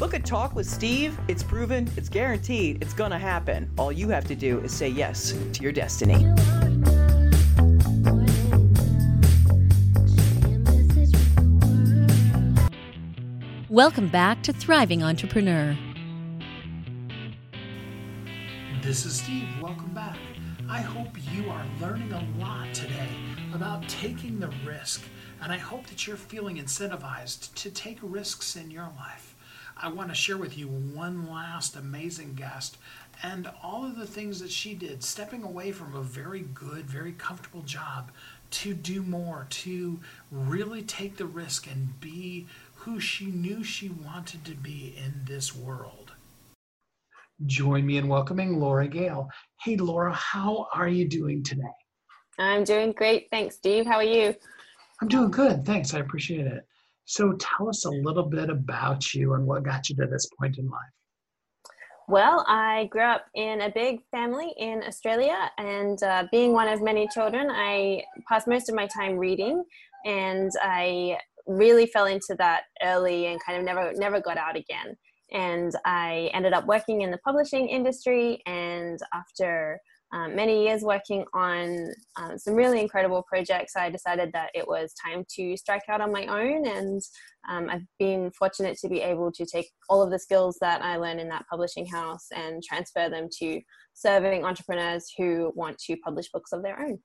Book 0.00 0.14
a 0.14 0.18
talk 0.18 0.54
with 0.54 0.66
Steve. 0.66 1.20
It's 1.28 1.42
proven, 1.42 1.86
it's 1.94 2.08
guaranteed, 2.08 2.82
it's 2.82 2.94
going 2.94 3.10
to 3.10 3.18
happen. 3.18 3.70
All 3.76 3.92
you 3.92 4.08
have 4.08 4.24
to 4.28 4.34
do 4.34 4.58
is 4.60 4.72
say 4.72 4.88
yes 4.88 5.34
to 5.52 5.62
your 5.62 5.72
destiny. 5.72 6.24
Welcome 13.68 14.08
back 14.08 14.42
to 14.44 14.54
Thriving 14.54 15.02
Entrepreneur. 15.02 15.76
This 18.80 19.04
is 19.04 19.20
Steve. 19.20 19.48
Welcome 19.60 19.92
back. 19.92 20.16
I 20.66 20.80
hope 20.80 21.14
you 21.30 21.50
are 21.50 21.66
learning 21.78 22.10
a 22.14 22.26
lot 22.38 22.72
today 22.72 23.10
about 23.52 23.86
taking 23.86 24.40
the 24.40 24.50
risk, 24.66 25.02
and 25.42 25.52
I 25.52 25.58
hope 25.58 25.86
that 25.88 26.06
you're 26.06 26.16
feeling 26.16 26.56
incentivized 26.56 27.52
to 27.56 27.70
take 27.70 27.98
risks 28.00 28.56
in 28.56 28.70
your 28.70 28.88
life. 28.96 29.29
I 29.82 29.88
want 29.88 30.10
to 30.10 30.14
share 30.14 30.36
with 30.36 30.58
you 30.58 30.66
one 30.66 31.30
last 31.30 31.74
amazing 31.74 32.34
guest 32.34 32.76
and 33.22 33.50
all 33.62 33.82
of 33.84 33.96
the 33.96 34.06
things 34.06 34.38
that 34.40 34.50
she 34.50 34.74
did, 34.74 35.02
stepping 35.02 35.42
away 35.42 35.72
from 35.72 35.94
a 35.94 36.02
very 36.02 36.40
good, 36.40 36.84
very 36.84 37.12
comfortable 37.12 37.62
job 37.62 38.10
to 38.50 38.74
do 38.74 39.02
more, 39.02 39.46
to 39.48 39.98
really 40.30 40.82
take 40.82 41.16
the 41.16 41.24
risk 41.24 41.66
and 41.66 41.98
be 41.98 42.46
who 42.74 43.00
she 43.00 43.26
knew 43.26 43.64
she 43.64 43.88
wanted 43.88 44.44
to 44.44 44.54
be 44.54 44.94
in 44.98 45.22
this 45.24 45.56
world. 45.56 46.12
Join 47.46 47.86
me 47.86 47.96
in 47.96 48.06
welcoming 48.06 48.60
Laura 48.60 48.86
Gale. 48.86 49.30
Hey, 49.62 49.76
Laura, 49.76 50.12
how 50.12 50.66
are 50.74 50.88
you 50.88 51.08
doing 51.08 51.42
today? 51.42 51.62
I'm 52.38 52.64
doing 52.64 52.92
great. 52.92 53.28
Thanks, 53.30 53.56
Steve. 53.56 53.86
How 53.86 53.96
are 53.96 54.04
you? 54.04 54.34
I'm 55.00 55.08
doing 55.08 55.30
good. 55.30 55.64
Thanks. 55.64 55.94
I 55.94 56.00
appreciate 56.00 56.46
it. 56.46 56.66
So, 57.10 57.32
tell 57.40 57.68
us 57.68 57.86
a 57.86 57.90
little 57.90 58.22
bit 58.22 58.50
about 58.50 59.14
you 59.14 59.34
and 59.34 59.44
what 59.44 59.64
got 59.64 59.88
you 59.88 59.96
to 59.96 60.06
this 60.06 60.30
point 60.38 60.58
in 60.58 60.70
life. 60.70 60.92
Well, 62.06 62.44
I 62.46 62.84
grew 62.92 63.02
up 63.02 63.26
in 63.34 63.62
a 63.62 63.68
big 63.68 63.98
family 64.12 64.54
in 64.56 64.84
Australia, 64.86 65.50
and 65.58 66.00
uh, 66.04 66.26
being 66.30 66.52
one 66.52 66.68
of 66.68 66.80
many 66.80 67.08
children, 67.12 67.48
I 67.50 68.04
passed 68.28 68.46
most 68.46 68.68
of 68.68 68.76
my 68.76 68.86
time 68.86 69.16
reading, 69.16 69.64
and 70.06 70.52
I 70.62 71.18
really 71.48 71.86
fell 71.86 72.06
into 72.06 72.36
that 72.38 72.62
early 72.80 73.26
and 73.26 73.40
kind 73.44 73.58
of 73.58 73.64
never 73.64 73.92
never 73.94 74.20
got 74.20 74.38
out 74.38 74.54
again. 74.54 74.96
And 75.32 75.72
I 75.84 76.30
ended 76.32 76.52
up 76.52 76.64
working 76.66 77.00
in 77.00 77.10
the 77.10 77.18
publishing 77.18 77.68
industry, 77.68 78.40
and 78.46 79.00
after 79.12 79.80
um, 80.12 80.34
many 80.34 80.64
years 80.64 80.82
working 80.82 81.24
on 81.34 81.92
um, 82.16 82.36
some 82.36 82.54
really 82.54 82.80
incredible 82.80 83.22
projects, 83.22 83.76
I 83.76 83.90
decided 83.90 84.32
that 84.32 84.50
it 84.54 84.66
was 84.66 84.92
time 84.94 85.24
to 85.36 85.56
strike 85.56 85.82
out 85.88 86.00
on 86.00 86.12
my 86.12 86.26
own. 86.26 86.66
And 86.66 87.00
um, 87.48 87.70
I've 87.70 87.86
been 87.98 88.30
fortunate 88.32 88.76
to 88.78 88.88
be 88.88 89.00
able 89.00 89.30
to 89.32 89.46
take 89.46 89.70
all 89.88 90.02
of 90.02 90.10
the 90.10 90.18
skills 90.18 90.58
that 90.60 90.82
I 90.82 90.96
learned 90.96 91.20
in 91.20 91.28
that 91.28 91.46
publishing 91.48 91.86
house 91.86 92.26
and 92.34 92.62
transfer 92.62 93.08
them 93.08 93.28
to 93.38 93.60
serving 93.94 94.44
entrepreneurs 94.44 95.12
who 95.16 95.52
want 95.54 95.78
to 95.86 95.96
publish 95.98 96.30
books 96.32 96.52
of 96.52 96.62
their 96.62 96.80
own 96.80 96.98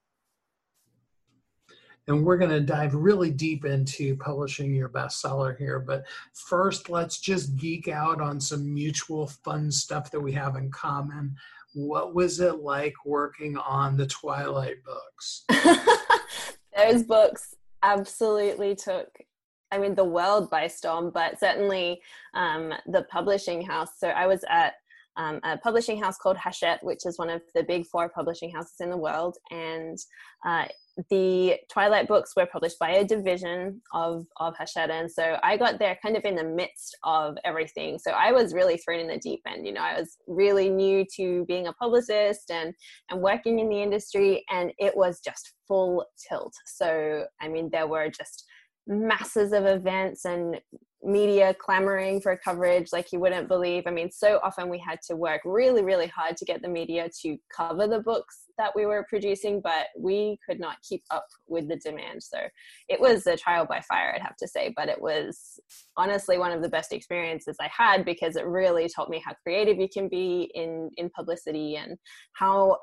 and 2.08 2.24
we're 2.24 2.38
going 2.38 2.52
to 2.52 2.62
dive 2.62 2.94
really 2.94 3.32
deep 3.32 3.66
into 3.66 4.16
publishing 4.18 4.74
your 4.76 4.90
bestseller 4.90 5.58
here. 5.58 5.80
But 5.80 6.06
first, 6.34 6.90
let's 6.90 7.20
just 7.20 7.56
geek 7.56 7.88
out 7.88 8.22
on 8.22 8.40
some 8.40 8.74
mutual 8.74 9.28
fun 9.28 9.72
stuff 9.72 10.12
that 10.12 10.20
we 10.20 10.32
have 10.34 10.56
in 10.56 10.70
common. 10.70 11.36
What 11.76 12.16
was 12.16 12.40
it 12.40 12.62
like 12.62 12.94
working 13.06 13.58
on 13.58 13.98
the 13.98 14.08
Twilight 14.08 14.78
books? 14.84 15.46
Those 16.76 17.04
books 17.04 17.54
absolutely 17.84 18.76
took 18.76 19.10
I 19.72 19.78
mean, 19.78 19.96
the 19.96 20.06
world 20.06 20.50
by 20.50 20.68
storm, 20.68 21.12
but 21.14 21.40
certainly 21.40 22.02
um, 22.34 22.74
the 22.86 23.04
publishing 23.04 23.62
house. 23.62 24.00
So 24.00 24.08
I 24.08 24.26
was 24.26 24.46
at 24.50 24.76
um, 25.18 25.40
a 25.44 25.58
publishing 25.58 26.02
house 26.02 26.18
called 26.18 26.38
Hachette, 26.38 26.84
which 26.84 27.06
is 27.06 27.18
one 27.18 27.30
of 27.30 27.42
the 27.54 27.64
big 27.64 27.86
four 27.86 28.08
publishing 28.10 28.52
houses 28.52 28.76
in 28.80 28.90
the 28.90 28.98
world. 28.98 29.38
And 29.52 29.98
uh, 30.46 30.66
the 31.10 31.58
Twilight 31.72 32.08
books 32.08 32.32
were 32.36 32.46
published 32.46 32.80
by 32.80 32.92
a 32.92 33.04
division 33.04 33.82
of, 33.94 34.26
of 34.40 34.56
Hachette. 34.58 34.90
And 34.90 35.12
so 35.12 35.38
I 35.44 35.58
got 35.58 35.78
there 35.78 35.98
kind 36.02 36.16
of 36.16 36.24
in 36.24 36.36
the 36.36 36.44
midst 36.44 36.98
of 37.04 37.38
everything. 37.44 38.00
So 38.00 38.12
I 38.12 38.32
was 38.32 38.54
really 38.54 38.78
thrown 38.78 39.00
in 39.02 39.08
the 39.08 39.18
deep 39.18 39.42
end. 39.48 39.66
You 39.66 39.74
know, 39.74 39.82
I 39.82 40.00
was 40.00 40.18
really 40.28 40.70
new 40.70 41.06
to 41.18 41.46
being 41.46 41.68
a 41.68 41.74
publicist 41.74 42.50
and, 42.50 42.74
and 43.10 43.22
working 43.22 43.60
in 43.60 43.70
the 43.70 43.82
industry, 43.82 44.44
and 44.50 44.72
it 44.78 44.96
was 44.96 45.20
just 45.20 45.54
full 45.68 46.06
tilt. 46.30 46.54
So, 46.66 47.26
I 47.42 47.50
mean, 47.50 47.70
there 47.72 47.88
were 47.88 48.10
just 48.10 48.46
masses 48.88 49.52
of 49.52 49.66
events 49.66 50.26
and 50.26 50.60
media 51.06 51.54
clamoring 51.54 52.20
for 52.20 52.36
coverage 52.36 52.92
like 52.92 53.12
you 53.12 53.20
wouldn't 53.20 53.48
believe. 53.48 53.84
I 53.86 53.92
mean, 53.92 54.12
so 54.12 54.40
often 54.44 54.70
we 54.70 54.80
had 54.80 55.00
to 55.08 55.16
work 55.16 55.42
really, 55.46 55.84
really 55.84 56.08
hard 56.08 56.36
to 56.38 56.46
get 56.46 56.62
the 56.62 56.68
media 56.68 57.10
to 57.22 57.38
cover 57.56 57.88
the 57.88 58.00
books 58.00 58.46
that 58.58 58.72
we 58.76 58.86
were 58.86 59.06
producing, 59.10 59.62
but 59.62 59.88
we 59.98 60.40
could 60.48 60.60
not 60.60 60.78
keep 60.88 61.04
up 61.12 61.26
with 61.48 61.68
the 61.68 61.76
demand. 61.78 62.24
So 62.24 62.40
it 62.90 63.00
was 63.00 63.28
a 63.28 63.38
trial 63.38 63.66
by 63.66 63.82
fire, 63.82 64.14
I'd 64.16 64.22
have 64.22 64.38
to 64.38 64.48
say, 64.48 64.74
but 64.76 64.90
it 64.90 65.00
was 65.00 65.60
honestly 65.98 66.38
one 66.38 66.52
of 66.52 66.62
the 66.62 66.70
best 66.70 66.94
experiences 66.94 67.58
I 67.60 67.70
had 67.76 68.06
because 68.06 68.36
it 68.36 68.46
really 68.46 68.90
taught 68.90 69.10
me 69.10 69.22
how 69.24 69.34
creative 69.44 69.78
you 69.78 69.90
can 69.90 70.08
be 70.08 70.52
in 70.56 70.90
in 70.98 71.10
publicity 71.10 71.76
and 71.76 71.98
how 72.34 72.78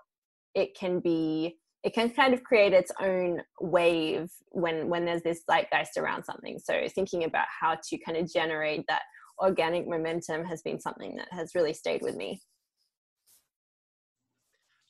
it 0.55 0.77
can 0.79 1.01
be 1.01 1.57
it 1.85 1.95
can 1.95 2.11
kind 2.11 2.33
of 2.33 2.45
create 2.45 2.72
its 2.72 2.93
own 3.01 3.43
wave 3.61 4.30
when 4.51 4.89
when 4.89 5.05
there's 5.05 5.22
this 5.22 5.43
zeitgeist 5.51 5.97
around 5.97 6.24
something. 6.24 6.59
So 6.59 6.80
thinking 6.95 7.24
about 7.24 7.47
how 7.61 7.76
to 7.89 7.99
kind 7.99 8.16
of 8.16 8.33
generate 8.33 8.85
that 8.89 9.03
organic 9.39 9.89
momentum 9.89 10.45
has 10.45 10.62
been 10.62 10.80
something 10.80 11.16
that 11.16 11.28
has 11.33 11.55
really 11.55 11.74
stayed 11.74 12.03
with 12.03 12.16
me. 12.16 12.41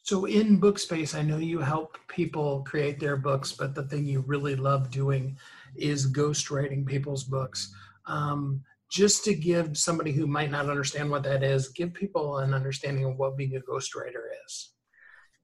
So 0.04 0.24
in 0.24 0.56
book 0.58 0.80
space 0.80 1.14
i 1.14 1.22
know 1.22 1.38
you 1.38 1.60
help 1.60 1.96
people 2.08 2.64
create 2.66 2.98
their 2.98 3.16
books 3.16 3.52
but 3.52 3.74
the 3.74 3.84
thing 3.84 4.04
you 4.04 4.20
really 4.26 4.56
love 4.56 4.90
doing 4.90 5.38
is 5.76 6.12
ghostwriting 6.12 6.84
people's 6.84 7.24
books. 7.24 7.72
Um, 8.06 8.62
just 8.90 9.24
to 9.24 9.34
give 9.34 9.78
somebody 9.78 10.12
who 10.12 10.26
might 10.26 10.50
not 10.50 10.68
understand 10.68 11.08
what 11.10 11.22
that 11.22 11.42
is 11.42 11.68
give 11.68 11.94
people 11.94 12.38
an 12.38 12.52
understanding 12.52 13.06
of 13.06 13.16
what 13.16 13.38
being 13.38 13.56
a 13.56 13.60
ghostwriter 13.60 14.26
is 14.44 14.71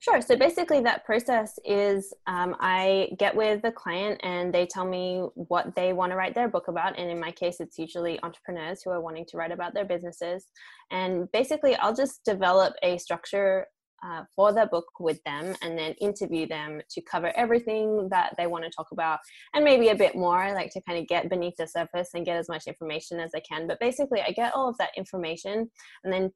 Sure. 0.01 0.21
So 0.21 0.37
basically, 0.37 0.81
that 0.83 1.05
process 1.05 1.59
is 1.65 2.15
um, 2.29 2.55
I 2.61 3.09
get 3.19 3.35
with 3.35 3.63
the 3.63 3.73
client 3.73 4.21
and 4.23 4.55
they 4.55 4.65
tell 4.65 4.87
me 4.87 5.27
what 5.35 5.75
they 5.75 5.93
want 5.93 6.13
to 6.13 6.17
write 6.17 6.37
their 6.37 6.49
book 6.49 6.69
about. 6.69 6.97
And 6.97 7.11
in 7.11 7.19
my 7.19 7.33
case, 7.33 7.57
it's 7.59 7.79
usually 7.79 8.23
entrepreneurs 8.23 8.81
who 8.83 8.91
are 8.91 9.01
wanting 9.01 9.27
to 9.31 9.37
write 9.37 9.51
about 9.51 9.75
their 9.75 9.85
businesses. 9.85 10.47
And 10.93 11.31
basically, 11.33 11.75
I'll 11.75 11.95
just 11.95 12.25
develop 12.25 12.75
a 12.85 12.97
structure 12.99 13.67
uh, 14.07 14.23
for 14.37 14.53
the 14.53 14.67
book 14.71 14.87
with 15.01 15.21
them 15.25 15.57
and 15.63 15.77
then 15.77 15.95
interview 15.95 16.47
them 16.47 16.81
to 16.89 17.01
cover 17.01 17.33
everything 17.37 18.09
that 18.13 18.35
they 18.39 18.47
want 18.47 18.63
to 18.63 18.71
talk 18.71 18.87
about 18.93 19.19
and 19.53 19.65
maybe 19.65 19.89
a 19.89 19.97
bit 19.97 20.15
more. 20.15 20.39
I 20.39 20.53
like 20.53 20.71
to 20.75 20.83
kind 20.83 21.01
of 21.01 21.09
get 21.09 21.29
beneath 21.29 21.57
the 21.59 21.67
surface 21.67 22.11
and 22.15 22.25
get 22.25 22.37
as 22.37 22.49
much 22.49 22.69
information 22.69 23.19
as 23.19 23.33
I 23.35 23.41
can. 23.41 23.67
But 23.67 23.81
basically, 23.81 24.23
I 24.23 24.31
get 24.31 24.55
all 24.55 24.69
of 24.69 24.79
that 24.79 24.91
information 24.97 25.69
and 26.05 26.13
then 26.13 26.31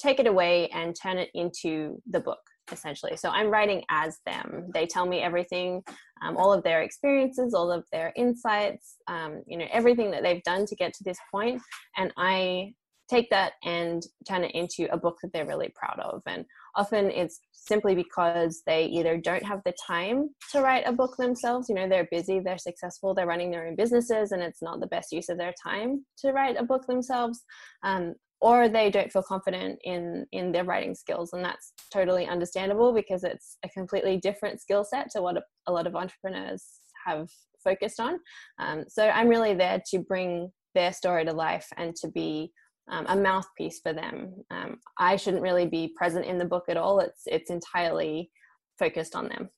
take 0.00 0.20
it 0.20 0.28
away 0.28 0.68
and 0.68 0.94
turn 0.94 1.18
it 1.18 1.30
into 1.34 2.00
the 2.08 2.20
book 2.20 2.38
essentially. 2.72 3.16
So 3.16 3.30
I'm 3.30 3.48
writing 3.48 3.82
as 3.90 4.18
them. 4.26 4.70
They 4.74 4.86
tell 4.86 5.06
me 5.06 5.20
everything, 5.20 5.82
um, 6.22 6.36
all 6.36 6.52
of 6.52 6.62
their 6.64 6.82
experiences, 6.82 7.54
all 7.54 7.70
of 7.70 7.84
their 7.92 8.12
insights, 8.16 8.96
um, 9.06 9.42
you 9.46 9.58
know, 9.58 9.66
everything 9.72 10.10
that 10.12 10.22
they've 10.22 10.42
done 10.42 10.66
to 10.66 10.76
get 10.76 10.92
to 10.94 11.04
this 11.04 11.18
point, 11.32 11.60
and 11.96 12.12
I 12.16 12.74
take 13.08 13.30
that 13.30 13.52
and 13.64 14.02
turn 14.28 14.44
it 14.44 14.54
into 14.54 14.92
a 14.92 14.98
book 14.98 15.16
that 15.22 15.32
they're 15.32 15.46
really 15.46 15.72
proud 15.74 15.98
of. 15.98 16.20
And 16.26 16.44
often 16.76 17.10
it's 17.10 17.40
simply 17.52 17.94
because 17.94 18.62
they 18.66 18.84
either 18.86 19.16
don't 19.16 19.44
have 19.44 19.60
the 19.64 19.74
time 19.86 20.28
to 20.52 20.60
write 20.60 20.84
a 20.86 20.92
book 20.92 21.16
themselves. 21.16 21.68
You 21.68 21.74
know, 21.74 21.88
they're 21.88 22.08
busy, 22.10 22.40
they're 22.40 22.58
successful, 22.58 23.14
they're 23.14 23.26
running 23.26 23.50
their 23.50 23.66
own 23.66 23.76
businesses, 23.76 24.32
and 24.32 24.42
it's 24.42 24.62
not 24.62 24.80
the 24.80 24.86
best 24.86 25.12
use 25.12 25.28
of 25.28 25.38
their 25.38 25.54
time 25.62 26.04
to 26.18 26.32
write 26.32 26.56
a 26.58 26.64
book 26.64 26.86
themselves. 26.86 27.42
Um, 27.82 28.14
or 28.40 28.68
they 28.68 28.90
don't 28.90 29.12
feel 29.12 29.22
confident 29.22 29.78
in 29.84 30.26
in 30.32 30.52
their 30.52 30.64
writing 30.64 30.94
skills 30.94 31.32
and 31.32 31.44
that's 31.44 31.72
totally 31.92 32.26
understandable 32.26 32.92
because 32.92 33.24
it's 33.24 33.58
a 33.64 33.68
completely 33.70 34.16
different 34.16 34.60
skill 34.60 34.84
set 34.84 35.10
to 35.10 35.22
what 35.22 35.36
a, 35.36 35.42
a, 35.66 35.72
lot 35.72 35.86
of 35.86 35.96
entrepreneurs 35.96 36.80
have 37.06 37.28
focused 37.62 38.00
on. 38.00 38.18
Um, 38.58 38.84
so 38.88 39.08
i'm 39.08 39.28
really 39.28 39.54
there 39.54 39.82
to 39.90 39.98
bring 39.98 40.50
their 40.74 40.92
story 40.92 41.24
to 41.24 41.32
life 41.32 41.66
and 41.76 41.94
to 41.96 42.08
be 42.08 42.52
um, 42.90 43.04
a 43.08 43.16
mouthpiece 43.16 43.80
for 43.82 43.92
them. 43.92 44.34
Um, 44.50 44.78
i 44.98 45.16
shouldn't 45.16 45.42
really 45.42 45.66
be 45.66 45.92
present 45.96 46.24
in 46.24 46.38
the 46.38 46.44
book 46.44 46.64
at 46.68 46.76
all. 46.76 47.00
It's 47.00 47.22
it's 47.26 47.50
entirely 47.50 48.30
focused 48.78 49.14
on 49.16 49.28
them. 49.28 49.50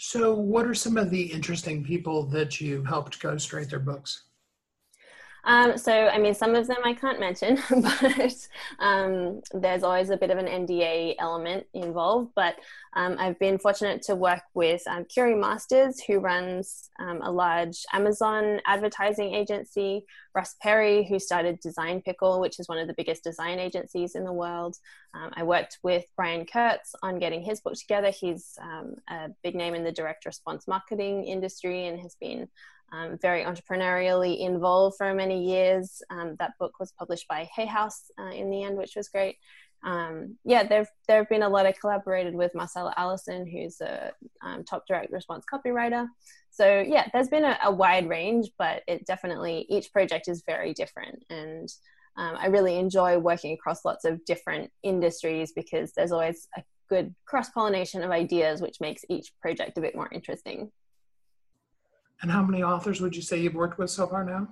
So 0.00 0.32
what 0.32 0.64
are 0.64 0.74
some 0.74 0.96
of 0.96 1.10
the 1.10 1.22
interesting 1.22 1.82
people 1.82 2.22
that 2.26 2.60
you've 2.60 2.86
helped 2.86 3.20
ghostwrite 3.20 3.70
their 3.70 3.80
books 3.80 4.27
um, 5.44 5.78
so, 5.78 5.92
I 5.92 6.18
mean, 6.18 6.34
some 6.34 6.54
of 6.54 6.66
them 6.66 6.78
I 6.84 6.92
can't 6.94 7.20
mention, 7.20 7.58
but 7.70 8.34
um, 8.78 9.40
there's 9.52 9.82
always 9.82 10.10
a 10.10 10.16
bit 10.16 10.30
of 10.30 10.38
an 10.38 10.46
NDA 10.46 11.14
element 11.18 11.66
involved. 11.74 12.32
But 12.34 12.56
um, 12.94 13.16
I've 13.18 13.38
been 13.38 13.58
fortunate 13.58 14.02
to 14.02 14.14
work 14.14 14.42
with 14.54 14.82
um, 14.86 15.04
Kiri 15.04 15.34
Masters, 15.34 16.02
who 16.02 16.18
runs 16.18 16.90
um, 16.98 17.20
a 17.22 17.30
large 17.30 17.84
Amazon 17.92 18.60
advertising 18.66 19.34
agency, 19.34 20.04
Russ 20.34 20.56
Perry, 20.60 21.06
who 21.06 21.18
started 21.18 21.60
Design 21.60 22.02
Pickle, 22.02 22.40
which 22.40 22.58
is 22.58 22.68
one 22.68 22.78
of 22.78 22.88
the 22.88 22.94
biggest 22.94 23.22
design 23.24 23.58
agencies 23.58 24.14
in 24.14 24.24
the 24.24 24.32
world. 24.32 24.76
Um, 25.14 25.30
I 25.34 25.44
worked 25.44 25.78
with 25.82 26.04
Brian 26.16 26.44
Kurtz 26.44 26.94
on 27.02 27.18
getting 27.18 27.42
his 27.42 27.60
book 27.60 27.74
together. 27.74 28.10
He's 28.10 28.56
a 29.08 29.28
big 29.42 29.54
name 29.54 29.74
in 29.74 29.84
the 29.84 29.92
direct 29.92 30.26
response 30.26 30.68
marketing 30.68 31.24
industry 31.24 31.86
and 31.86 32.00
has 32.00 32.16
been 32.20 32.48
um, 32.92 33.18
very 33.20 33.44
entrepreneurially 33.44 34.40
involved 34.40 34.96
for 34.96 35.12
many 35.14 35.44
years. 35.44 36.02
Um, 36.10 36.36
that 36.38 36.52
book 36.58 36.78
was 36.80 36.92
published 36.92 37.28
by 37.28 37.48
Hay 37.54 37.66
House 37.66 38.10
uh, 38.18 38.30
in 38.30 38.50
the 38.50 38.62
end, 38.64 38.76
which 38.76 38.96
was 38.96 39.08
great. 39.08 39.36
Um, 39.84 40.36
yeah, 40.44 40.64
there 40.64 40.88
there 41.06 41.18
have 41.18 41.28
been 41.28 41.42
a 41.42 41.48
lot. 41.48 41.66
I 41.66 41.72
collaborated 41.72 42.34
with 42.34 42.54
Marcella 42.54 42.92
Allison, 42.96 43.46
who's 43.46 43.80
a 43.80 44.12
um, 44.42 44.64
top 44.64 44.86
direct 44.88 45.12
response 45.12 45.44
copywriter. 45.52 46.08
So 46.50 46.84
yeah, 46.86 47.08
there's 47.12 47.28
been 47.28 47.44
a, 47.44 47.56
a, 47.62 47.70
wide 47.70 48.08
range, 48.08 48.50
but 48.58 48.82
it 48.88 49.06
definitely 49.06 49.66
each 49.68 49.92
project 49.92 50.26
is 50.26 50.42
very 50.46 50.74
different, 50.74 51.24
and 51.30 51.68
um, 52.16 52.36
I 52.36 52.46
really 52.46 52.76
enjoy 52.76 53.18
working 53.18 53.52
across 53.52 53.84
lots 53.84 54.04
of 54.04 54.24
different 54.24 54.72
industries 54.82 55.52
because 55.52 55.92
there's 55.92 56.10
always 56.10 56.48
a 56.56 56.64
good 56.88 57.14
cross 57.26 57.50
pollination 57.50 58.02
of 58.02 58.10
ideas, 58.10 58.60
which 58.60 58.80
makes 58.80 59.04
each 59.08 59.32
project 59.40 59.78
a 59.78 59.80
bit 59.80 59.94
more 59.94 60.08
interesting. 60.10 60.72
And 62.22 62.30
how 62.30 62.42
many 62.42 62.62
authors 62.62 63.00
would 63.00 63.14
you 63.14 63.22
say 63.22 63.40
you've 63.40 63.54
worked 63.54 63.78
with 63.78 63.90
so 63.90 64.06
far 64.06 64.24
now? 64.24 64.48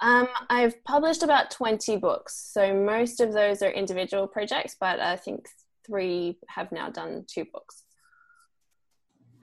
Um, 0.00 0.28
I've 0.50 0.82
published 0.84 1.22
about 1.22 1.50
20 1.50 1.96
books. 1.96 2.50
So 2.52 2.74
most 2.74 3.20
of 3.20 3.32
those 3.32 3.62
are 3.62 3.70
individual 3.70 4.26
projects, 4.26 4.76
but 4.78 5.00
I 5.00 5.16
think 5.16 5.46
three 5.86 6.38
have 6.48 6.72
now 6.72 6.90
done 6.90 7.24
two 7.28 7.44
books. 7.52 7.84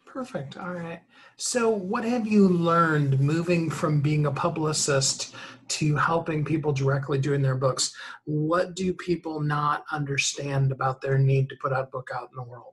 Perfect. 0.06 0.58
All 0.58 0.74
right. 0.74 1.02
So, 1.38 1.70
what 1.70 2.04
have 2.04 2.28
you 2.28 2.48
learned 2.48 3.20
moving 3.20 3.68
from 3.68 4.00
being 4.00 4.28
a 4.28 4.32
publicist 4.32 5.34
to 5.70 5.96
helping 5.96 6.46
people 6.46 6.72
directly 6.72 7.18
doing 7.18 7.42
their 7.42 7.56
books? 7.56 7.92
What 8.26 8.76
do 8.76 8.94
people 8.94 9.40
not 9.40 9.86
understand 9.92 10.72
about 10.72 11.02
their 11.02 11.18
need 11.18 11.50
to 11.50 11.56
put 11.60 11.72
a 11.72 11.90
book 11.92 12.12
out 12.16 12.30
in 12.32 12.36
the 12.36 12.44
world? 12.44 12.73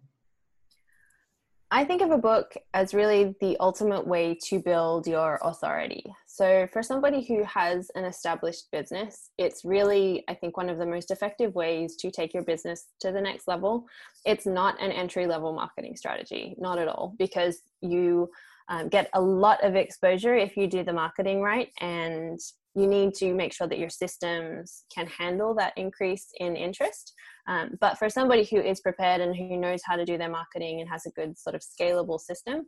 I 1.72 1.84
think 1.84 2.02
of 2.02 2.10
a 2.10 2.18
book 2.18 2.56
as 2.74 2.94
really 2.94 3.36
the 3.40 3.56
ultimate 3.60 4.04
way 4.04 4.36
to 4.46 4.58
build 4.58 5.06
your 5.06 5.38
authority. 5.42 6.04
So, 6.26 6.66
for 6.72 6.82
somebody 6.82 7.22
who 7.22 7.44
has 7.44 7.90
an 7.94 8.04
established 8.04 8.72
business, 8.72 9.30
it's 9.38 9.64
really, 9.64 10.24
I 10.28 10.34
think, 10.34 10.56
one 10.56 10.68
of 10.68 10.78
the 10.78 10.86
most 10.86 11.12
effective 11.12 11.54
ways 11.54 11.94
to 11.96 12.10
take 12.10 12.34
your 12.34 12.42
business 12.42 12.86
to 13.00 13.12
the 13.12 13.20
next 13.20 13.46
level. 13.46 13.86
It's 14.24 14.46
not 14.46 14.80
an 14.82 14.90
entry 14.90 15.28
level 15.28 15.52
marketing 15.52 15.96
strategy, 15.96 16.56
not 16.58 16.78
at 16.78 16.88
all, 16.88 17.14
because 17.18 17.60
you 17.80 18.30
um, 18.68 18.88
get 18.88 19.08
a 19.14 19.20
lot 19.20 19.62
of 19.62 19.76
exposure 19.76 20.34
if 20.34 20.56
you 20.56 20.66
do 20.66 20.82
the 20.82 20.92
marketing 20.92 21.40
right 21.40 21.70
and 21.80 22.40
you 22.74 22.86
need 22.86 23.14
to 23.14 23.34
make 23.34 23.52
sure 23.52 23.66
that 23.66 23.78
your 23.78 23.88
systems 23.88 24.84
can 24.94 25.06
handle 25.06 25.54
that 25.54 25.72
increase 25.76 26.28
in 26.38 26.56
interest. 26.56 27.12
Um, 27.48 27.76
but 27.80 27.98
for 27.98 28.08
somebody 28.08 28.44
who 28.44 28.60
is 28.60 28.80
prepared 28.80 29.20
and 29.20 29.34
who 29.34 29.56
knows 29.56 29.80
how 29.84 29.96
to 29.96 30.04
do 30.04 30.16
their 30.16 30.30
marketing 30.30 30.80
and 30.80 30.88
has 30.88 31.04
a 31.06 31.10
good 31.10 31.36
sort 31.38 31.56
of 31.56 31.62
scalable 31.62 32.20
system, 32.20 32.66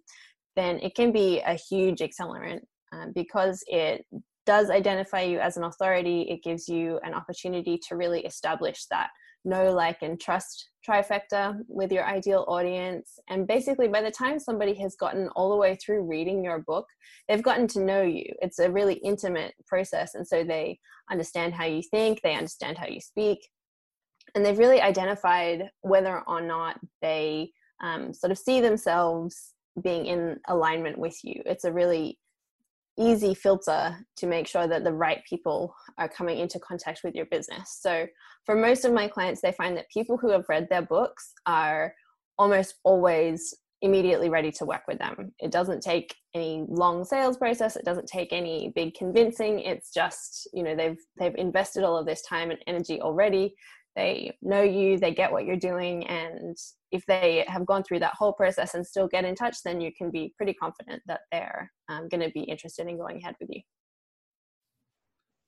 then 0.57 0.79
it 0.81 0.95
can 0.95 1.13
be 1.13 1.41
a 1.41 1.55
huge 1.55 2.01
accelerant 2.01 2.61
um, 2.93 3.13
because 3.15 3.63
it 3.69 4.05
does 4.45 4.71
identify 4.71 5.21
you 5.21 5.39
as 5.39 5.57
an 5.57 5.65
authority. 5.65 6.23
It 6.23 6.43
gives 6.43 6.69
you 6.69 6.99
an 7.05 7.15
opportunity 7.15 7.79
to 7.89 7.97
really 7.97 8.25
establish 8.25 8.87
that 8.91 9.11
know, 9.45 9.73
like, 9.73 9.99
and 10.03 10.21
trust 10.21 10.69
trifecta 10.89 11.59
with 11.69 11.93
your 11.93 12.05
ideal 12.05 12.45
audience. 12.49 13.19
And 13.29 13.47
basically, 13.47 13.89
by 13.89 14.03
the 14.03 14.11
time 14.11 14.39
somebody 14.39 14.75
has 14.75 14.97
gotten 14.97 15.29
all 15.37 15.51
the 15.51 15.57
way 15.57 15.77
through 15.77 16.03
reading 16.09 16.45
your 16.45 16.61
book, 16.61 16.87
they've 17.29 17.43
gotten 17.43 17.67
to 17.69 17.85
know 17.85 18.03
you. 18.03 18.27
It's 18.41 18.59
a 18.59 18.71
really 18.71 18.95
intimate 18.95 19.55
process. 19.67 20.15
And 20.15 20.27
so 20.27 20.45
they 20.45 20.79
understand 21.11 21.55
how 21.55 21.67
you 21.67 21.83
think, 21.83 22.21
they 22.23 22.35
understand 22.35 22.79
how 22.79 22.87
you 22.87 23.01
speak, 23.01 23.39
and 24.35 24.45
they've 24.45 24.59
really 24.59 24.81
identified 24.81 25.69
whether 25.83 26.23
or 26.27 26.41
not 26.41 26.79
they 27.01 27.51
um, 27.83 28.15
sort 28.15 28.31
of 28.31 28.39
see 28.39 28.61
themselves 28.61 29.55
being 29.83 30.07
in 30.07 30.39
alignment 30.49 30.99
with 30.99 31.19
you. 31.25 31.43
It's 31.47 31.65
a 31.65 31.73
really 31.73 32.19
easy 32.99 33.35
filter 33.35 33.97
to 34.17 34.27
make 34.27 34.47
sure 34.47 34.67
that 34.67 34.85
the 34.85 34.93
right 34.93 35.23
people 35.29 35.75
are 35.99 36.09
coming 36.09 36.39
into 36.39 36.59
contact 36.59 37.01
with 37.05 37.15
your 37.15 37.27
business. 37.27 37.79
So, 37.81 38.07
for 38.45 38.55
most 38.55 38.85
of 38.85 38.93
my 38.93 39.09
clients, 39.09 39.41
they 39.41 39.53
find 39.53 39.77
that 39.77 39.91
people 39.93 40.17
who 40.17 40.31
have 40.31 40.45
read 40.49 40.67
their 40.69 40.83
books 40.83 41.33
are 41.47 41.95
almost 42.39 42.75
always 42.85 43.55
immediately 43.83 44.29
ready 44.29 44.51
to 44.53 44.65
work 44.65 44.83
with 44.87 44.99
them. 44.99 45.33
It 45.41 45.51
doesn't 45.51 45.83
take 45.83 46.15
any 46.35 46.65
long 46.69 47.05
sales 47.05 47.37
process, 47.37 47.77
it 47.77 47.85
doesn't 47.85 48.07
take 48.07 48.33
any 48.33 48.73
big 48.75 48.95
convincing. 48.95 49.61
It's 49.61 49.93
just, 49.93 50.49
you 50.53 50.63
know, 50.63 50.75
they've 50.77 50.99
they've 51.19 51.35
invested 51.37 51.85
all 51.85 51.97
of 51.97 52.07
this 52.07 52.23
time 52.23 52.51
and 52.51 52.61
energy 52.67 53.01
already 53.01 53.55
they 53.97 54.37
know 54.43 54.63
you 54.63 54.99
they 54.99 55.13
get 55.13 55.31
what 55.31 55.45
you're 55.45 55.57
doing 55.57 56.07
and 56.07 56.57
if 56.91 57.05
they 57.07 57.45
have 57.49 57.67
gone 57.67 57.83
through 57.83 57.99
that 57.99 58.15
whole 58.15 58.33
process 58.33 58.75
and 58.75 58.87
still 58.87 59.09
get 59.09 59.25
in 59.25 59.35
touch 59.35 59.57
then 59.65 59.81
you 59.81 59.91
can 59.97 60.11
be 60.11 60.33
pretty 60.37 60.55
confident 60.55 61.03
that 61.07 61.21
they're 61.31 61.71
um, 61.89 62.09
going 62.09 62.21
to 62.21 62.31
be 62.31 62.41
interested 62.41 62.87
in 62.87 62.97
going 62.97 63.19
ahead 63.19 63.35
with 63.41 63.51
you 63.51 63.61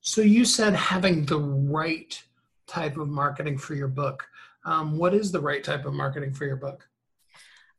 so 0.01 0.21
you 0.21 0.45
said 0.45 0.75
having 0.75 1.25
the 1.25 1.39
right 1.39 2.23
type 2.67 2.97
of 2.97 3.09
marketing 3.09 3.59
for 3.59 3.75
your 3.75 3.89
book 3.89 4.27
um, 4.67 4.97
what 4.97 5.15
is 5.15 5.31
the 5.31 5.41
right 5.41 5.63
type 5.63 5.85
of 5.85 5.93
marketing 5.93 6.33
for 6.33 6.47
your 6.47 6.57
book 6.57 6.89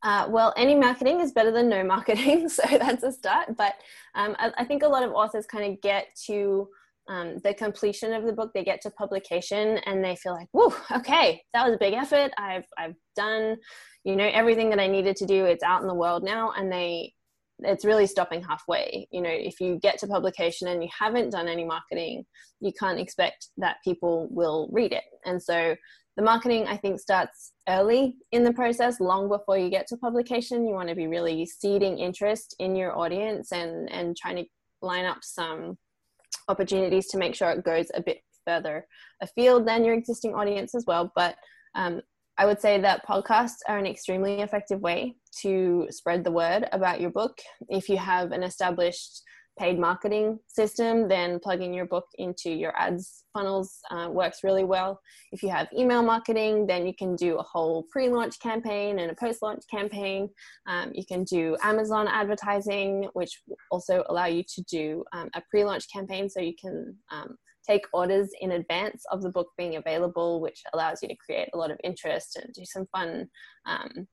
uh, 0.02 0.26
well, 0.28 0.52
any 0.56 0.74
marketing 0.74 1.20
is 1.20 1.32
better 1.32 1.50
than 1.50 1.68
no 1.68 1.82
marketing, 1.82 2.48
so 2.50 2.62
that's 2.78 3.02
a 3.02 3.10
start. 3.10 3.56
But 3.56 3.74
um, 4.14 4.36
I, 4.38 4.52
I, 4.58 4.64
think 4.64 4.84
a 4.84 4.88
lot 4.88 5.02
of 5.02 5.10
authors 5.10 5.46
kind 5.46 5.72
of 5.72 5.80
get 5.80 6.08
to 6.26 6.68
um, 7.08 7.38
the 7.44 7.54
completion 7.54 8.12
of 8.12 8.24
the 8.24 8.32
book 8.32 8.50
they 8.52 8.64
get 8.64 8.80
to 8.82 8.90
publication 8.90 9.78
and 9.86 10.04
they 10.04 10.16
feel 10.16 10.32
like 10.32 10.48
whoa 10.52 10.74
okay 10.92 11.42
that 11.54 11.64
was 11.64 11.74
a 11.74 11.78
big 11.78 11.94
effort. 11.94 12.32
I've 12.38 12.66
i've 12.78 12.94
done 13.14 13.56
you 14.04 14.16
know 14.16 14.28
everything 14.32 14.70
that 14.70 14.80
i 14.80 14.86
needed 14.86 15.16
to 15.16 15.26
do. 15.26 15.44
It's 15.44 15.62
out 15.62 15.82
in 15.82 15.88
the 15.88 15.94
world 15.94 16.24
now. 16.24 16.52
And 16.56 16.70
they 16.70 17.12
it's 17.60 17.86
really 17.86 18.06
stopping 18.06 18.42
halfway. 18.42 19.08
You 19.10 19.22
know 19.22 19.30
if 19.32 19.60
you 19.60 19.78
get 19.80 19.98
to 19.98 20.06
publication 20.06 20.68
and 20.68 20.82
you 20.82 20.90
haven't 20.98 21.30
done 21.30 21.48
any 21.48 21.64
marketing 21.64 22.24
you 22.60 22.72
can't 22.78 22.98
expect 22.98 23.48
that 23.58 23.76
people 23.84 24.28
will 24.30 24.68
read 24.72 24.92
it. 24.92 25.04
And 25.24 25.42
so 25.42 25.76
the 26.16 26.22
marketing 26.22 26.66
i 26.66 26.78
think 26.78 26.98
starts 26.98 27.52
early 27.68 28.16
in 28.32 28.42
the 28.42 28.52
process 28.52 29.00
long 29.00 29.28
before 29.28 29.58
you 29.58 29.70
get 29.70 29.86
to 29.88 29.96
publication. 29.98 30.66
You 30.66 30.74
want 30.74 30.88
to 30.88 30.94
be 30.94 31.06
really 31.06 31.46
seeding 31.46 31.98
interest 31.98 32.56
in 32.58 32.74
your 32.74 32.98
audience 32.98 33.52
and 33.52 33.90
and 33.92 34.16
trying 34.16 34.36
to 34.36 34.44
line 34.82 35.04
up 35.04 35.18
some 35.22 35.78
opportunities 36.48 37.06
to 37.08 37.18
make 37.18 37.34
sure 37.34 37.50
it 37.50 37.64
goes 37.64 37.86
a 37.94 38.02
bit 38.02 38.18
further 38.46 38.86
afield 39.22 39.66
than 39.66 39.84
your 39.84 39.94
existing 39.94 40.34
audience 40.34 40.74
as 40.74 40.84
well. 40.86 41.12
But 41.14 41.36
um, 41.74 42.00
I 42.38 42.46
would 42.46 42.60
say 42.60 42.80
that 42.80 43.06
podcasts 43.06 43.60
are 43.68 43.78
an 43.78 43.86
extremely 43.86 44.40
effective 44.40 44.80
way 44.80 45.16
to 45.42 45.86
spread 45.90 46.22
the 46.22 46.32
word 46.32 46.68
about 46.72 47.00
your 47.00 47.10
book. 47.10 47.38
If 47.68 47.88
you 47.88 47.96
have 47.96 48.32
an 48.32 48.42
established 48.42 49.22
paid 49.58 49.78
marketing 49.78 50.38
system, 50.48 51.08
then 51.08 51.38
plugging 51.38 51.72
your 51.72 51.86
book 51.86 52.06
into 52.18 52.50
your 52.50 52.76
ads 52.76 53.24
funnels 53.32 53.80
uh, 53.90 54.08
works 54.10 54.44
really 54.44 54.64
well. 54.64 55.00
If 55.32 55.42
you 55.42 55.48
have 55.48 55.68
email 55.76 56.02
marketing, 56.02 56.66
then 56.66 56.86
you 56.86 56.94
can 56.94 57.16
do 57.16 57.36
a 57.38 57.42
whole 57.42 57.84
pre 57.90 58.08
launch 58.08 58.38
campaign 58.40 58.98
and 58.98 59.10
a 59.10 59.14
post 59.14 59.42
launch 59.42 59.64
campaign. 59.70 60.28
Um, 60.66 60.92
you 60.94 61.04
can 61.06 61.24
do 61.24 61.56
Amazon 61.62 62.06
advertising, 62.08 63.08
which 63.14 63.42
also 63.70 64.04
allow 64.08 64.26
you 64.26 64.42
to 64.54 64.62
do 64.62 65.04
um, 65.12 65.30
a 65.34 65.42
pre 65.50 65.64
launch 65.64 65.90
campaign 65.92 66.28
so 66.28 66.40
you 66.40 66.54
can 66.60 66.94
um, 67.10 67.36
take 67.66 67.86
orders 67.92 68.30
in 68.40 68.52
advance 68.52 69.04
of 69.10 69.22
the 69.22 69.30
book 69.30 69.48
being 69.56 69.76
available, 69.76 70.40
which 70.40 70.62
allows 70.72 71.02
you 71.02 71.08
to 71.08 71.16
create 71.16 71.48
a 71.52 71.56
lot 71.56 71.70
of 71.70 71.78
interest 71.82 72.36
and 72.36 72.52
do 72.52 72.64
some 72.64 72.86
fun 72.92 73.28
um, 73.64 74.06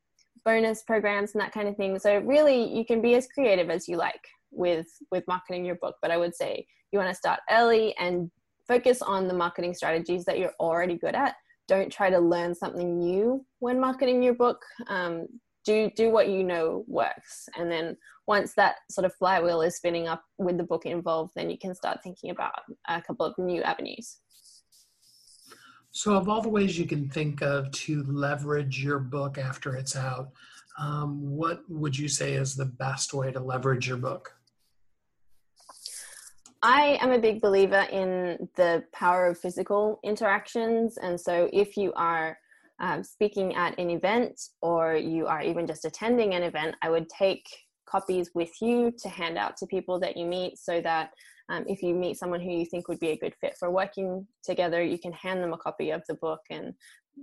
bonus 0.45 0.83
programs 0.83 1.33
and 1.33 1.41
that 1.41 1.51
kind 1.51 1.67
of 1.67 1.75
thing. 1.75 1.97
So 1.99 2.19
really, 2.19 2.75
you 2.75 2.85
can 2.85 3.01
be 3.01 3.15
as 3.15 3.27
creative 3.27 3.69
as 3.69 3.87
you 3.87 3.97
like 3.97 4.21
with 4.53 4.87
with 5.11 5.23
marketing 5.27 5.65
your 5.65 5.75
book. 5.75 5.95
But 6.01 6.11
I 6.11 6.17
would 6.17 6.35
say 6.35 6.65
you 6.91 6.99
want 6.99 7.09
to 7.09 7.15
start 7.15 7.39
early 7.49 7.95
and 7.97 8.29
focus 8.67 9.01
on 9.01 9.27
the 9.27 9.33
marketing 9.33 9.73
strategies 9.73 10.25
that 10.25 10.39
you're 10.39 10.53
already 10.59 10.97
good 10.97 11.15
at. 11.15 11.35
Don't 11.67 11.91
try 11.91 12.09
to 12.09 12.19
learn 12.19 12.53
something 12.53 12.99
new 12.99 13.45
when 13.59 13.79
marketing 13.79 14.21
your 14.21 14.35
book. 14.35 14.61
Um, 14.87 15.27
do 15.65 15.89
do 15.95 16.09
what 16.09 16.29
you 16.29 16.43
know 16.43 16.83
works, 16.87 17.47
and 17.57 17.71
then 17.71 17.95
once 18.27 18.53
that 18.55 18.75
sort 18.89 19.05
of 19.05 19.13
flywheel 19.15 19.61
is 19.61 19.77
spinning 19.77 20.07
up 20.07 20.23
with 20.37 20.57
the 20.57 20.63
book 20.63 20.85
involved, 20.85 21.33
then 21.35 21.49
you 21.49 21.57
can 21.57 21.75
start 21.75 21.99
thinking 22.03 22.29
about 22.29 22.53
a 22.87 23.01
couple 23.01 23.25
of 23.25 23.33
new 23.37 23.61
avenues. 23.61 24.17
So, 25.91 26.15
of 26.15 26.27
all 26.27 26.41
the 26.41 26.49
ways 26.49 26.77
you 26.77 26.87
can 26.87 27.07
think 27.07 27.41
of 27.41 27.69
to 27.71 28.03
leverage 28.03 28.83
your 28.83 28.99
book 28.99 29.37
after 29.37 29.75
it's 29.75 29.95
out, 29.95 30.29
um, 30.79 31.21
what 31.21 31.61
would 31.69 31.97
you 31.97 32.07
say 32.07 32.33
is 32.33 32.55
the 32.55 32.65
best 32.65 33.13
way 33.13 33.31
to 33.31 33.39
leverage 33.39 33.87
your 33.87 33.97
book? 33.97 34.33
I 36.65 36.97
am 37.01 37.11
a 37.11 37.19
big 37.19 37.41
believer 37.41 37.85
in 37.91 38.47
the 38.55 38.85
power 38.93 39.27
of 39.27 39.37
physical 39.37 39.99
interactions. 40.01 40.97
And 40.97 41.19
so, 41.19 41.49
if 41.51 41.75
you 41.75 41.91
are 41.97 42.37
um, 42.79 43.03
speaking 43.03 43.53
at 43.55 43.77
an 43.77 43.89
event 43.89 44.39
or 44.61 44.95
you 44.95 45.27
are 45.27 45.41
even 45.41 45.67
just 45.67 45.83
attending 45.83 46.33
an 46.35 46.41
event, 46.41 46.75
I 46.81 46.89
would 46.89 47.09
take 47.09 47.45
copies 47.85 48.31
with 48.33 48.51
you 48.61 48.93
to 48.97 49.09
hand 49.09 49.37
out 49.37 49.57
to 49.57 49.67
people 49.67 49.99
that 49.99 50.15
you 50.15 50.25
meet 50.25 50.57
so 50.57 50.79
that 50.79 51.11
um, 51.49 51.65
if 51.67 51.83
you 51.83 51.93
meet 51.93 52.17
someone 52.17 52.39
who 52.39 52.51
you 52.51 52.65
think 52.65 52.87
would 52.87 52.99
be 52.99 53.09
a 53.09 53.17
good 53.17 53.35
fit 53.41 53.57
for 53.59 53.69
working 53.69 54.25
together, 54.41 54.81
you 54.81 54.97
can 54.97 55.11
hand 55.11 55.43
them 55.43 55.51
a 55.51 55.57
copy 55.57 55.91
of 55.91 56.01
the 56.07 56.15
book 56.15 56.39
and 56.49 56.73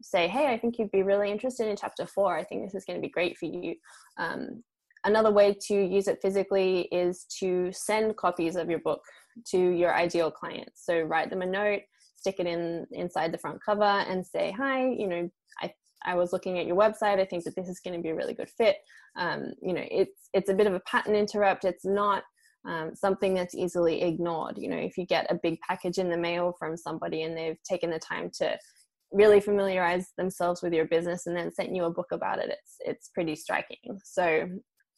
say, 0.03 0.29
Hey, 0.29 0.49
I 0.49 0.59
think 0.59 0.79
you'd 0.79 0.91
be 0.91 1.03
really 1.03 1.31
interested 1.31 1.67
in 1.67 1.77
chapter 1.77 2.05
four. 2.05 2.37
I 2.37 2.45
think 2.45 2.63
this 2.63 2.75
is 2.75 2.85
going 2.85 2.99
to 2.99 3.07
be 3.07 3.11
great 3.11 3.39
for 3.39 3.47
you. 3.47 3.75
Um, 4.19 4.63
another 5.05 5.31
way 5.31 5.57
to 5.69 5.75
use 5.75 6.09
it 6.09 6.21
physically 6.21 6.83
is 6.93 7.25
to 7.39 7.71
send 7.73 8.17
copies 8.17 8.57
of 8.57 8.69
your 8.69 8.81
book 8.81 9.01
to 9.49 9.59
your 9.59 9.95
ideal 9.95 10.31
clients. 10.31 10.85
So 10.85 11.01
write 11.03 11.31
them 11.31 11.43
a 11.43 11.47
note, 11.47 11.83
stick 12.17 12.37
it 12.39 12.47
in 12.47 12.87
inside 12.93 13.33
the 13.33 13.39
front 13.39 13.61
cover, 13.65 13.83
and 13.83 14.27
say, 14.27 14.55
Hi, 14.57 14.89
you 14.89 15.07
know, 15.07 15.31
I 15.61 15.73
I 16.05 16.15
was 16.15 16.33
looking 16.33 16.59
at 16.59 16.67
your 16.67 16.77
website. 16.77 17.21
I 17.21 17.25
think 17.25 17.45
that 17.45 17.57
this 17.57 17.69
is 17.69 17.81
going 17.81 17.97
to 17.97 18.03
be 18.03 18.11
a 18.11 18.15
really 18.15 18.35
good 18.35 18.51
fit. 18.51 18.77
Um, 19.17 19.53
you 19.63 19.73
know, 19.73 19.85
it's 19.91 20.29
it's 20.33 20.51
a 20.51 20.55
bit 20.55 20.67
of 20.67 20.75
a 20.75 20.81
pattern 20.81 21.15
interrupt. 21.15 21.65
It's 21.65 21.85
not 21.85 22.25
um, 22.67 22.95
something 22.95 23.35
that's 23.35 23.55
easily 23.55 24.03
ignored. 24.03 24.59
You 24.59 24.69
know, 24.69 24.77
if 24.77 24.97
you 24.99 25.07
get 25.07 25.31
a 25.31 25.39
big 25.43 25.59
package 25.61 25.99
in 25.99 26.11
the 26.11 26.17
mail 26.17 26.55
from 26.59 26.77
somebody 26.77 27.23
and 27.23 27.37
they've 27.37 27.63
taken 27.63 27.91
the 27.91 27.99
time 27.99 28.31
to 28.39 28.59
really 29.13 29.41
familiarize 29.41 30.13
themselves 30.17 30.63
with 30.63 30.73
your 30.73 30.85
business 30.85 31.27
and 31.27 31.37
then 31.37 31.53
sent 31.53 31.75
you 31.75 31.85
a 31.85 31.91
book 31.91 32.13
about 32.13 32.39
it, 32.39 32.51
it's 32.51 32.77
it's 32.81 33.09
pretty 33.09 33.37
striking. 33.37 33.99
So 34.05 34.49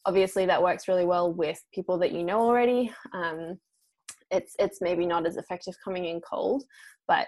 obviously 0.05 0.45
that 0.45 0.61
works 0.61 0.87
really 0.87 1.05
well 1.05 1.33
with 1.33 1.61
people 1.73 1.97
that 1.99 2.11
you 2.11 2.23
know 2.23 2.39
already. 2.39 2.91
Um, 3.13 3.57
it's 4.33 4.55
it's 4.59 4.81
maybe 4.81 5.05
not 5.05 5.25
as 5.25 5.37
effective 5.37 5.75
coming 5.83 6.05
in 6.05 6.19
cold, 6.21 6.63
but 7.07 7.27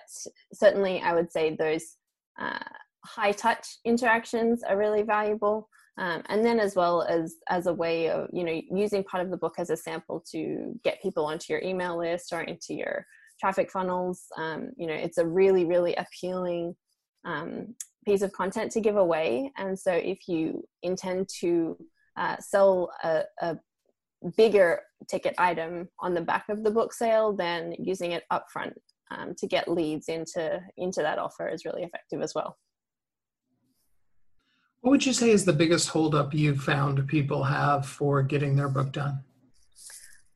certainly 0.53 1.01
I 1.01 1.13
would 1.13 1.31
say 1.31 1.55
those. 1.55 1.97
Uh, 2.39 2.59
high 3.05 3.31
touch 3.31 3.77
interactions 3.85 4.63
are 4.63 4.77
really 4.77 5.03
valuable. 5.03 5.69
Um, 5.97 6.23
and 6.27 6.45
then 6.45 6.59
as 6.59 6.75
well 6.75 7.03
as 7.03 7.35
as 7.49 7.67
a 7.67 7.73
way 7.73 8.09
of 8.09 8.27
you 8.33 8.43
know 8.43 8.61
using 8.69 9.03
part 9.03 9.23
of 9.23 9.31
the 9.31 9.37
book 9.37 9.55
as 9.57 9.69
a 9.69 9.77
sample 9.77 10.21
to 10.31 10.77
get 10.83 11.01
people 11.01 11.25
onto 11.25 11.53
your 11.53 11.61
email 11.61 11.97
list 11.97 12.33
or 12.33 12.41
into 12.41 12.73
your 12.73 13.05
traffic 13.39 13.71
funnels 13.71 14.23
um, 14.37 14.71
you 14.75 14.87
know 14.87 14.93
it's 14.93 15.19
a 15.19 15.25
really 15.25 15.63
really 15.63 15.95
appealing 15.95 16.75
um, 17.23 17.73
piece 18.05 18.21
of 18.21 18.33
content 18.33 18.73
to 18.73 18.81
give 18.81 18.97
away 18.97 19.49
and 19.57 19.79
so 19.79 19.93
if 19.93 20.27
you 20.27 20.67
intend 20.83 21.29
to 21.39 21.77
uh, 22.17 22.35
sell 22.39 22.91
a, 23.03 23.21
a 23.41 23.57
bigger 24.35 24.81
ticket 25.09 25.35
item 25.37 25.87
on 25.99 26.13
the 26.13 26.21
back 26.21 26.45
of 26.49 26.63
the 26.63 26.71
book 26.71 26.93
sale 26.93 27.33
then 27.33 27.75
using 27.79 28.11
it 28.11 28.23
upfront 28.31 28.73
um, 29.11 29.33
to 29.37 29.47
get 29.47 29.67
leads 29.67 30.07
into 30.07 30.59
into 30.77 31.01
that 31.01 31.19
offer 31.19 31.47
is 31.47 31.65
really 31.65 31.83
effective 31.83 32.21
as 32.21 32.33
well 32.35 32.57
what 34.85 34.91
would 34.91 35.05
you 35.07 35.13
say 35.13 35.31
is 35.31 35.45
the 35.45 35.51
biggest 35.51 35.89
holdup 35.89 36.31
you've 36.31 36.61
found 36.61 37.07
people 37.07 37.43
have 37.43 37.87
for 37.87 38.21
getting 38.21 38.55
their 38.55 38.69
book 38.69 38.91
done? 38.91 39.23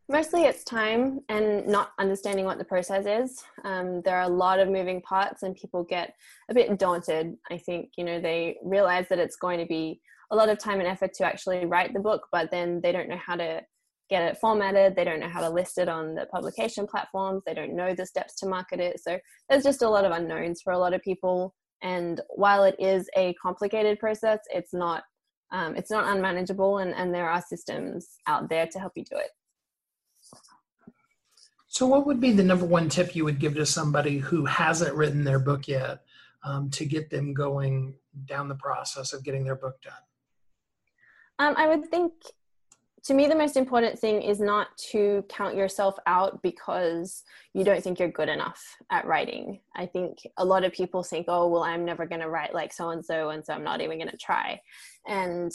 Mostly 0.09 0.45
it's 0.45 0.63
time 0.63 1.19
and 1.29 1.67
not 1.67 1.91
understanding 1.99 2.45
what 2.45 2.57
the 2.57 2.65
process 2.65 3.05
is. 3.05 3.43
Um, 3.63 4.01
there 4.03 4.17
are 4.17 4.23
a 4.23 4.27
lot 4.27 4.59
of 4.59 4.67
moving 4.67 5.03
parts 5.03 5.43
and 5.43 5.55
people 5.55 5.83
get 5.83 6.15
a 6.49 6.55
bit 6.55 6.79
daunted. 6.79 7.35
I 7.51 7.59
think, 7.59 7.91
you 7.95 8.03
know, 8.03 8.19
they 8.19 8.57
realize 8.63 9.05
that 9.09 9.19
it's 9.19 9.35
going 9.35 9.59
to 9.59 9.67
be 9.67 10.01
a 10.31 10.35
lot 10.35 10.49
of 10.49 10.57
time 10.57 10.79
and 10.79 10.87
effort 10.87 11.13
to 11.13 11.25
actually 11.25 11.67
write 11.67 11.93
the 11.93 11.99
book, 11.99 12.25
but 12.31 12.49
then 12.49 12.81
they 12.81 12.91
don't 12.91 13.07
know 13.07 13.21
how 13.23 13.35
to 13.35 13.61
get 14.09 14.23
it 14.23 14.37
formatted. 14.37 14.95
They 14.95 15.03
don't 15.03 15.19
know 15.19 15.29
how 15.29 15.41
to 15.41 15.49
list 15.49 15.77
it 15.77 15.87
on 15.87 16.15
the 16.15 16.25
publication 16.25 16.87
platforms. 16.87 17.43
They 17.45 17.53
don't 17.53 17.75
know 17.75 17.93
the 17.93 18.05
steps 18.05 18.35
to 18.37 18.47
market 18.47 18.79
it. 18.79 18.99
So 18.99 19.19
there's 19.49 19.63
just 19.63 19.81
a 19.81 19.89
lot 19.89 20.05
of 20.05 20.11
unknowns 20.11 20.61
for 20.61 20.73
a 20.73 20.79
lot 20.79 20.93
of 20.93 21.01
people 21.01 21.53
and 21.81 22.21
while 22.29 22.63
it 22.63 22.75
is 22.79 23.09
a 23.15 23.33
complicated 23.41 23.99
process 23.99 24.39
it's 24.53 24.73
not 24.73 25.03
um, 25.51 25.75
it's 25.75 25.89
not 25.89 26.05
unmanageable 26.15 26.77
and, 26.77 26.93
and 26.93 27.13
there 27.13 27.29
are 27.29 27.41
systems 27.41 28.17
out 28.27 28.49
there 28.49 28.67
to 28.67 28.79
help 28.79 28.93
you 28.95 29.03
do 29.03 29.17
it 29.17 29.31
so 31.67 31.85
what 31.85 32.05
would 32.05 32.19
be 32.19 32.31
the 32.31 32.43
number 32.43 32.65
one 32.65 32.89
tip 32.89 33.15
you 33.15 33.23
would 33.25 33.39
give 33.39 33.55
to 33.55 33.65
somebody 33.65 34.17
who 34.17 34.45
hasn't 34.45 34.95
written 34.95 35.23
their 35.23 35.39
book 35.39 35.67
yet 35.67 36.01
um, 36.43 36.69
to 36.69 36.85
get 36.85 37.09
them 37.09 37.33
going 37.33 37.95
down 38.25 38.47
the 38.47 38.55
process 38.55 39.13
of 39.13 39.23
getting 39.23 39.43
their 39.43 39.55
book 39.55 39.81
done 39.81 39.93
um, 41.39 41.55
i 41.57 41.67
would 41.67 41.89
think 41.89 42.13
to 43.03 43.13
me 43.13 43.27
the 43.27 43.35
most 43.35 43.57
important 43.57 43.97
thing 43.97 44.21
is 44.21 44.39
not 44.39 44.67
to 44.91 45.23
count 45.29 45.55
yourself 45.55 45.95
out 46.05 46.41
because 46.41 47.23
you 47.53 47.63
don't 47.63 47.83
think 47.83 47.99
you're 47.99 48.09
good 48.11 48.29
enough 48.29 48.61
at 48.91 49.05
writing. 49.05 49.59
I 49.75 49.85
think 49.85 50.17
a 50.37 50.45
lot 50.45 50.63
of 50.63 50.73
people 50.73 51.03
think 51.03 51.25
oh 51.27 51.47
well 51.47 51.63
i'm 51.63 51.85
never 51.85 52.05
going 52.05 52.21
to 52.21 52.29
write 52.29 52.53
like 52.53 52.73
so 52.73 52.89
and 52.89 53.03
so 53.03 53.29
and 53.29 53.45
so 53.45 53.53
i'm 53.53 53.63
not 53.63 53.81
even 53.81 53.97
going 53.97 54.09
to 54.09 54.17
try. 54.17 54.59
And 55.07 55.51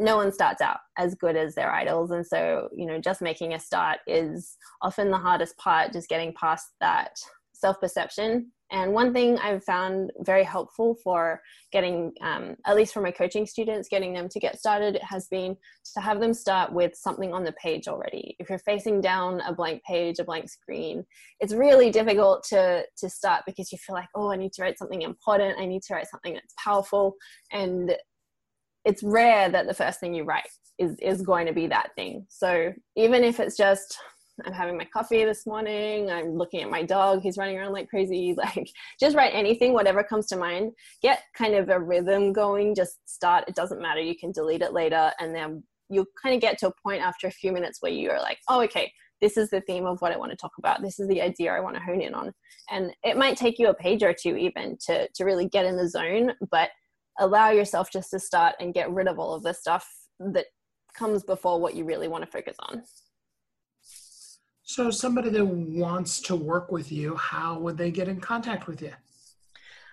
no 0.00 0.16
one 0.16 0.30
starts 0.30 0.60
out 0.60 0.78
as 0.96 1.16
good 1.16 1.36
as 1.36 1.54
their 1.54 1.72
idols. 1.72 2.10
And 2.10 2.26
so 2.26 2.68
you 2.74 2.86
know 2.86 3.00
just 3.00 3.22
making 3.22 3.54
a 3.54 3.60
start 3.60 3.98
is 4.06 4.56
often 4.82 5.10
the 5.10 5.18
hardest 5.18 5.56
part 5.58 5.92
just 5.92 6.08
getting 6.08 6.34
past 6.34 6.66
that 6.80 7.12
self 7.52 7.80
perception 7.80 8.52
and 8.70 8.92
one 8.92 9.14
thing 9.14 9.38
I've 9.38 9.64
found 9.64 10.12
very 10.20 10.44
helpful 10.44 10.96
for 11.02 11.40
getting, 11.72 12.12
um, 12.20 12.54
at 12.66 12.76
least 12.76 12.92
for 12.92 13.00
my 13.00 13.10
coaching 13.10 13.46
students, 13.46 13.88
getting 13.88 14.12
them 14.12 14.28
to 14.28 14.38
get 14.38 14.58
started 14.58 14.98
has 15.02 15.26
been 15.28 15.56
to 15.94 16.00
have 16.00 16.20
them 16.20 16.34
start 16.34 16.72
with 16.72 16.94
something 16.94 17.32
on 17.32 17.44
the 17.44 17.52
page 17.52 17.88
already. 17.88 18.36
If 18.38 18.50
you're 18.50 18.58
facing 18.58 19.00
down 19.00 19.40
a 19.40 19.54
blank 19.54 19.82
page, 19.84 20.18
a 20.18 20.24
blank 20.24 20.50
screen, 20.50 21.04
it's 21.40 21.54
really 21.54 21.90
difficult 21.90 22.44
to, 22.50 22.84
to 22.98 23.08
start 23.08 23.44
because 23.46 23.72
you 23.72 23.78
feel 23.78 23.94
like, 23.94 24.08
oh, 24.14 24.30
I 24.30 24.36
need 24.36 24.52
to 24.54 24.62
write 24.62 24.78
something 24.78 25.02
important. 25.02 25.58
I 25.58 25.64
need 25.64 25.82
to 25.84 25.94
write 25.94 26.08
something 26.10 26.34
that's 26.34 26.54
powerful. 26.62 27.14
And 27.52 27.96
it's 28.84 29.02
rare 29.02 29.48
that 29.48 29.66
the 29.66 29.74
first 29.74 29.98
thing 29.98 30.14
you 30.14 30.24
write 30.24 30.48
is, 30.78 30.94
is 31.00 31.22
going 31.22 31.46
to 31.46 31.54
be 31.54 31.66
that 31.68 31.90
thing. 31.96 32.26
So 32.28 32.72
even 32.96 33.24
if 33.24 33.40
it's 33.40 33.56
just, 33.56 33.98
I'm 34.44 34.52
having 34.52 34.76
my 34.76 34.84
coffee 34.84 35.24
this 35.24 35.46
morning. 35.46 36.10
I'm 36.10 36.36
looking 36.36 36.62
at 36.62 36.70
my 36.70 36.82
dog. 36.82 37.22
He's 37.22 37.36
running 37.36 37.58
around 37.58 37.72
like 37.72 37.88
crazy. 37.88 38.36
Like, 38.48 38.70
just 39.00 39.16
write 39.16 39.34
anything, 39.34 39.72
whatever 39.72 40.02
comes 40.04 40.26
to 40.26 40.36
mind. 40.36 40.72
Get 41.02 41.22
kind 41.36 41.54
of 41.54 41.68
a 41.70 41.80
rhythm 41.80 42.32
going. 42.32 42.74
Just 42.74 42.98
start. 43.04 43.44
It 43.48 43.54
doesn't 43.54 43.82
matter. 43.82 44.00
You 44.00 44.16
can 44.16 44.32
delete 44.32 44.62
it 44.62 44.72
later. 44.72 45.10
And 45.18 45.34
then 45.34 45.62
you'll 45.90 46.06
kind 46.22 46.34
of 46.34 46.40
get 46.40 46.58
to 46.58 46.68
a 46.68 46.72
point 46.82 47.02
after 47.02 47.26
a 47.26 47.32
few 47.32 47.52
minutes 47.52 47.78
where 47.80 47.90
you're 47.90 48.20
like, 48.20 48.38
oh, 48.48 48.60
okay, 48.62 48.92
this 49.20 49.36
is 49.36 49.50
the 49.50 49.60
theme 49.62 49.86
of 49.86 50.00
what 50.00 50.12
I 50.12 50.16
want 50.16 50.30
to 50.30 50.36
talk 50.36 50.52
about. 50.58 50.82
This 50.82 51.00
is 51.00 51.08
the 51.08 51.20
idea 51.20 51.52
I 51.52 51.60
want 51.60 51.76
to 51.76 51.82
hone 51.82 52.00
in 52.00 52.14
on. 52.14 52.32
And 52.70 52.92
it 53.02 53.16
might 53.16 53.36
take 53.36 53.58
you 53.58 53.68
a 53.68 53.74
page 53.74 54.02
or 54.02 54.14
two 54.14 54.36
even 54.36 54.76
to, 54.86 55.08
to 55.08 55.24
really 55.24 55.48
get 55.48 55.64
in 55.64 55.76
the 55.76 55.88
zone, 55.88 56.32
but 56.50 56.70
allow 57.18 57.50
yourself 57.50 57.90
just 57.92 58.10
to 58.10 58.20
start 58.20 58.54
and 58.60 58.74
get 58.74 58.90
rid 58.92 59.08
of 59.08 59.18
all 59.18 59.34
of 59.34 59.42
the 59.42 59.52
stuff 59.52 59.88
that 60.20 60.46
comes 60.94 61.22
before 61.22 61.60
what 61.60 61.74
you 61.74 61.84
really 61.84 62.08
want 62.08 62.24
to 62.24 62.30
focus 62.30 62.56
on. 62.60 62.82
So, 64.68 64.90
somebody 64.90 65.30
that 65.30 65.46
wants 65.46 66.20
to 66.20 66.36
work 66.36 66.70
with 66.70 66.92
you, 66.92 67.16
how 67.16 67.58
would 67.58 67.78
they 67.78 67.90
get 67.90 68.06
in 68.06 68.20
contact 68.20 68.66
with 68.66 68.82
you? 68.82 68.92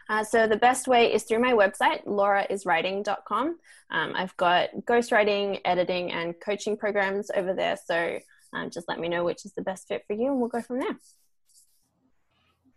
Uh, 0.10 0.22
so 0.22 0.48
the 0.48 0.58
best 0.58 0.90
way 0.90 1.14
is 1.14 1.24
through 1.24 1.40
my 1.40 1.54
website, 1.54 2.06
lauraiswriting.com. 2.06 3.58
Um, 3.90 4.14
I've 4.14 4.36
got 4.36 4.72
ghostwriting, 4.82 5.62
editing, 5.64 6.12
and 6.12 6.36
coaching 6.42 6.76
programs 6.76 7.32
over 7.34 7.54
there. 7.54 7.78
So 7.86 8.20
um, 8.52 8.70
just 8.70 8.90
let 8.90 9.00
me 9.00 9.08
know 9.08 9.24
which 9.24 9.46
is 9.46 9.54
the 9.54 9.62
best 9.62 9.88
fit 9.88 10.04
for 10.08 10.14
you 10.14 10.28
and 10.28 10.42
we'll 10.42 10.50
go 10.50 10.62
from 10.62 10.82
there. 10.82 11.00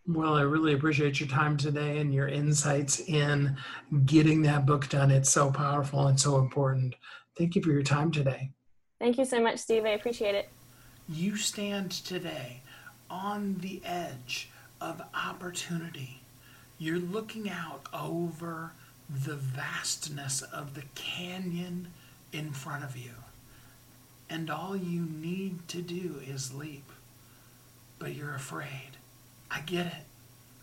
Well, 0.06 0.34
I 0.34 0.42
really 0.42 0.74
appreciate 0.74 1.18
your 1.18 1.28
time 1.28 1.56
today 1.56 1.98
and 1.98 2.14
your 2.14 2.28
insights 2.28 3.00
in 3.00 3.56
getting 4.06 4.42
that 4.42 4.66
book 4.66 4.88
done. 4.88 5.10
It's 5.10 5.30
so 5.30 5.50
powerful 5.50 6.06
and 6.06 6.18
so 6.18 6.38
important. 6.38 6.94
Thank 7.36 7.56
you 7.56 7.62
for 7.62 7.72
your 7.72 7.82
time 7.82 8.12
today. 8.12 8.52
Thank 9.00 9.18
you 9.18 9.24
so 9.24 9.42
much, 9.42 9.58
Steve. 9.58 9.84
I 9.84 9.90
appreciate 9.90 10.36
it. 10.36 10.48
You 11.10 11.36
stand 11.36 11.90
today 11.90 12.60
on 13.08 13.56
the 13.60 13.80
edge 13.82 14.50
of 14.78 15.00
opportunity. 15.14 16.20
You're 16.78 16.98
looking 16.98 17.48
out 17.48 17.86
over 17.94 18.72
the 19.08 19.36
vastness 19.36 20.42
of 20.42 20.74
the 20.74 20.82
canyon 20.94 21.88
in 22.30 22.52
front 22.52 22.84
of 22.84 22.94
you. 22.94 23.12
And 24.28 24.50
all 24.50 24.76
you 24.76 25.00
need 25.00 25.66
to 25.68 25.80
do 25.80 26.20
is 26.26 26.52
leap. 26.52 26.92
But 27.98 28.14
you're 28.14 28.34
afraid. 28.34 28.98
I 29.50 29.60
get 29.60 29.86
it. 29.86 30.04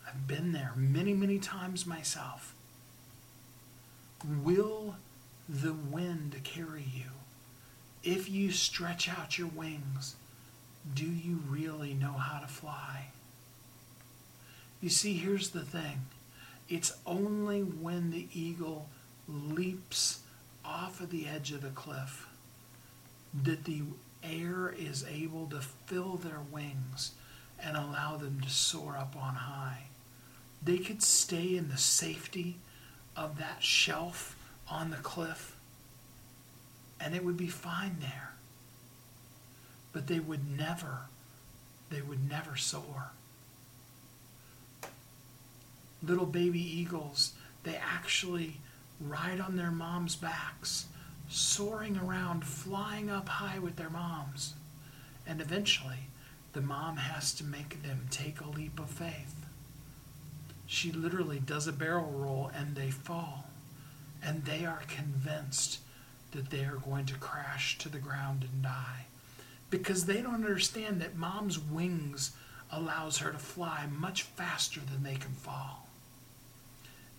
I've 0.06 0.28
been 0.28 0.52
there 0.52 0.74
many, 0.76 1.12
many 1.12 1.40
times 1.40 1.86
myself. 1.86 2.54
Will 4.24 4.94
the 5.48 5.72
wind 5.72 6.40
carry 6.44 6.86
you? 6.94 7.10
If 8.04 8.30
you 8.30 8.52
stretch 8.52 9.08
out 9.08 9.36
your 9.36 9.48
wings, 9.48 10.14
do 10.94 11.04
you 11.06 11.40
really 11.48 11.94
know 11.94 12.12
how 12.12 12.38
to 12.38 12.46
fly? 12.46 13.06
You 14.80 14.90
see, 14.90 15.14
here's 15.14 15.50
the 15.50 15.64
thing 15.64 16.06
it's 16.68 16.96
only 17.06 17.60
when 17.60 18.10
the 18.10 18.28
eagle 18.32 18.88
leaps 19.28 20.20
off 20.64 21.00
of 21.00 21.10
the 21.10 21.26
edge 21.26 21.52
of 21.52 21.62
the 21.62 21.70
cliff 21.70 22.28
that 23.42 23.64
the 23.64 23.82
air 24.22 24.74
is 24.76 25.04
able 25.08 25.46
to 25.46 25.60
fill 25.60 26.16
their 26.16 26.40
wings 26.50 27.12
and 27.62 27.76
allow 27.76 28.16
them 28.16 28.40
to 28.40 28.50
soar 28.50 28.96
up 28.96 29.16
on 29.16 29.34
high. 29.34 29.84
They 30.62 30.78
could 30.78 31.02
stay 31.02 31.56
in 31.56 31.68
the 31.68 31.76
safety 31.76 32.56
of 33.16 33.38
that 33.38 33.62
shelf 33.62 34.36
on 34.68 34.90
the 34.90 34.96
cliff 34.96 35.56
and 37.00 37.14
it 37.14 37.24
would 37.24 37.36
be 37.36 37.48
fine 37.48 37.96
there. 38.00 38.35
But 39.96 40.08
they 40.08 40.20
would 40.20 40.54
never, 40.58 41.06
they 41.88 42.02
would 42.02 42.28
never 42.28 42.54
soar. 42.54 43.12
Little 46.02 46.26
baby 46.26 46.60
eagles, 46.60 47.32
they 47.62 47.76
actually 47.76 48.58
ride 49.00 49.40
on 49.40 49.56
their 49.56 49.70
moms' 49.70 50.14
backs, 50.14 50.84
soaring 51.30 51.96
around, 51.96 52.44
flying 52.44 53.08
up 53.08 53.26
high 53.26 53.58
with 53.58 53.76
their 53.76 53.88
moms. 53.88 54.52
And 55.26 55.40
eventually, 55.40 56.10
the 56.52 56.60
mom 56.60 56.98
has 56.98 57.32
to 57.32 57.44
make 57.44 57.82
them 57.82 58.06
take 58.10 58.42
a 58.42 58.50
leap 58.50 58.78
of 58.78 58.90
faith. 58.90 59.46
She 60.66 60.92
literally 60.92 61.38
does 61.38 61.66
a 61.66 61.72
barrel 61.72 62.12
roll 62.12 62.50
and 62.54 62.76
they 62.76 62.90
fall. 62.90 63.46
And 64.22 64.44
they 64.44 64.66
are 64.66 64.82
convinced 64.88 65.78
that 66.32 66.50
they 66.50 66.64
are 66.66 66.82
going 66.84 67.06
to 67.06 67.14
crash 67.14 67.78
to 67.78 67.88
the 67.88 67.98
ground 67.98 68.42
and 68.42 68.62
die. 68.62 69.06
Because 69.70 70.06
they 70.06 70.22
don't 70.22 70.34
understand 70.34 71.00
that 71.00 71.16
mom's 71.16 71.58
wings 71.58 72.32
allows 72.70 73.18
her 73.18 73.32
to 73.32 73.38
fly 73.38 73.86
much 73.90 74.22
faster 74.22 74.80
than 74.80 75.02
they 75.02 75.16
can 75.16 75.32
fall. 75.32 75.88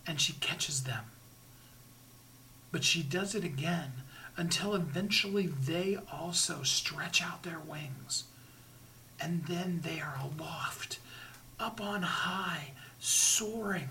And 0.06 0.20
she 0.20 0.34
catches 0.34 0.84
them. 0.84 1.06
But 2.72 2.84
she 2.84 3.04
does 3.04 3.36
it 3.36 3.44
again 3.44 3.92
until 4.38 4.76
eventually 4.76 5.48
they 5.48 5.98
also 6.12 6.64
stretch 6.64 7.22
out 7.22 7.44
their 7.44 7.60
wings 7.60 8.26
and 9.20 9.44
then 9.46 9.82
they 9.84 10.00
are 10.00 10.20
aloft, 10.22 11.00
up 11.60 11.82
on 11.82 12.04
high, 12.04 12.72
soaring 13.00 13.90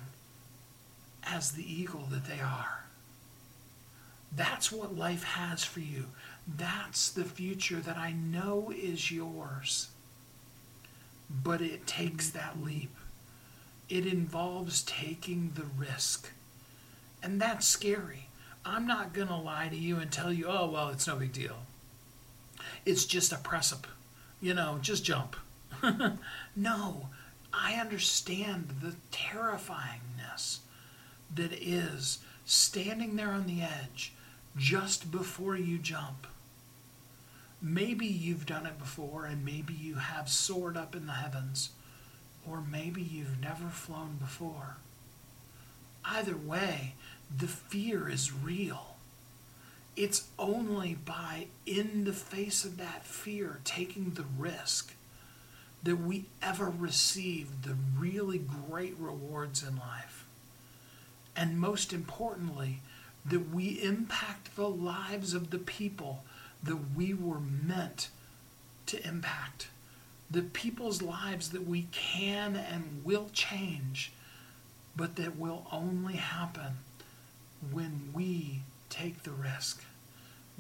as 1.25 1.53
the 1.53 1.65
eagle 1.71 2.07
that 2.11 2.27
they 2.27 2.41
are. 2.41 2.85
That's 4.35 4.71
what 4.71 4.97
life 4.97 5.25
has 5.25 5.65
for 5.65 5.81
you. 5.81 6.07
That's 6.47 7.11
the 7.11 7.25
future 7.25 7.81
that 7.81 7.97
I 7.97 8.13
know 8.13 8.73
is 8.75 9.11
yours. 9.11 9.89
But 11.29 11.61
it 11.61 11.87
takes 11.87 12.31
that 12.31 12.63
leap. 12.63 12.95
It 13.89 14.07
involves 14.07 14.83
taking 14.83 15.53
the 15.55 15.67
risk. 15.77 16.31
And 17.23 17.41
that's 17.41 17.67
scary. 17.67 18.29
I'm 18.65 18.87
not 18.87 19.13
going 19.13 19.29
to 19.29 19.37
lie 19.37 19.69
to 19.69 19.77
you 19.77 19.97
and 19.97 20.11
tell 20.11 20.33
you, 20.33 20.47
oh, 20.49 20.71
well, 20.71 20.89
it's 20.91 21.07
no 21.07 21.17
big 21.17 21.33
deal. 21.33 21.57
It's 22.85 23.05
just 23.05 23.33
a 23.33 23.37
precipice 23.39 23.91
you 24.41 24.55
know, 24.55 24.79
just 24.81 25.05
jump. 25.05 25.37
no, 26.57 27.09
I 27.53 27.75
understand 27.75 28.77
the 28.83 28.95
terrifyingness 29.11 30.59
that 31.35 31.53
is 31.53 32.19
standing 32.45 33.17
there 33.17 33.31
on 33.31 33.47
the 33.47 33.63
edge 33.63 34.13
just 34.57 35.11
before 35.11 35.57
you 35.57 35.79
jump. 35.79 36.27
Maybe 37.69 38.07
you've 38.07 38.47
done 38.47 38.65
it 38.65 38.79
before 38.79 39.27
and 39.27 39.45
maybe 39.45 39.75
you 39.75 39.97
have 39.97 40.29
soared 40.29 40.77
up 40.77 40.95
in 40.95 41.07
the 41.07 41.15
heavens, 41.15 41.71
or 42.49 42.61
maybe 42.61 43.03
you've 43.03 43.41
never 43.41 43.67
flown 43.71 44.19
before. 44.21 44.77
Either 46.05 46.37
way, 46.37 46.95
the 47.37 47.49
fear 47.49 48.09
is 48.09 48.33
real. 48.33 48.95
It's 49.97 50.29
only 50.39 50.95
by, 50.95 51.49
in 51.67 52.05
the 52.05 52.13
face 52.13 52.65
of 52.65 52.77
that 52.77 53.05
fear, 53.05 53.59
taking 53.65 54.11
the 54.11 54.27
risk, 54.39 54.95
that 55.83 55.97
we 55.97 56.27
ever 56.41 56.71
receive 56.71 57.63
the 57.63 57.77
really 57.99 58.39
great 58.39 58.95
rewards 58.97 59.65
in 59.65 59.77
life. 59.77 60.25
And 61.35 61.59
most 61.59 61.93
importantly, 61.93 62.81
that 63.25 63.53
we 63.53 63.83
impact 63.83 64.55
the 64.55 64.69
lives 64.69 65.35
of 65.35 65.51
the 65.51 65.59
people 65.59 66.23
that 66.63 66.95
we 66.97 67.15
were 67.15 67.41
meant 67.41 68.09
to 68.87 69.07
impact. 69.07 69.69
The 70.31 70.43
people's 70.43 71.03
lives 71.03 71.51
that 71.51 71.67
we 71.67 71.87
can 71.93 72.57
and 72.57 73.03
will 73.05 73.29
change, 73.33 74.13
but 74.97 75.17
that 75.17 75.39
will 75.39 75.67
only 75.71 76.15
happen 76.15 76.79
when 77.71 78.11
we 78.13 78.61
take 78.91 79.23
the 79.23 79.33
risk, 79.33 79.85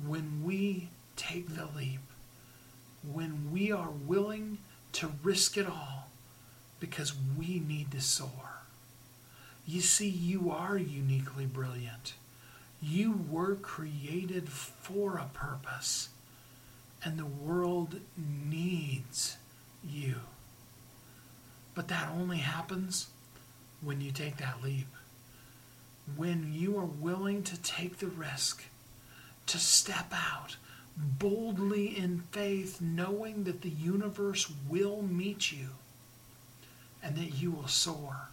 when 0.04 0.42
we 0.44 0.88
take 1.16 1.54
the 1.54 1.68
leap, 1.76 2.00
when 3.12 3.50
we 3.52 3.72
are 3.72 3.90
willing 3.90 4.58
to 4.92 5.12
risk 5.22 5.56
it 5.56 5.66
all 5.66 6.08
because 6.80 7.14
we 7.38 7.60
need 7.60 7.90
to 7.92 8.00
soar. 8.00 8.62
You 9.66 9.80
see, 9.80 10.08
you 10.08 10.50
are 10.50 10.78
uniquely 10.78 11.46
brilliant. 11.46 12.14
You 12.80 13.24
were 13.30 13.56
created 13.56 14.48
for 14.48 15.16
a 15.16 15.30
purpose, 15.32 16.10
and 17.04 17.18
the 17.18 17.26
world 17.26 18.00
needs 18.16 19.36
you. 19.86 20.16
But 21.74 21.88
that 21.88 22.10
only 22.10 22.38
happens 22.38 23.08
when 23.80 24.00
you 24.00 24.10
take 24.10 24.38
that 24.38 24.62
leap 24.62 24.86
when 26.14 26.52
you 26.54 26.78
are 26.78 26.84
willing 26.84 27.42
to 27.42 27.60
take 27.62 27.98
the 27.98 28.06
risk, 28.06 28.64
to 29.46 29.58
step 29.58 30.12
out 30.12 30.56
boldly 30.96 31.98
in 31.98 32.22
faith, 32.30 32.80
knowing 32.80 33.44
that 33.44 33.62
the 33.62 33.70
universe 33.70 34.50
will 34.68 35.02
meet 35.02 35.50
you 35.52 35.68
and 37.02 37.16
that 37.16 37.34
you 37.34 37.50
will 37.50 37.66
soar. 37.66 38.28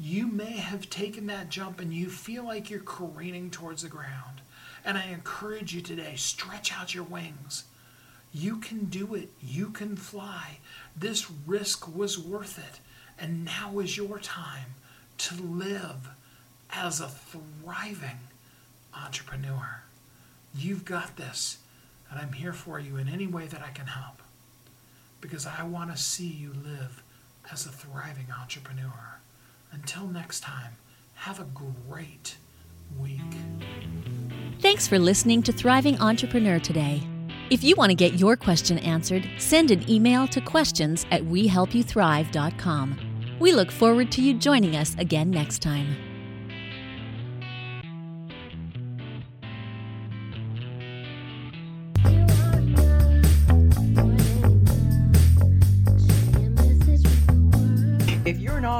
You 0.00 0.26
may 0.28 0.52
have 0.52 0.88
taken 0.88 1.26
that 1.26 1.50
jump 1.50 1.78
and 1.78 1.92
you 1.92 2.08
feel 2.08 2.44
like 2.44 2.70
you're 2.70 2.80
careening 2.80 3.50
towards 3.50 3.82
the 3.82 3.88
ground. 3.90 4.40
And 4.82 4.96
I 4.96 5.08
encourage 5.08 5.74
you 5.74 5.82
today 5.82 6.14
stretch 6.16 6.72
out 6.72 6.94
your 6.94 7.04
wings. 7.04 7.64
You 8.32 8.56
can 8.56 8.86
do 8.86 9.14
it. 9.14 9.28
You 9.42 9.68
can 9.68 9.96
fly. 9.96 10.58
This 10.96 11.30
risk 11.30 11.94
was 11.94 12.18
worth 12.18 12.58
it. 12.58 12.80
And 13.18 13.44
now 13.44 13.78
is 13.78 13.98
your 13.98 14.18
time 14.18 14.74
to 15.18 15.34
live 15.34 16.08
as 16.70 17.00
a 17.00 17.08
thriving 17.08 18.20
entrepreneur. 18.94 19.82
You've 20.54 20.86
got 20.86 21.16
this, 21.16 21.58
and 22.10 22.18
I'm 22.18 22.32
here 22.32 22.54
for 22.54 22.80
you 22.80 22.96
in 22.96 23.06
any 23.06 23.26
way 23.26 23.46
that 23.48 23.62
I 23.62 23.70
can 23.70 23.86
help 23.86 24.22
because 25.20 25.46
I 25.46 25.62
want 25.64 25.94
to 25.94 26.02
see 26.02 26.26
you 26.26 26.54
live 26.54 27.02
as 27.52 27.66
a 27.66 27.70
thriving 27.70 28.28
entrepreneur. 28.40 29.19
Until 29.72 30.06
next 30.06 30.40
time, 30.40 30.72
have 31.14 31.40
a 31.40 31.46
great 31.88 32.36
week. 32.98 33.20
Thanks 34.60 34.86
for 34.86 34.98
listening 34.98 35.42
to 35.44 35.52
Thriving 35.52 35.98
Entrepreneur 36.00 36.58
today. 36.58 37.02
If 37.50 37.64
you 37.64 37.74
want 37.76 37.90
to 37.90 37.96
get 37.96 38.14
your 38.14 38.36
question 38.36 38.78
answered, 38.78 39.28
send 39.38 39.70
an 39.70 39.88
email 39.90 40.28
to 40.28 40.40
questions 40.40 41.06
at 41.10 41.22
wehelpyouthrive.com. 41.22 43.36
We 43.40 43.52
look 43.52 43.70
forward 43.70 44.12
to 44.12 44.22
you 44.22 44.34
joining 44.34 44.76
us 44.76 44.94
again 44.98 45.30
next 45.30 45.62
time. 45.62 46.09